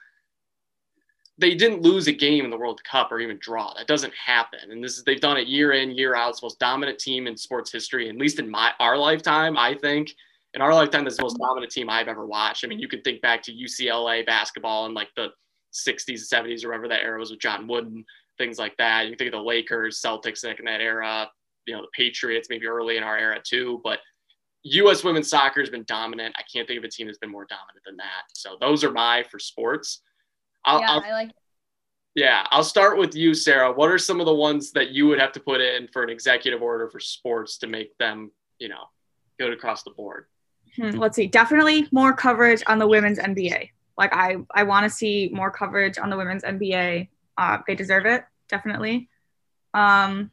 they 1.39 1.55
didn't 1.55 1.81
lose 1.81 2.07
a 2.07 2.13
game 2.13 2.45
in 2.45 2.51
the 2.51 2.57
World 2.57 2.83
Cup 2.83 3.11
or 3.11 3.19
even 3.19 3.39
draw. 3.41 3.73
That 3.73 3.87
doesn't 3.87 4.13
happen. 4.13 4.69
And 4.69 4.83
this 4.83 4.99
is 4.99 5.03
they've 5.03 5.19
done 5.19 5.37
it 5.37 5.47
year 5.47 5.71
in 5.71 5.97
year 5.97 6.13
out. 6.13 6.29
It's 6.29 6.41
the 6.41 6.45
most 6.45 6.59
dominant 6.59 6.99
team 6.99 7.25
in 7.25 7.35
sports 7.35 7.71
history, 7.71 8.07
at 8.07 8.17
least 8.17 8.37
in 8.37 8.49
my 8.49 8.71
our 8.79 8.97
lifetime. 8.97 9.57
I 9.57 9.73
think 9.73 10.13
in 10.53 10.61
our 10.61 10.73
lifetime, 10.73 11.03
that's 11.03 11.17
the 11.17 11.23
most 11.23 11.37
dominant 11.37 11.71
team 11.71 11.89
I've 11.89 12.07
ever 12.07 12.25
watched. 12.25 12.65
I 12.65 12.67
mean, 12.67 12.79
you 12.79 12.87
could 12.87 13.03
think 13.03 13.21
back 13.21 13.41
to 13.43 13.53
UCLA 13.53 14.25
basketball 14.25 14.85
in 14.85 14.93
like 14.93 15.09
the 15.15 15.29
60s, 15.73 16.31
70s, 16.31 16.65
or 16.65 16.69
whatever 16.69 16.89
that 16.89 17.01
era 17.01 17.19
was 17.19 17.31
with 17.31 17.39
John 17.39 17.67
Wooden, 17.67 18.03
things 18.37 18.59
like 18.59 18.75
that. 18.77 19.03
You 19.03 19.11
can 19.11 19.17
think 19.17 19.33
of 19.33 19.39
the 19.39 19.47
Lakers, 19.47 20.01
Celtics 20.01 20.43
in 20.43 20.65
that 20.65 20.81
era, 20.81 21.29
you 21.65 21.73
know, 21.73 21.81
the 21.81 21.87
Patriots, 21.93 22.47
maybe 22.49 22.67
early 22.67 22.97
in 22.97 23.03
our 23.03 23.17
era 23.17 23.39
too. 23.41 23.79
But 23.83 23.99
U.S. 24.63 25.03
women's 25.03 25.29
soccer 25.29 25.61
has 25.61 25.69
been 25.69 25.85
dominant. 25.87 26.35
I 26.37 26.43
can't 26.53 26.67
think 26.67 26.77
of 26.77 26.83
a 26.83 26.89
team 26.89 27.07
that's 27.07 27.17
been 27.17 27.31
more 27.31 27.47
dominant 27.49 27.83
than 27.85 27.97
that. 27.97 28.23
So 28.33 28.57
those 28.59 28.83
are 28.83 28.91
my 28.91 29.23
for 29.23 29.39
sports. 29.39 30.01
I'll, 30.65 30.81
yeah, 30.81 30.91
I'll, 30.91 31.03
I 31.03 31.11
like. 31.11 31.31
Yeah, 32.13 32.45
I'll 32.51 32.63
start 32.63 32.97
with 32.97 33.15
you, 33.15 33.33
Sara. 33.33 33.71
What 33.71 33.89
are 33.89 33.97
some 33.97 34.19
of 34.19 34.25
the 34.25 34.35
ones 34.35 34.73
that 34.73 34.89
you 34.89 35.07
would 35.07 35.19
have 35.19 35.31
to 35.31 35.39
put 35.39 35.61
in 35.61 35.87
for 35.87 36.03
an 36.03 36.09
executive 36.09 36.61
order 36.61 36.89
for 36.89 36.99
sports 36.99 37.57
to 37.59 37.67
make 37.67 37.97
them, 37.99 38.31
you 38.59 38.67
know, 38.67 38.83
go 39.39 39.49
across 39.49 39.83
the 39.83 39.91
board? 39.91 40.25
Hmm, 40.75 40.91
let's 40.91 41.15
see. 41.15 41.27
Definitely 41.27 41.87
more 41.91 42.13
coverage 42.13 42.63
on 42.67 42.79
the 42.79 42.87
women's 42.87 43.19
NBA. 43.19 43.69
Like 43.97 44.13
I, 44.13 44.37
I 44.53 44.63
want 44.63 44.85
to 44.85 44.89
see 44.89 45.29
more 45.33 45.51
coverage 45.51 45.97
on 45.97 46.09
the 46.09 46.17
women's 46.17 46.43
NBA. 46.43 47.09
Uh, 47.37 47.57
they 47.67 47.75
deserve 47.75 48.05
it, 48.05 48.23
definitely. 48.47 49.09
Um, 49.73 50.31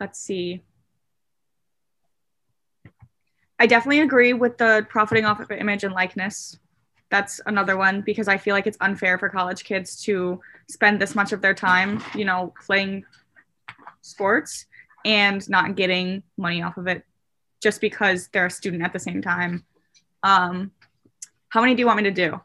let's 0.00 0.20
see. 0.20 0.62
I 3.58 3.66
definitely 3.66 4.00
agree 4.00 4.32
with 4.32 4.56
the 4.58 4.86
profiting 4.88 5.26
off 5.26 5.38
of 5.38 5.50
image 5.50 5.84
and 5.84 5.94
likeness. 5.94 6.58
That's 7.10 7.40
another 7.46 7.76
one 7.76 8.00
because 8.00 8.26
I 8.26 8.38
feel 8.38 8.54
like 8.54 8.66
it's 8.66 8.78
unfair 8.80 9.18
for 9.18 9.28
college 9.28 9.64
kids 9.64 10.00
to 10.04 10.40
spend 10.68 11.00
this 11.00 11.14
much 11.14 11.32
of 11.32 11.42
their 11.42 11.54
time, 11.54 12.02
you 12.14 12.24
know, 12.24 12.54
playing 12.64 13.04
sports 14.00 14.66
and 15.04 15.46
not 15.48 15.76
getting 15.76 16.22
money 16.36 16.62
off 16.62 16.76
of 16.76 16.86
it 16.86 17.04
just 17.60 17.80
because 17.80 18.28
they're 18.32 18.46
a 18.46 18.50
student 18.50 18.82
at 18.82 18.92
the 18.92 18.98
same 18.98 19.22
time. 19.22 19.64
Um, 20.22 20.72
how 21.50 21.60
many 21.60 21.74
do 21.74 21.80
you 21.80 21.86
want 21.86 21.98
me 21.98 22.04
to 22.04 22.10
do? 22.10 22.40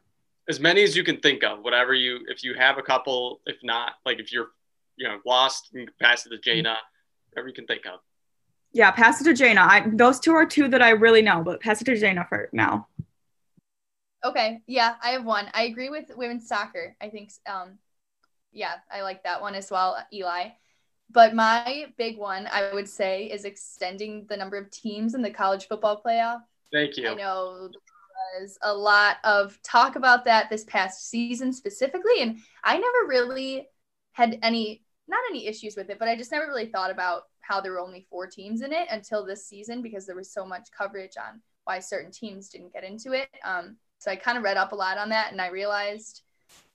As 0.48 0.60
many 0.60 0.84
as 0.84 0.96
you 0.96 1.04
can 1.04 1.20
think 1.20 1.44
of. 1.44 1.64
Whatever 1.64 1.94
you, 1.94 2.20
if 2.28 2.44
you 2.44 2.54
have 2.56 2.78
a 2.78 2.82
couple, 2.82 3.42
if 3.46 3.58
not, 3.64 3.94
like 4.06 4.20
if 4.20 4.32
you're, 4.32 4.50
you 4.96 5.08
know, 5.08 5.20
lost, 5.26 5.70
you 5.74 5.86
can 5.86 5.94
pass 6.02 6.26
it 6.26 6.30
to 6.30 6.38
Jayna. 6.38 6.76
Whatever 7.32 7.48
you 7.48 7.54
can 7.54 7.66
think 7.66 7.86
of. 7.86 8.00
Yeah, 8.72 8.92
pass 8.92 9.22
it 9.22 9.24
to 9.26 9.44
Jayna. 9.44 9.60
I, 9.60 9.90
those 9.94 10.20
two 10.20 10.34
are 10.34 10.46
two 10.46 10.68
that 10.68 10.82
I 10.82 10.92
really 10.92 11.22
know, 11.22 11.44
but 11.44 11.62
pass 11.62 11.82
it 11.82 11.86
to 11.86 11.94
Jayna 11.94 12.28
for 12.28 12.50
now. 12.52 12.88
Okay. 14.24 14.62
Yeah, 14.68 14.96
I 15.04 15.12
have 15.12 15.26
one. 15.26 15.48
I 15.54 15.64
agree 15.64 15.90
with 15.90 16.12
women's 16.16 16.48
soccer. 16.48 16.96
I 17.00 17.10
think, 17.10 17.32
um, 17.48 17.78
yeah, 18.52 18.76
I 18.92 19.02
like 19.02 19.24
that 19.24 19.42
one 19.42 19.56
as 19.56 19.70
well, 19.72 19.98
Eli. 20.12 20.50
But 21.12 21.36
my 21.36 21.88
big 21.98 22.18
one, 22.18 22.48
I 22.52 22.74
would 22.74 22.90
say, 22.90 23.26
is 23.26 23.46
extending 23.46 24.26
the 24.28 24.38
number 24.38 24.58
of 24.58 24.70
teams 24.72 25.14
in 25.14 25.22
the 25.22 25.30
college 25.30 25.68
football 25.68 26.02
playoff. 26.06 26.42
Thank 26.72 26.98
you. 26.98 27.10
I 27.10 27.14
know 27.14 27.70
there 27.70 28.42
was 28.42 28.58
a 28.64 28.74
lot 28.74 29.18
of 29.24 29.58
talk 29.62 29.96
about 29.96 30.26
that 30.26 30.50
this 30.50 30.64
past 30.66 31.10
season 31.10 31.54
specifically, 31.54 32.22
and 32.22 32.40
I 32.64 32.78
never 32.78 33.08
really 33.08 33.68
had 34.14 34.40
any, 34.42 34.84
not 35.08 35.20
any 35.30 35.48
issues 35.48 35.76
with 35.76 35.90
it, 35.90 36.00
but 36.00 36.08
I 36.08 36.16
just 36.16 36.32
never 36.32 36.48
really 36.48 36.66
thought 36.66 36.92
about 36.92 37.24
how 37.42 37.62
there 37.62 37.74
were 37.74 37.80
only 37.80 38.08
four 38.10 38.28
teams 38.28 38.62
in 38.62 38.74
it 38.74 38.88
until 38.90 39.26
this 39.26 39.48
season 39.48 39.82
because 39.82 40.06
there 40.06 40.16
was 40.16 40.34
so 40.34 40.46
much 40.46 40.70
coverage 40.76 41.16
on 41.18 41.42
why 41.66 41.80
certain 41.80 42.12
teams 42.12 42.50
didn't 42.50 42.74
get 42.74 42.84
into 42.84 43.12
it. 43.12 43.30
Um, 43.44 43.78
so 44.00 44.12
I 44.12 44.16
kind 44.16 44.38
of 44.38 44.44
read 44.44 44.58
up 44.58 44.72
a 44.72 44.76
lot 44.76 44.98
on 44.98 45.10
that, 45.10 45.32
and 45.32 45.40
I 45.40 45.48
realized 45.48 46.24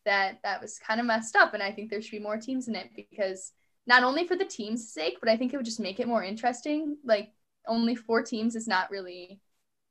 that 0.05 0.39
that 0.43 0.61
was 0.63 0.79
kind 0.79 1.01
of 1.01 1.07
messed 1.07 1.37
up, 1.37 1.53
and 1.53 1.63
I 1.63 1.73
think 1.73 1.91
there 1.91 2.01
should 2.01 2.13
be 2.13 2.19
more 2.19 2.39
teams 2.39 2.69
in 2.69 2.75
it 2.75 2.91
because 2.95 3.53
not 3.91 4.05
only 4.05 4.25
for 4.25 4.37
the 4.37 4.45
team's 4.45 4.93
sake, 4.93 5.19
but 5.19 5.29
I 5.29 5.37
think 5.37 5.53
it 5.53 5.57
would 5.57 5.67
just 5.67 5.81
make 5.81 5.99
it 5.99 6.07
more 6.07 6.23
interesting. 6.23 6.97
Like 7.05 7.33
only 7.67 7.97
four 7.97 8.23
teams 8.23 8.55
is 8.55 8.69
not 8.69 8.89
really 8.89 9.41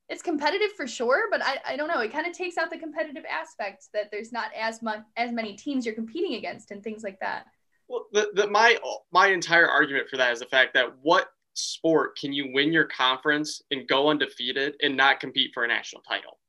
it's 0.07 0.23
competitive 0.23 0.71
for 0.75 0.88
sure, 0.88 1.27
but 1.29 1.41
I, 1.43 1.59
I 1.67 1.75
don't 1.75 1.89
know. 1.89 1.99
It 1.99 2.12
kind 2.12 2.25
of 2.25 2.33
takes 2.33 2.57
out 2.57 2.71
the 2.71 2.77
competitive 2.79 3.25
aspect 3.29 3.89
that 3.93 4.09
there's 4.09 4.31
not 4.31 4.51
as 4.57 4.81
much 4.81 5.01
as 5.17 5.31
many 5.31 5.55
teams 5.55 5.85
you're 5.85 5.93
competing 5.93 6.35
against 6.35 6.71
and 6.71 6.81
things 6.81 7.03
like 7.03 7.19
that. 7.19 7.45
Well, 7.89 8.05
the, 8.13 8.29
the 8.33 8.47
my 8.47 8.77
my 9.12 9.27
entire 9.27 9.69
argument 9.69 10.07
for 10.09 10.15
that 10.15 10.31
is 10.31 10.39
the 10.39 10.45
fact 10.45 10.73
that 10.75 10.88
what 11.01 11.27
sport 11.53 12.17
can 12.17 12.31
you 12.31 12.51
win 12.53 12.71
your 12.71 12.85
conference 12.85 13.62
and 13.69 13.85
go 13.88 14.09
undefeated 14.09 14.75
and 14.81 14.95
not 14.95 15.19
compete 15.19 15.51
for 15.53 15.65
a 15.65 15.67
national 15.67 16.01
title? 16.03 16.39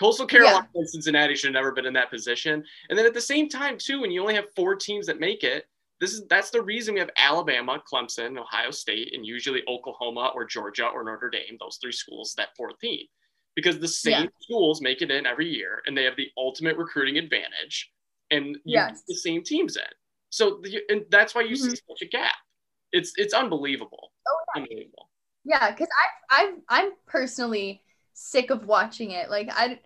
Coastal 0.00 0.26
Carolina 0.26 0.68
yeah. 0.74 0.80
and 0.80 0.88
Cincinnati 0.88 1.36
should 1.36 1.48
have 1.48 1.54
never 1.54 1.72
been 1.72 1.86
in 1.86 1.92
that 1.92 2.10
position. 2.10 2.64
And 2.88 2.98
then 2.98 3.06
at 3.06 3.14
the 3.14 3.20
same 3.20 3.48
time, 3.48 3.76
too, 3.78 4.00
when 4.00 4.10
you 4.10 4.22
only 4.22 4.34
have 4.34 4.46
four 4.56 4.74
teams 4.74 5.06
that 5.06 5.20
make 5.20 5.44
it, 5.44 5.66
this 6.00 6.12
is 6.12 6.26
that's 6.28 6.50
the 6.50 6.62
reason 6.62 6.94
we 6.94 7.00
have 7.00 7.10
Alabama, 7.16 7.82
Clemson, 7.90 8.38
Ohio 8.38 8.70
State, 8.70 9.12
and 9.14 9.24
usually 9.24 9.62
Oklahoma 9.68 10.32
or 10.34 10.44
Georgia 10.44 10.86
or 10.86 11.04
Notre 11.04 11.30
Dame, 11.30 11.56
those 11.58 11.78
three 11.80 11.92
schools, 11.92 12.34
that 12.36 12.48
fourth 12.56 12.78
team. 12.78 13.06
Because 13.54 13.78
the 13.78 13.88
same 13.88 14.24
yeah. 14.24 14.28
schools 14.40 14.82
make 14.82 15.00
it 15.00 15.10
in 15.10 15.24
every 15.24 15.48
year 15.48 15.82
and 15.86 15.96
they 15.96 16.04
have 16.04 16.16
the 16.16 16.28
ultimate 16.36 16.76
recruiting 16.76 17.16
advantage 17.16 17.90
and 18.30 18.58
yes. 18.66 19.02
the 19.08 19.14
same 19.14 19.42
teams 19.42 19.76
in. 19.76 19.82
So 20.28 20.60
the, 20.62 20.80
and 20.90 21.04
that's 21.10 21.34
why 21.34 21.42
you 21.42 21.56
mm-hmm. 21.56 21.70
see 21.70 21.80
such 21.88 22.02
a 22.02 22.06
gap. 22.06 22.34
It's 22.92 23.12
it's 23.16 23.32
unbelievable. 23.32 24.12
Oh, 24.28 24.38
yeah. 24.54 24.62
Unbelievable. 24.62 25.10
Yeah, 25.44 25.70
because 25.70 25.88
I 26.30 26.36
I 26.42 26.52
I'm 26.68 26.90
personally 27.06 27.82
sick 28.12 28.50
of 28.50 28.66
watching 28.66 29.12
it. 29.12 29.30
Like 29.30 29.48
I 29.50 29.80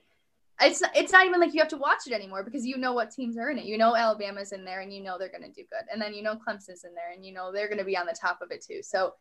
it's 0.60 0.82
it's 0.94 1.12
not 1.12 1.26
even 1.26 1.40
like 1.40 1.54
you 1.54 1.60
have 1.60 1.68
to 1.68 1.76
watch 1.76 2.06
it 2.06 2.12
anymore 2.12 2.44
because 2.44 2.66
you 2.66 2.76
know 2.76 2.92
what 2.92 3.10
teams 3.10 3.38
are 3.38 3.50
in 3.50 3.58
it. 3.58 3.64
You 3.64 3.78
know 3.78 3.96
Alabama's 3.96 4.52
in 4.52 4.64
there 4.64 4.80
and 4.80 4.92
you 4.92 5.02
know 5.02 5.18
they're 5.18 5.30
going 5.30 5.42
to 5.42 5.48
do 5.48 5.66
good. 5.70 5.84
And 5.92 6.00
then 6.00 6.14
you 6.14 6.22
know 6.22 6.36
Clemson's 6.36 6.84
in 6.84 6.94
there 6.94 7.12
and 7.14 7.24
you 7.24 7.32
know 7.32 7.52
they're 7.52 7.68
going 7.68 7.78
to 7.78 7.84
be 7.84 7.96
on 7.96 8.06
the 8.06 8.16
top 8.18 8.40
of 8.42 8.50
it 8.50 8.64
too. 8.64 8.82
So 8.82 9.14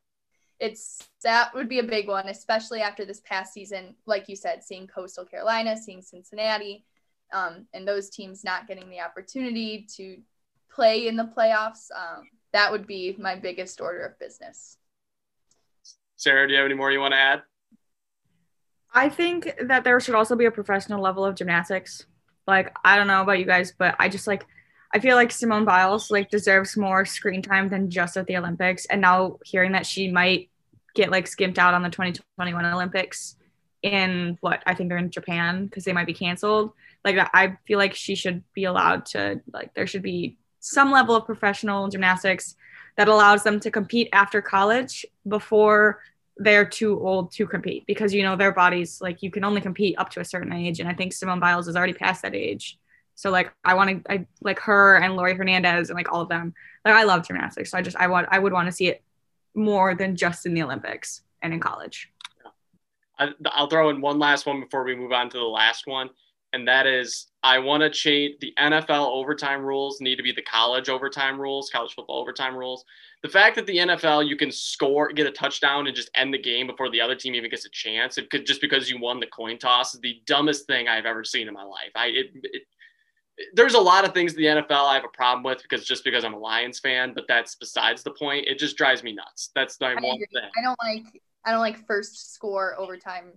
it's 0.59 1.07
that 1.23 1.53
would 1.55 1.69
be 1.69 1.79
a 1.79 1.83
big 1.83 2.07
one, 2.07 2.27
especially 2.27 2.81
after 2.81 3.05
this 3.05 3.21
past 3.21 3.53
season. 3.53 3.95
Like 4.05 4.27
you 4.27 4.35
said, 4.35 4.63
seeing 4.63 4.87
Coastal 4.87 5.25
Carolina, 5.25 5.77
seeing 5.77 6.01
Cincinnati, 6.01 6.85
um, 7.33 7.67
and 7.73 7.87
those 7.87 8.09
teams 8.09 8.43
not 8.43 8.67
getting 8.67 8.89
the 8.89 8.99
opportunity 8.99 9.87
to 9.95 10.17
play 10.69 11.07
in 11.07 11.15
the 11.15 11.31
playoffs. 11.37 11.87
Um, 11.95 12.27
that 12.51 12.71
would 12.71 12.87
be 12.87 13.15
my 13.19 13.35
biggest 13.35 13.79
order 13.79 14.05
of 14.05 14.19
business. 14.19 14.77
Sara, 16.15 16.47
do 16.47 16.53
you 16.53 16.57
have 16.57 16.65
any 16.65 16.75
more 16.75 16.91
you 16.91 16.99
want 16.99 17.13
to 17.13 17.19
add? 17.19 17.43
I 18.93 19.09
think 19.09 19.53
that 19.61 19.83
there 19.83 19.99
should 19.99 20.15
also 20.15 20.35
be 20.35 20.45
a 20.45 20.51
professional 20.51 21.01
level 21.01 21.25
of 21.25 21.35
gymnastics. 21.35 22.05
Like, 22.47 22.75
I 22.83 22.97
don't 22.97 23.07
know 23.07 23.21
about 23.21 23.39
you 23.39 23.45
guys, 23.45 23.73
but 23.77 23.95
I 23.99 24.09
just 24.09 24.27
like 24.27 24.45
I 24.91 24.99
feel 24.99 25.15
like 25.15 25.31
Simone 25.31 25.65
Biles 25.65 26.09
like 26.09 26.29
deserves 26.29 26.75
more 26.75 27.05
screen 27.05 27.41
time 27.41 27.69
than 27.69 27.91
just 27.91 28.17
at 28.17 28.25
the 28.25 28.37
Olympics. 28.37 28.85
And 28.87 29.01
now 29.01 29.37
hearing 29.45 29.73
that 29.73 29.85
she 29.85 30.11
might 30.11 30.49
get 30.95 31.11
like 31.11 31.27
skimped 31.27 31.59
out 31.59 31.73
on 31.73 31.83
the 31.83 31.89
2021 31.89 32.65
Olympics 32.65 33.35
in 33.83 34.37
what 34.41 34.63
I 34.65 34.73
think 34.73 34.89
they're 34.89 34.97
in 34.97 35.11
Japan 35.11 35.65
because 35.65 35.83
they 35.83 35.93
might 35.93 36.07
be 36.07 36.13
canceled. 36.13 36.71
Like 37.05 37.17
I 37.33 37.57
feel 37.67 37.77
like 37.77 37.93
she 37.93 38.15
should 38.15 38.43
be 38.53 38.63
allowed 38.63 39.05
to 39.07 39.41
like 39.53 39.73
there 39.75 39.87
should 39.87 40.01
be 40.01 40.37
some 40.59 40.91
level 40.91 41.15
of 41.15 41.25
professional 41.25 41.87
gymnastics 41.87 42.55
that 42.97 43.07
allows 43.07 43.43
them 43.43 43.59
to 43.61 43.71
compete 43.71 44.09
after 44.11 44.41
college 44.41 45.05
before 45.27 46.01
they're 46.39 46.65
too 46.65 46.99
old 46.99 47.31
to 47.33 47.45
compete 47.45 47.85
because 47.85 48.13
you 48.13 48.23
know 48.23 48.35
their 48.35 48.53
bodies 48.53 49.01
like 49.01 49.21
you 49.21 49.29
can 49.29 49.43
only 49.43 49.61
compete 49.61 49.95
up 49.97 50.09
to 50.09 50.21
a 50.21 50.25
certain 50.25 50.53
age 50.53 50.79
and 50.79 50.89
i 50.89 50.93
think 50.93 51.11
simone 51.13 51.39
biles 51.39 51.67
is 51.67 51.75
already 51.75 51.93
past 51.93 52.21
that 52.21 52.33
age 52.33 52.79
So 53.19 53.31
like 53.31 53.51
I 53.65 53.73
want 53.73 54.05
to 54.05 54.11
I 54.13 54.25
like 54.41 54.59
her 54.61 54.95
and 54.95 55.17
Laurie 55.17 55.35
Hernandez 55.35 55.89
and 55.89 55.97
like 55.97 56.09
all 56.09 56.21
of 56.21 56.29
them. 56.29 56.53
Like 56.85 56.95
I 56.95 57.03
love 57.03 57.27
gymnastics. 57.27 57.69
So 57.69 57.77
I 57.77 57.81
just 57.81 57.97
I 57.97 58.07
want 58.07 58.29
I 58.31 58.39
would 58.39 58.53
want 58.53 58.67
to 58.67 58.71
see 58.71 58.87
it 58.87 59.03
more 59.53 59.93
than 59.93 60.15
just 60.15 60.45
in 60.45 60.53
the 60.53 60.63
Olympics 60.63 61.21
and 61.41 61.53
in 61.53 61.59
college. 61.59 62.09
I, 63.19 63.31
I'll 63.47 63.67
throw 63.67 63.89
in 63.89 63.99
one 63.99 64.19
last 64.19 64.45
one 64.45 64.61
before 64.61 64.85
we 64.85 64.95
move 64.95 65.11
on 65.11 65.29
to 65.31 65.37
the 65.37 65.43
last 65.43 65.85
one, 65.85 66.09
and 66.53 66.67
that 66.67 66.87
is 66.87 67.27
I 67.43 67.59
want 67.59 67.81
to 67.81 67.89
change 67.89 68.35
the 68.41 68.53
NFL 68.59 69.07
overtime 69.07 69.61
rules 69.61 70.01
need 70.01 70.17
to 70.17 70.23
be 70.23 70.31
the 70.31 70.41
college 70.41 70.89
overtime 70.89 71.39
rules, 71.39 71.69
college 71.69 71.93
football 71.93 72.19
overtime 72.19 72.55
rules. 72.55 72.83
The 73.21 73.29
fact 73.29 73.55
that 73.55 73.65
the 73.65 73.77
NFL 73.77 74.27
you 74.27 74.35
can 74.35 74.51
score, 74.51 75.11
get 75.11 75.27
a 75.27 75.31
touchdown, 75.31 75.87
and 75.87 75.95
just 75.95 76.09
end 76.15 76.33
the 76.33 76.41
game 76.41 76.67
before 76.67 76.89
the 76.89 77.01
other 77.01 77.15
team 77.15 77.35
even 77.35 77.49
gets 77.49 77.65
a 77.65 77.69
chance, 77.69 78.17
it 78.17 78.29
could 78.29 78.45
just 78.45 78.61
because 78.61 78.89
you 78.89 78.99
won 78.99 79.19
the 79.19 79.27
coin 79.27 79.57
toss 79.57 79.93
is 79.93 80.01
the 80.01 80.21
dumbest 80.25 80.67
thing 80.67 80.87
I've 80.87 81.05
ever 81.05 81.23
seen 81.23 81.47
in 81.47 81.53
my 81.53 81.63
life. 81.63 81.91
I 81.95 82.07
it, 82.07 82.27
it 82.43 82.63
there's 83.53 83.73
a 83.73 83.79
lot 83.79 84.05
of 84.05 84.13
things 84.13 84.33
in 84.33 84.41
the 84.41 84.47
NFL 84.47 84.89
I 84.89 84.95
have 84.95 85.05
a 85.05 85.09
problem 85.09 85.43
with 85.43 85.61
because 85.61 85.85
just 85.85 86.03
because 86.03 86.25
I'm 86.25 86.33
a 86.33 86.39
Lions 86.39 86.79
fan, 86.79 87.13
but 87.13 87.25
that's 87.27 87.55
besides 87.55 88.03
the 88.03 88.11
point. 88.11 88.47
It 88.47 88.59
just 88.59 88.75
drives 88.75 89.03
me 89.03 89.13
nuts. 89.13 89.51
That's 89.55 89.79
my 89.79 89.93
one 89.93 90.17
thing. 90.17 90.49
I 90.57 90.61
don't 90.61 90.79
like 90.83 91.21
I 91.45 91.51
don't 91.51 91.61
like 91.61 91.85
first 91.87 92.33
score 92.33 92.77
overtime 92.77 93.31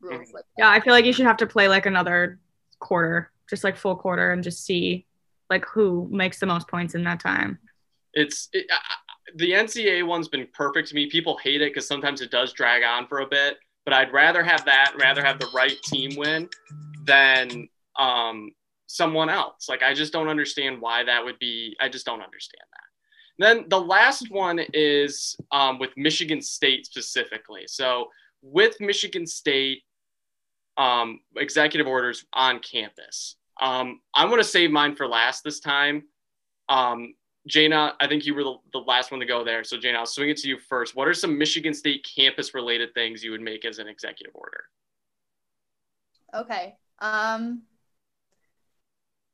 rules. 0.00 0.28
Mm-hmm. 0.28 0.34
Like 0.34 0.44
yeah, 0.56 0.70
I 0.70 0.80
feel 0.80 0.92
like 0.92 1.04
you 1.04 1.12
should 1.12 1.26
have 1.26 1.38
to 1.38 1.46
play 1.46 1.68
like 1.68 1.86
another 1.86 2.38
quarter, 2.78 3.30
just 3.48 3.64
like 3.64 3.76
full 3.76 3.96
quarter, 3.96 4.32
and 4.32 4.42
just 4.42 4.64
see 4.64 5.06
like 5.50 5.64
who 5.66 6.08
makes 6.10 6.38
the 6.38 6.46
most 6.46 6.68
points 6.68 6.94
in 6.94 7.04
that 7.04 7.20
time. 7.20 7.58
It's 8.14 8.48
it, 8.52 8.66
the 9.36 9.52
NCAA 9.52 10.06
one's 10.06 10.28
been 10.28 10.46
perfect 10.52 10.88
to 10.88 10.94
me. 10.94 11.08
People 11.10 11.38
hate 11.38 11.62
it 11.62 11.70
because 11.70 11.86
sometimes 11.86 12.20
it 12.20 12.30
does 12.30 12.52
drag 12.52 12.82
on 12.82 13.06
for 13.06 13.20
a 13.20 13.26
bit, 13.26 13.58
but 13.84 13.94
I'd 13.94 14.12
rather 14.12 14.42
have 14.42 14.64
that, 14.64 14.92
rather 15.00 15.22
have 15.22 15.38
the 15.38 15.48
right 15.54 15.76
team 15.84 16.12
win 16.16 16.48
than 17.04 17.68
um, 17.98 18.50
someone 18.86 19.28
else. 19.28 19.68
Like 19.68 19.82
I 19.82 19.94
just 19.94 20.12
don't 20.12 20.28
understand 20.28 20.80
why 20.80 21.04
that 21.04 21.24
would 21.24 21.38
be. 21.38 21.76
I 21.80 21.88
just 21.88 22.06
don't 22.06 22.22
understand 22.22 22.62
that. 22.72 22.78
Then 23.40 23.68
the 23.68 23.80
last 23.80 24.30
one 24.30 24.60
is 24.74 25.36
um, 25.52 25.78
with 25.78 25.90
Michigan 25.96 26.42
State 26.42 26.86
specifically. 26.86 27.64
So 27.66 28.08
with 28.42 28.80
Michigan 28.80 29.26
State 29.26 29.82
um, 30.78 31.20
executive 31.36 31.86
orders 31.86 32.24
on 32.32 32.60
campus, 32.60 33.36
um, 33.60 34.00
I'm 34.14 34.28
going 34.28 34.40
to 34.40 34.44
save 34.44 34.70
mine 34.70 34.94
for 34.94 35.06
last 35.06 35.44
this 35.44 35.60
time. 35.60 36.04
Um, 36.68 37.14
Jayna, 37.48 37.92
I 38.00 38.06
think 38.06 38.26
you 38.26 38.34
were 38.34 38.44
the, 38.44 38.56
the, 38.72 38.78
last 38.78 39.10
one 39.10 39.20
to 39.20 39.26
go 39.26 39.42
there. 39.42 39.64
So 39.64 39.76
Jayna, 39.76 39.96
I'll 39.96 40.06
swing 40.06 40.30
it 40.30 40.36
to 40.38 40.48
you 40.48 40.58
first. 40.58 40.94
What 40.94 41.08
are 41.08 41.14
some 41.14 41.38
Michigan 41.38 41.74
State 41.74 42.06
campus 42.16 42.54
related 42.54 42.94
things 42.94 43.24
you 43.24 43.30
would 43.30 43.40
make 43.40 43.64
as 43.64 43.78
an 43.78 43.88
executive 43.88 44.34
order? 44.34 44.64
Okay. 46.34 46.76
Um, 46.98 47.62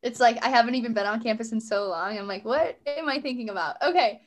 it's 0.02 0.20
like 0.20 0.44
I 0.44 0.48
haven't 0.48 0.76
even 0.76 0.94
been 0.94 1.06
on 1.06 1.22
campus 1.22 1.52
in 1.52 1.60
so 1.60 1.88
long. 1.88 2.16
I'm 2.16 2.28
like, 2.28 2.44
what 2.44 2.78
am 2.86 3.08
I 3.08 3.20
thinking 3.20 3.48
about? 3.48 3.82
Okay. 3.82 4.20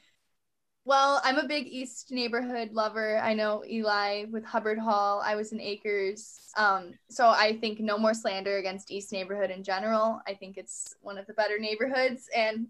Well, 0.88 1.20
I'm 1.26 1.38
a 1.38 1.46
big 1.46 1.68
East 1.68 2.12
neighborhood 2.12 2.72
lover. 2.72 3.18
I 3.18 3.34
know 3.34 3.62
Eli 3.70 4.24
with 4.32 4.46
Hubbard 4.46 4.80
Hall. 4.80 5.22
I 5.22 5.36
was 5.36 5.52
in 5.52 5.60
Akers. 5.60 6.40
Um, 6.56 6.94
so 7.10 7.28
I 7.28 7.58
think 7.58 7.82
no 7.82 7.98
more 7.98 8.14
slander 8.14 8.56
against 8.56 8.90
East 8.90 9.12
neighborhood 9.12 9.52
in 9.52 9.64
general. 9.64 10.22
I 10.26 10.34
think 10.34 10.56
it's 10.56 10.96
one 11.02 11.18
of 11.18 11.28
the 11.28 11.34
better 11.34 11.60
neighborhoods. 11.60 12.30
And 12.34 12.68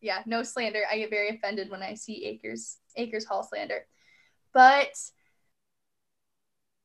yeah, 0.00 0.22
no 0.24 0.42
slander. 0.42 0.80
I 0.90 0.96
get 0.96 1.10
very 1.10 1.28
offended 1.28 1.70
when 1.70 1.82
I 1.82 1.92
see 1.92 2.24
Akers, 2.24 2.78
Akers 2.96 3.26
Hall 3.26 3.42
slander. 3.42 3.84
But 4.54 4.94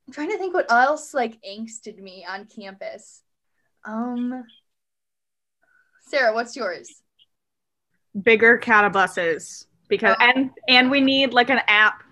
I'm 0.05 0.13
trying 0.13 0.31
to 0.31 0.37
think 0.37 0.53
what 0.53 0.69
else 0.69 1.13
like 1.13 1.41
angsted 1.49 1.97
me 1.97 2.25
on 2.29 2.45
campus. 2.53 3.21
Um, 3.85 4.43
Sara, 6.09 6.33
what's 6.33 6.57
yours? 6.57 6.89
Bigger 8.21 8.57
CATA 8.57 8.89
buses 8.89 9.67
because 9.95 10.15
oh. 10.19 10.23
and 10.23 10.51
and 10.67 10.91
we 10.91 11.01
need 11.01 11.33
like 11.33 11.49
an 11.49 11.61
app. 11.67 12.03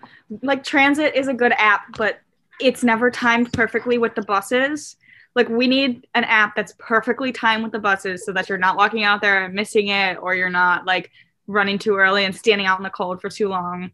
Like 0.41 0.63
transit 0.63 1.15
is 1.15 1.27
a 1.27 1.33
good 1.33 1.53
app, 1.57 1.97
but 1.97 2.19
it's 2.59 2.83
never 2.83 3.11
timed 3.11 3.51
perfectly 3.51 3.97
with 3.97 4.15
the 4.15 4.21
buses. 4.21 4.95
Like 5.35 5.49
we 5.49 5.67
need 5.67 6.07
an 6.13 6.23
app 6.25 6.55
that's 6.55 6.73
perfectly 6.77 7.31
timed 7.31 7.63
with 7.63 7.71
the 7.71 7.79
buses 7.79 8.25
so 8.25 8.33
that 8.33 8.49
you're 8.49 8.57
not 8.57 8.77
walking 8.77 9.03
out 9.03 9.21
there 9.21 9.45
and 9.45 9.53
missing 9.53 9.87
it 9.87 10.17
or 10.21 10.35
you're 10.35 10.49
not 10.49 10.85
like 10.85 11.11
running 11.47 11.79
too 11.79 11.95
early 11.95 12.25
and 12.25 12.35
standing 12.35 12.67
out 12.67 12.79
in 12.79 12.83
the 12.83 12.89
cold 12.89 13.21
for 13.21 13.29
too 13.29 13.49
long. 13.49 13.91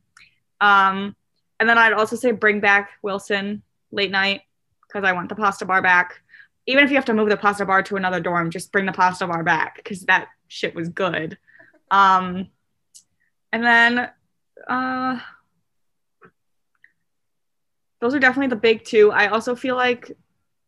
Um, 0.61 1.15
and 1.59 1.69
then 1.69 1.77
I'd 1.77 1.93
also 1.93 2.15
say 2.15 2.31
bring 2.31 2.59
back 2.59 2.89
Wilson 3.01 3.61
late 3.91 4.11
night 4.11 4.41
because 4.87 5.07
I 5.07 5.13
want 5.13 5.29
the 5.29 5.35
pasta 5.35 5.65
bar 5.65 5.81
back 5.81 6.21
even 6.67 6.83
if 6.83 6.89
you 6.89 6.97
have 6.97 7.05
to 7.05 7.13
move 7.13 7.29
the 7.29 7.37
pasta 7.37 7.65
bar 7.65 7.81
to 7.81 7.95
another 7.95 8.19
dorm, 8.19 8.51
just 8.51 8.71
bring 8.71 8.85
the 8.85 8.91
pasta 8.91 9.25
bar 9.25 9.41
back 9.43 9.77
because 9.77 10.01
that 10.01 10.27
shit 10.49 10.75
was 10.75 10.89
good. 10.89 11.37
Um, 11.89 12.49
and 13.51 13.63
then 13.63 14.09
uh, 14.67 15.19
those 17.99 18.13
are 18.13 18.19
definitely 18.19 18.49
the 18.49 18.55
big 18.55 18.83
two. 18.83 19.11
I 19.11 19.27
also 19.27 19.55
feel 19.55 19.75
like 19.75 20.11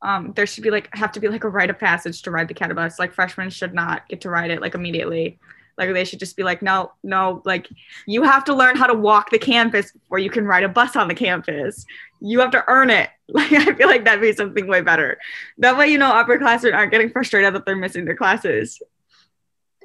um, 0.01 0.33
there 0.35 0.47
should 0.47 0.63
be 0.63 0.71
like 0.71 0.89
have 0.95 1.11
to 1.13 1.19
be 1.19 1.27
like 1.27 1.43
a 1.43 1.49
rite 1.49 1.69
of 1.69 1.77
passage 1.77 2.21
to 2.23 2.31
ride 2.31 2.47
the 2.47 2.53
CATA 2.53 2.73
bus. 2.73 2.99
Like 2.99 3.13
freshmen 3.13 3.49
should 3.49 3.73
not 3.73 4.07
get 4.07 4.21
to 4.21 4.29
ride 4.29 4.51
it 4.51 4.61
like 4.61 4.75
immediately. 4.75 5.39
Like 5.77 5.93
they 5.93 6.03
should 6.03 6.19
just 6.19 6.35
be 6.35 6.43
like, 6.43 6.61
no, 6.61 6.91
no, 7.03 7.41
like 7.45 7.69
you 8.05 8.23
have 8.23 8.43
to 8.45 8.53
learn 8.53 8.75
how 8.75 8.87
to 8.87 8.93
walk 8.93 9.29
the 9.29 9.39
campus 9.39 9.93
before 9.93 10.19
you 10.19 10.29
can 10.29 10.45
ride 10.45 10.63
a 10.63 10.69
bus 10.69 10.97
on 10.97 11.07
the 11.07 11.15
campus. 11.15 11.85
You 12.19 12.41
have 12.41 12.51
to 12.51 12.63
earn 12.67 12.89
it. 12.89 13.09
Like 13.31 13.51
I 13.51 13.75
feel 13.75 13.87
like 13.87 14.05
that'd 14.05 14.21
be 14.21 14.33
something 14.33 14.65
way 14.65 14.81
better. 14.81 15.19
That 15.59 15.77
way, 15.77 15.89
you 15.89 15.99
know, 15.99 16.11
upperclassmen 16.11 16.73
aren't 16.73 16.91
getting 16.91 17.11
frustrated 17.11 17.53
that 17.53 17.63
they're 17.63 17.75
missing 17.75 18.05
their 18.05 18.15
classes. 18.15 18.81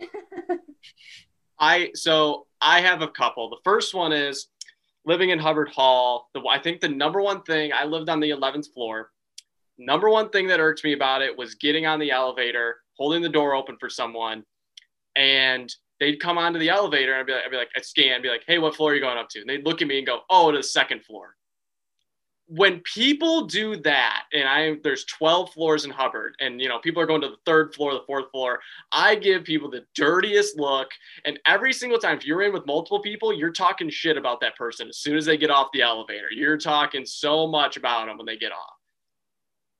I 1.65 1.91
so 1.95 2.47
I 2.61 2.83
have 2.83 3.01
a 3.01 3.09
couple. 3.09 3.49
The 3.49 3.63
first 3.65 3.95
one 3.95 4.13
is 4.13 4.49
living 5.07 5.31
in 5.31 5.39
Hubbard 5.39 5.71
Hall. 5.71 6.29
The, 6.35 6.43
I 6.47 6.59
think 6.59 6.81
the 6.81 6.89
number 6.89 7.23
one 7.23 7.43
thing 7.43 7.73
I 7.73 7.85
lived 7.85 8.11
on 8.11 8.21
the 8.21 8.31
11th 8.31 8.73
floor. 8.75 9.11
Number 9.79 10.11
one 10.11 10.29
thing 10.29 10.47
that 10.49 10.61
irked 10.61 10.85
me 10.85 10.93
about 10.93 11.23
it 11.23 11.37
was 11.37 11.55
getting 11.55 11.87
on 11.87 11.99
the 11.99 12.11
elevator, 12.11 12.77
holding 12.99 13.23
the 13.23 13.31
door 13.31 13.55
open 13.55 13.77
for 13.81 13.89
someone, 13.89 14.45
and 15.17 15.75
they'd 16.01 16.21
come 16.21 16.37
onto 16.37 16.59
the 16.59 16.69
elevator 16.69 17.13
and 17.13 17.21
I'd 17.21 17.27
be 17.27 17.33
like, 17.33 17.45
I'd 17.47 17.51
be 17.51 17.57
like, 17.57 17.71
I'd 17.77 17.85
scan, 17.85 18.21
be 18.21 18.29
like, 18.29 18.45
hey, 18.47 18.59
what 18.59 18.77
floor 18.77 18.93
are 18.93 18.95
you 18.95 19.01
going 19.01 19.19
up 19.19 19.31
to? 19.31 19.41
And 19.41 19.49
they'd 19.49 19.65
look 19.65 19.81
at 19.81 19.89
me 19.89 19.99
and 19.99 20.07
go, 20.07 20.21
oh, 20.29 20.51
to 20.51 20.59
the 20.59 20.63
second 20.63 21.03
floor. 21.05 21.35
When 22.47 22.81
people 22.81 23.47
do 23.47 23.77
that, 23.77 24.25
and 24.35 24.47
I 24.47 24.77
there's 24.83 25.05
12 25.07 25.53
floors 25.53 25.87
in 25.87 25.91
Hubbard, 25.91 26.35
and 26.41 26.61
you 26.61 26.69
know, 26.69 26.79
people 26.79 27.01
are 27.01 27.07
going 27.07 27.23
to 27.23 27.29
the 27.29 27.39
third 27.47 27.75
floor, 27.75 27.95
the 27.95 28.05
fourth 28.07 28.31
floor, 28.31 28.61
I 28.93 29.15
give 29.15 29.45
people 29.45 29.71
the 29.71 29.87
dirtiest 29.95 30.59
look. 30.59 30.89
And 31.25 31.39
every 31.47 31.73
single 31.73 31.99
time, 31.99 32.19
if 32.19 32.27
you're 32.27 32.43
in 32.43 32.53
with 32.53 32.67
multiple 32.67 33.01
people, 33.01 33.33
you're 33.33 33.53
talking 33.53 33.89
shit 33.89 34.19
about 34.19 34.41
that 34.43 34.57
person 34.57 34.89
as 34.89 34.99
soon 34.99 35.17
as 35.17 35.25
they 35.25 35.39
get 35.39 35.51
off 35.51 35.69
the 35.73 35.81
elevator. 35.81 36.27
You're 36.31 36.59
talking 36.59 37.07
so 37.07 37.47
much 37.47 37.79
about 37.79 38.07
them 38.07 38.19
when 38.19 38.27
they 38.27 38.37
get 38.37 38.53
off. 38.53 38.75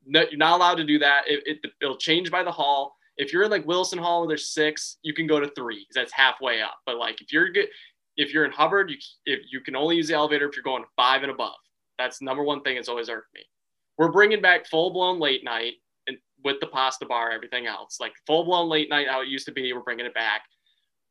No, 0.07 0.21
you're 0.21 0.37
not 0.37 0.55
allowed 0.55 0.75
to 0.75 0.83
do 0.83 0.97
that. 0.99 1.23
It, 1.27 1.43
it, 1.45 1.71
it'll 1.81 1.97
change 1.97 2.31
by 2.31 2.43
the 2.43 2.51
hall 2.51 2.95
if 3.17 3.31
you're 3.31 3.43
in 3.43 3.51
like 3.51 3.65
Wilson 3.65 3.99
Hall 3.99 4.21
where 4.21 4.27
there's 4.27 4.49
six, 4.49 4.97
you 5.01 5.13
can 5.13 5.27
go 5.27 5.39
to 5.39 5.49
three 5.55 5.79
because 5.79 5.95
that's 5.95 6.13
halfway 6.13 6.61
up. 6.61 6.77
But 6.85 6.97
like 6.97 7.21
if 7.21 7.31
you're 7.31 7.49
good, 7.49 7.67
if 8.17 8.33
you're 8.33 8.45
in 8.45 8.51
Hubbard, 8.51 8.89
you 8.89 8.97
if 9.25 9.41
you 9.51 9.61
can 9.61 9.75
only 9.75 9.95
use 9.95 10.07
the 10.07 10.13
elevator 10.13 10.47
if 10.47 10.55
you're 10.55 10.63
going 10.63 10.83
five 10.95 11.23
and 11.23 11.31
above. 11.31 11.55
That's 11.97 12.21
number 12.21 12.43
one 12.43 12.61
thing 12.61 12.75
that's 12.75 12.89
always 12.89 13.09
irked 13.09 13.33
me. 13.33 13.41
We're 13.97 14.11
bringing 14.11 14.41
back 14.41 14.67
full 14.67 14.91
blown 14.91 15.19
late 15.19 15.43
night 15.43 15.73
and 16.07 16.17
with 16.43 16.59
the 16.59 16.67
pasta 16.67 17.05
bar, 17.05 17.31
everything 17.31 17.65
else 17.67 17.97
like 17.99 18.13
full 18.27 18.43
blown 18.43 18.69
late 18.69 18.89
night 18.89 19.07
how 19.09 19.21
it 19.21 19.27
used 19.27 19.45
to 19.47 19.51
be. 19.51 19.71
We're 19.73 19.81
bringing 19.81 20.05
it 20.05 20.13
back. 20.13 20.41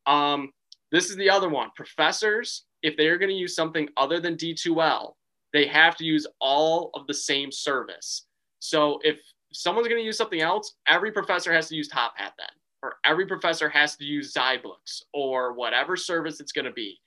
Um, 0.07 0.51
this 0.93 1.11
is 1.11 1.17
the 1.17 1.31
other 1.31 1.49
one. 1.49 1.71
Professors, 1.75 2.65
if 2.83 2.97
they're 2.97 3.19
going 3.19 3.31
to 3.31 3.35
use 3.35 3.55
something 3.55 3.89
other 3.97 4.21
than 4.21 4.37
D2L, 4.37 5.15
they 5.53 5.67
have 5.67 5.97
to 5.97 6.05
use 6.05 6.27
all 6.41 6.91
of 6.95 7.07
the 7.07 7.15
same 7.15 7.51
service. 7.51 8.27
So 8.59 8.99
if 9.03 9.17
someone's 9.53 9.89
going 9.89 10.01
to 10.01 10.07
use 10.07 10.19
something 10.19 10.41
else, 10.41 10.75
every 10.87 11.13
professor 11.13 11.53
has 11.53 11.69
to 11.69 11.77
use 11.77 11.89
Top 11.89 12.15
Hat 12.17 12.33
then, 12.39 12.49
or 12.83 12.97
every 13.05 13.27
professor 13.27 13.69
has 13.69 13.97
to 13.97 14.05
use 14.05 14.35
Zybooks 14.35 15.03
or 15.13 15.53
whatever 15.55 15.97
service 15.97 16.41
it's 16.41 16.53
going 16.53 16.65
to 16.65 16.73
be. 16.73 16.99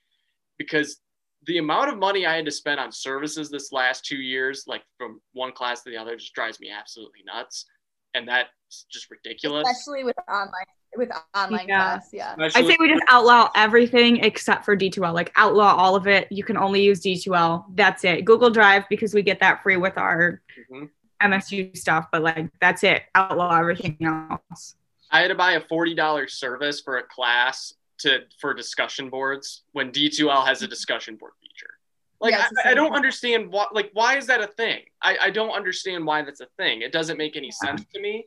Because 0.58 0.98
the 1.46 1.58
amount 1.60 1.90
of 1.90 1.98
money 1.98 2.26
I 2.26 2.36
had 2.36 2.46
to 2.46 2.52
spend 2.52 2.80
on 2.80 2.92
services 2.92 3.50
this 3.50 3.72
last 3.72 4.06
two 4.06 4.18
years, 4.18 4.64
like 4.68 4.84
from 4.98 5.22
one 5.34 5.54
class 5.54 5.84
to 5.84 5.90
the 5.90 5.98
other, 5.98 6.16
just 6.16 6.34
drives 6.34 6.60
me 6.60 6.70
absolutely 6.70 7.22
nuts. 7.26 7.66
And 8.14 8.28
that's 8.28 8.50
just 8.92 9.10
ridiculous. 9.12 9.68
Especially 9.70 10.04
with 10.04 10.16
online 10.28 10.66
with 10.96 11.10
online 11.36 11.68
yeah. 11.68 11.78
class. 11.78 12.10
Yeah. 12.12 12.36
I 12.40 12.50
say 12.50 12.76
we 12.80 12.90
just 12.90 13.04
outlaw 13.08 13.50
everything 13.56 14.18
except 14.24 14.66
for 14.66 14.76
D2L. 14.76 15.14
Like 15.14 15.32
outlaw 15.36 15.76
all 15.76 15.96
of 15.96 16.08
it. 16.08 16.28
You 16.32 16.44
can 16.44 16.58
only 16.58 16.82
use 16.82 17.02
D2L. 17.02 17.66
That's 17.76 18.04
it. 18.04 18.26
Google 18.26 18.50
Drive 18.50 18.86
because 18.90 19.14
we 19.14 19.22
get 19.22 19.40
that 19.40 19.62
free 19.64 19.78
with 19.78 19.98
our 19.98 20.42
mm-hmm. 20.72 20.86
MSU 21.22 21.76
stuff, 21.78 22.08
but 22.12 22.24
like 22.24 22.50
that's 22.60 22.84
it. 22.84 23.04
Outlaw 23.16 23.58
everything 23.58 23.98
else. 24.02 24.76
I 25.12 25.22
had 25.22 25.30
to 25.30 25.36
buy 25.36 25.54
a 25.54 25.62
forty 25.62 25.94
dollars 25.94 26.34
service 26.34 26.82
for 26.82 26.98
a 26.98 27.04
class 27.04 27.74
to 28.00 28.20
for 28.40 28.54
discussion 28.54 29.10
boards 29.10 29.64
when 29.72 29.92
D2L 29.92 30.46
has 30.46 30.62
a 30.62 30.68
discussion 30.68 31.16
board 31.16 31.34
feature. 31.42 31.74
Like 32.20 32.34
yeah, 32.34 32.48
I, 32.66 32.72
I, 32.72 32.74
don't 32.74 32.94
understand 32.94 33.52
what 33.52 33.74
like 33.76 33.92
why 33.94 34.18
is 34.18 34.28
that 34.28 34.42
a 34.42 34.48
thing? 34.48 34.82
I, 35.02 35.18
I 35.24 35.30
don't 35.30 35.52
understand 35.52 36.06
why 36.06 36.24
that's 36.24 36.42
a 36.42 36.48
thing. 36.58 36.82
It 36.82 36.92
doesn't 36.92 37.18
make 37.18 37.36
any 37.36 37.52
sense 37.52 37.84
to 37.94 38.02
me. 38.02 38.26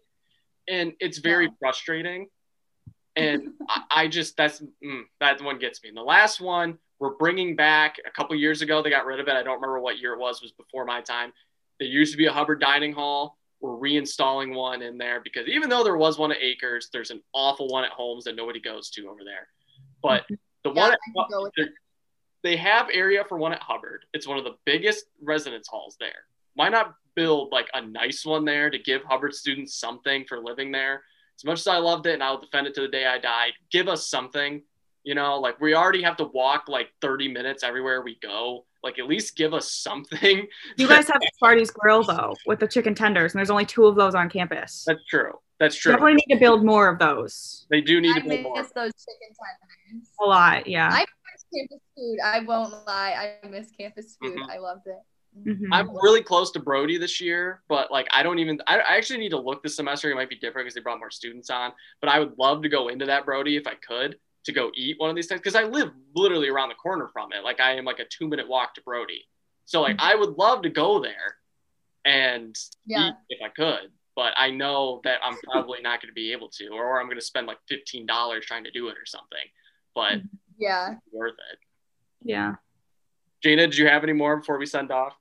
And 0.69 0.93
it's 1.01 1.19
very 1.19 1.51
frustrating. 1.59 2.29
And 3.17 3.55
I, 3.69 3.83
I 3.91 4.09
just 4.09 4.37
that's 4.37 4.63
mm, 4.85 5.03
that 5.21 5.43
one 5.43 5.59
gets 5.59 5.83
me. 5.83 5.89
And 5.89 5.99
the 5.99 6.03
last 6.03 6.41
one 6.41 6.79
we're 7.01 7.15
bringing 7.15 7.57
back 7.57 7.97
a 8.07 8.11
couple 8.11 8.37
years 8.37 8.63
ago. 8.63 8.83
They 8.83 8.91
got 8.91 9.07
rid 9.07 9.19
of 9.19 9.27
it. 9.27 9.33
I 9.33 9.43
don't 9.43 9.55
remember 9.55 9.81
what 9.81 9.99
year 9.99 10.13
it 10.13 10.21
was. 10.21 10.37
It 10.37 10.45
was 10.45 10.53
before 10.53 10.85
my 10.85 11.01
time. 11.01 11.33
There 11.81 11.89
used 11.89 12.13
to 12.13 12.19
be 12.19 12.27
a 12.27 12.33
Hubbard 12.33 12.61
dining 12.61 12.93
hall. 12.93 13.39
We're 13.61 13.71
reinstalling 13.71 14.55
one 14.55 14.83
in 14.83 14.99
there 14.99 15.21
because 15.21 15.49
even 15.49 15.69
though 15.69 15.83
there 15.83 15.97
was 15.97 16.19
one 16.19 16.31
at 16.31 16.39
Akers, 16.41 16.91
there's 16.93 17.11
an 17.11 17.23
awful 17.35 17.69
one 17.69 17.85
at 17.85 17.91
Holmes 17.91 18.25
that 18.25 18.37
nobody 18.37 18.61
goes 18.61 18.91
to 18.91 19.09
over 19.09 19.25
there. 19.25 19.49
But 20.03 20.25
mm-hmm. 20.25 20.35
the 20.65 20.73
Yeah, 20.73 20.83
one 20.83 20.93
at, 20.93 20.99
can 21.05 21.27
go 21.31 21.43
with 21.43 21.53
there- 21.57 21.75
they 22.43 22.57
have 22.57 22.89
area 22.93 23.25
for 23.29 23.39
one 23.39 23.53
at 23.53 23.63
Hubbard. 23.63 24.05
It's 24.15 24.27
one 24.27 24.39
of 24.39 24.45
the 24.45 24.57
biggest 24.65 25.05
residence 25.23 25.69
halls 25.69 25.97
there. 26.01 26.25
Why 26.55 26.69
not 26.69 26.95
build 27.15 27.53
like 27.53 27.69
a 27.75 27.83
nice 27.83 28.25
one 28.25 28.45
there 28.45 28.71
to 28.71 28.79
give 28.79 29.03
Hubbard 29.05 29.35
students 29.35 29.75
something 29.75 30.25
for 30.27 30.41
living 30.41 30.73
there? 30.73 31.03
As 31.39 31.45
much 31.45 31.61
as 31.61 31.67
I 31.67 31.79
loved 31.79 32.07
it 32.07 32.15
and 32.15 32.23
I'll 32.23 32.41
defend 32.41 32.67
it 32.67 32.75
to 32.75 32.83
the 32.83 32.89
day 32.89 33.07
I 33.07 33.19
die, 33.19 33.49
give 33.71 33.89
us 33.89 34.09
something. 34.09 34.63
You 35.05 35.15
know, 35.15 35.39
like 35.39 35.61
we 35.61 35.75
already 35.75 36.03
have 36.03 36.17
to 36.19 36.25
walk 36.25 36.69
like 36.69 36.89
30 37.01 37.29
minutes 37.29 37.63
everywhere 37.63 38.03
we 38.03 38.19
go. 38.21 38.67
Like 38.83 38.99
at 38.99 39.07
least 39.07 39.37
give 39.37 39.55
us 39.55 39.73
something. 39.73 40.47
You 40.77 40.89
guys 40.89 41.09
have 41.13 41.21
Sparty's 41.35 41.71
Grill 41.71 42.03
though 42.03 42.35
with 42.47 42.61
the 42.61 42.69
chicken 42.69 42.95
tenders, 42.95 43.33
and 43.33 43.39
there's 43.39 43.51
only 43.51 43.67
two 43.67 43.87
of 43.87 43.97
those 43.97 44.15
on 44.15 44.29
campus. 44.29 44.85
That's 44.87 45.05
true. 45.07 45.33
That's 45.61 45.77
true. 45.77 45.93
Definitely 45.93 46.15
need 46.27 46.35
to 46.35 46.41
build 46.41 46.65
more 46.65 46.89
of 46.89 46.99
those. 46.99 47.67
They 47.71 47.83
do 47.83 48.01
need 48.01 48.17
I 48.17 48.21
to 48.21 48.29
build 48.29 48.43
more. 48.43 48.57
miss 48.57 48.73
those 48.75 48.93
chicken 49.05 49.29
tenders. 49.89 50.09
A 50.21 50.25
lot, 50.25 50.67
yeah. 50.67 50.89
I 50.91 51.05
miss 51.31 51.45
campus 51.55 51.83
food. 51.97 52.19
I 52.25 52.41
won't 52.41 52.73
lie. 52.87 53.37
I 53.45 53.47
miss 53.47 53.71
campus 53.71 54.17
food. 54.21 54.39
Mhm. 54.39 54.51
I 54.51 54.57
loved 54.59 54.87
it. 54.87 54.99
Mhm. 55.47 55.69
I'm 55.71 55.91
really 56.03 56.23
close 56.23 56.51
to 56.53 56.61
Brody 56.61 56.97
this 56.99 57.21
year, 57.21 57.63
but 57.69 57.91
like 57.93 58.09
I 58.11 58.23
don't 58.23 58.39
even. 58.41 58.61
I, 58.67 58.79
I 58.81 58.97
actually 58.97 59.19
need 59.21 59.29
to 59.29 59.39
look 59.39 59.63
this 59.63 59.77
semester. 59.77 60.11
It 60.11 60.15
might 60.15 60.31
be 60.31 60.35
different 60.37 60.65
because 60.65 60.75
they 60.75 60.81
brought 60.81 60.99
more 60.99 61.11
students 61.11 61.51
on. 61.51 61.73
But 62.01 62.09
I 62.09 62.19
would 62.19 62.37
love 62.39 62.63
to 62.63 62.69
go 62.69 62.89
into 62.89 63.05
that 63.07 63.27
Brody 63.27 63.57
if 63.57 63.67
I 63.67 63.75
could 63.75 64.19
to 64.45 64.53
go 64.53 64.71
eat 64.75 64.99
one 64.99 65.11
of 65.11 65.15
these 65.17 65.27
things 65.27 65.41
because 65.43 65.55
I 65.55 65.65
live 65.65 65.91
literally 66.17 66.49
around 66.49 66.71
the 66.71 66.75
corner 66.77 67.07
from 67.13 67.33
it. 67.33 67.45
Like 67.45 67.61
I 67.61 67.73
am 67.73 67.85
like 67.85 67.99
a 68.01 68.07
two 68.07 68.27
minute 68.27 68.49
walk 68.49 68.75
to 68.77 68.81
Brody. 68.83 69.29
So 69.67 69.83
like 69.83 69.97
I 70.01 70.15
would 70.17 70.31
love 70.39 70.63
to 70.63 70.71
go 70.71 71.01
there 71.01 71.37
and 72.07 72.57
Yeah. 72.87 73.09
eat 73.09 73.15
if 73.29 73.43
I 73.45 73.51
could. 73.51 73.93
But 74.21 74.35
I 74.37 74.51
know 74.51 75.01
that 75.05 75.21
I'm 75.25 75.39
probably 75.51 75.81
not 75.81 76.03
going 76.03 76.11
to 76.11 76.13
be 76.15 76.31
able 76.31 76.51
to, 76.51 76.69
or 76.69 77.01
I'm 77.01 77.07
going 77.07 77.17
to 77.19 77.25
spend 77.25 77.47
like 77.47 77.57
fifteen 77.67 78.05
dollars 78.05 78.45
trying 78.45 78.65
to 78.65 78.71
do 78.71 78.89
it 78.89 78.99
or 78.99 79.07
something. 79.07 79.47
But 79.95 80.21
Yeah. 80.59 80.93
it's 80.93 81.01
worth 81.11 81.37
it. 81.51 81.59
yeah. 82.21 82.57
Jayna, 83.43 83.61
did 83.61 83.79
you 83.79 83.87
have 83.89 84.03
any 84.05 84.13
more 84.13 84.37
before 84.37 84.59
we 84.59 84.67
send 84.67 84.91
off? 84.91 85.15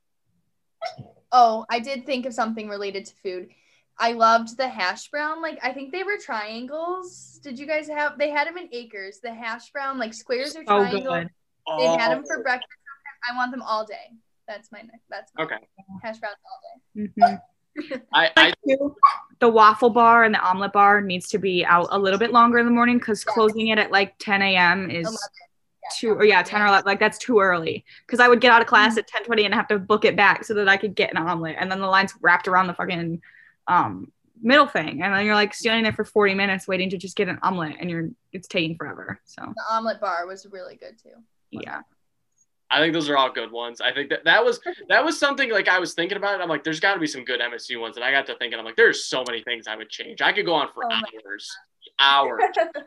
Oh, 1.31 1.65
I 1.69 1.79
did 1.79 2.05
think 2.05 2.25
of 2.25 2.33
something 2.33 2.67
related 2.67 3.05
to 3.05 3.13
food. 3.23 3.47
I 3.97 4.11
loved 4.11 4.57
the 4.57 4.67
hash 4.67 5.07
brown. 5.07 5.41
Like 5.41 5.59
I 5.63 5.71
think 5.71 5.93
they 5.93 6.03
were 6.03 6.17
triangles. 6.17 7.39
Did 7.41 7.57
you 7.57 7.65
guys 7.67 7.87
have? 7.87 8.17
They 8.17 8.29
had 8.31 8.49
them 8.49 8.57
in 8.57 8.67
Akers. 8.73 9.21
The 9.23 9.33
hash 9.33 9.71
brown, 9.71 9.97
like 9.97 10.13
squares 10.13 10.57
or 10.57 10.65
triangles. 10.65 11.03
good. 11.05 11.29
They 11.79 11.87
had 11.87 12.11
them 12.11 12.23
Oh, 12.25 12.27
for 12.35 12.43
breakfast. 12.43 12.67
I 13.31 13.33
want 13.37 13.51
them 13.51 13.61
all 13.61 13.85
day. 13.85 14.11
That's 14.45 14.73
my 14.73 14.81
next. 14.81 15.05
That's 15.09 15.31
my 15.37 15.45
Okay. 15.45 15.57
hash 16.03 16.17
browns 16.17 16.35
all 16.43 16.59
day. 16.67 17.07
Mhm. 17.17 17.41
I, 18.13 18.31
I 18.37 18.53
the 19.39 19.49
waffle 19.49 19.89
bar 19.89 20.23
and 20.23 20.33
the 20.35 20.39
omelet 20.41 20.73
bar 20.73 21.01
needs 21.01 21.27
to 21.29 21.37
be 21.37 21.63
out 21.65 21.87
a 21.91 21.99
little 21.99 22.19
bit 22.19 22.31
longer 22.31 22.57
in 22.57 22.65
the 22.65 22.71
morning 22.71 22.97
because 22.97 23.23
Yeah. 23.27 23.33
closing 23.33 23.67
it 23.67 23.77
at 23.79 23.91
like 23.91 24.15
10 24.19 24.41
a.m. 24.41 24.89
is 24.91 25.07
11. 25.07 25.17
too 25.97 26.11
or 26.13 26.23
yeah 26.25 26.43
10 26.43 26.61
or 26.61 26.67
11 26.67 26.85
like 26.85 26.99
that's 26.99 27.17
too 27.17 27.39
early 27.39 27.83
because 28.05 28.19
i 28.19 28.27
would 28.27 28.41
get 28.41 28.51
out 28.51 28.61
of 28.61 28.67
class 28.67 28.97
at 28.97 29.07
10 29.07 29.23
20 29.23 29.45
and 29.45 29.53
have 29.55 29.67
to 29.67 29.79
book 29.79 30.05
it 30.05 30.15
back 30.15 30.43
so 30.43 30.53
that 30.53 30.67
i 30.67 30.77
could 30.77 30.93
get 30.93 31.09
an 31.09 31.17
omelet 31.17 31.55
and 31.57 31.71
then 31.71 31.79
the 31.79 31.87
line's 31.87 32.13
wrapped 32.21 32.47
around 32.47 32.67
the 32.67 32.73
fucking 32.75 33.19
um 33.67 34.11
middle 34.41 34.67
thing 34.67 35.01
and 35.01 35.13
then 35.13 35.25
you're 35.25 35.33
like 35.35 35.53
standing 35.53 35.83
there 35.83 35.91
for 35.93 36.05
40 36.05 36.33
minutes 36.35 36.67
waiting 36.67 36.89
to 36.91 36.97
just 36.97 37.15
get 37.17 37.27
an 37.27 37.39
omelet 37.41 37.75
and 37.79 37.89
you're 37.89 38.09
it's 38.33 38.47
taking 38.47 38.75
forever 38.75 39.19
so 39.25 39.41
The 39.41 39.63
omelet 39.73 39.99
bar 39.99 40.27
was 40.27 40.45
really 40.51 40.75
good 40.75 40.97
too. 41.01 41.09
yeah 41.51 41.81
I 42.71 42.79
think 42.79 42.93
those 42.93 43.09
are 43.09 43.17
all 43.17 43.31
good 43.31 43.51
ones. 43.51 43.81
I 43.81 43.91
think 43.91 44.09
that 44.09 44.25
that 44.25 44.43
was 44.43 44.59
that 44.89 45.03
was 45.03 45.19
something 45.19 45.51
like 45.51 45.67
I 45.67 45.79
was 45.79 45.93
thinking 45.93 46.17
about 46.17 46.39
it. 46.39 46.43
I'm 46.43 46.49
like, 46.49 46.63
there's 46.63 46.79
got 46.79 46.93
to 46.93 46.99
be 46.99 47.07
some 47.07 47.25
good 47.25 47.39
MSU 47.39 47.79
ones, 47.81 47.95
and 47.95 48.03
I 48.03 48.11
got 48.11 48.25
to 48.27 48.35
thinking, 48.35 48.59
I'm 48.59 48.65
like, 48.65 48.75
there's 48.75 49.05
so 49.05 49.23
many 49.27 49.43
things 49.43 49.67
I 49.67 49.75
would 49.75 49.89
change. 49.89 50.21
I 50.21 50.31
could 50.31 50.45
go 50.45 50.53
on 50.53 50.69
for 50.73 50.83
Oh 50.85 50.89
hours, 50.89 51.49
hours. 51.99 52.43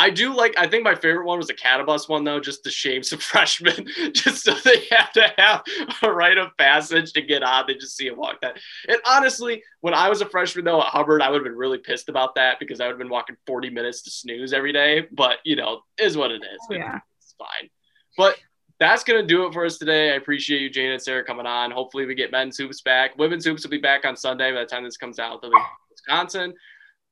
I 0.00 0.08
do 0.08 0.34
like. 0.34 0.54
I 0.56 0.66
think 0.66 0.82
my 0.82 0.94
favorite 0.94 1.26
one 1.26 1.36
was 1.36 1.48
the 1.48 1.54
CATA 1.54 1.84
bus 1.84 2.08
one 2.08 2.24
though, 2.24 2.40
just 2.40 2.64
to 2.64 2.70
shame 2.70 3.02
some 3.02 3.18
freshmen, 3.30 3.86
just 4.12 4.44
so 4.44 4.54
they 4.64 4.86
have 4.90 5.12
to 5.12 5.32
have 5.36 5.62
a 6.02 6.10
rite 6.10 6.38
of 6.38 6.56
passage 6.56 7.12
to 7.12 7.20
get 7.20 7.42
on. 7.42 7.64
They 7.66 7.74
just 7.74 7.96
see 7.96 8.06
him 8.06 8.16
walk 8.16 8.40
that. 8.40 8.58
And 8.88 8.98
honestly, 9.04 9.62
when 9.80 9.92
I 9.92 10.08
was 10.08 10.22
a 10.22 10.26
freshman 10.26 10.64
though 10.64 10.80
at 10.80 10.86
Hubbard, 10.86 11.20
I 11.20 11.28
would 11.28 11.38
have 11.38 11.44
been 11.44 11.56
really 11.56 11.78
pissed 11.78 12.08
about 12.08 12.34
that 12.36 12.58
because 12.58 12.80
I 12.80 12.86
would 12.86 12.92
have 12.92 12.98
been 12.98 13.10
walking 13.10 13.36
40 13.46 13.70
minutes 13.70 14.00
to 14.02 14.10
snooze 14.10 14.54
every 14.54 14.72
day. 14.72 15.06
But 15.12 15.38
you 15.44 15.56
know, 15.56 15.82
is 15.98 16.16
what 16.16 16.30
it 16.30 16.42
is. 16.42 16.60
yeah 16.70 17.00
It's 17.20 17.34
fine. 17.38 17.68
But 18.16 18.38
that's 18.80 19.04
gonna 19.04 19.22
do 19.22 19.46
it 19.46 19.52
for 19.52 19.64
us 19.64 19.78
today. 19.78 20.10
I 20.10 20.14
appreciate 20.14 20.62
you, 20.62 20.70
Jane 20.70 20.90
and 20.90 21.00
Sara, 21.00 21.22
coming 21.22 21.46
on. 21.46 21.70
Hopefully, 21.70 22.06
we 22.06 22.14
get 22.14 22.32
men's 22.32 22.56
hoops 22.56 22.80
back. 22.80 23.16
Women's 23.18 23.44
hoops 23.44 23.62
will 23.62 23.70
be 23.70 23.78
back 23.78 24.04
on 24.04 24.16
Sunday 24.16 24.52
by 24.52 24.60
the 24.60 24.66
time 24.66 24.82
this 24.84 24.96
comes 24.96 25.18
out. 25.18 25.42
They'll 25.42 25.50
be 25.50 25.56
in 25.56 25.62
Wisconsin. 25.90 26.54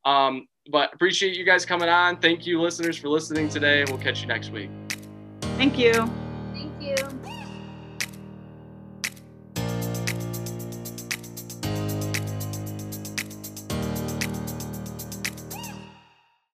Um, 0.04 0.48
but 0.70 0.92
appreciate 0.94 1.36
you 1.36 1.44
guys 1.44 1.64
coming 1.64 1.88
on. 1.88 2.16
Thank 2.16 2.46
you, 2.46 2.60
listeners, 2.60 2.96
for 2.96 3.08
listening 3.08 3.48
today, 3.48 3.84
we'll 3.86 3.98
catch 3.98 4.22
you 4.22 4.26
next 4.26 4.50
week. 4.50 4.70
thank 5.56 5.78
you 5.78 6.27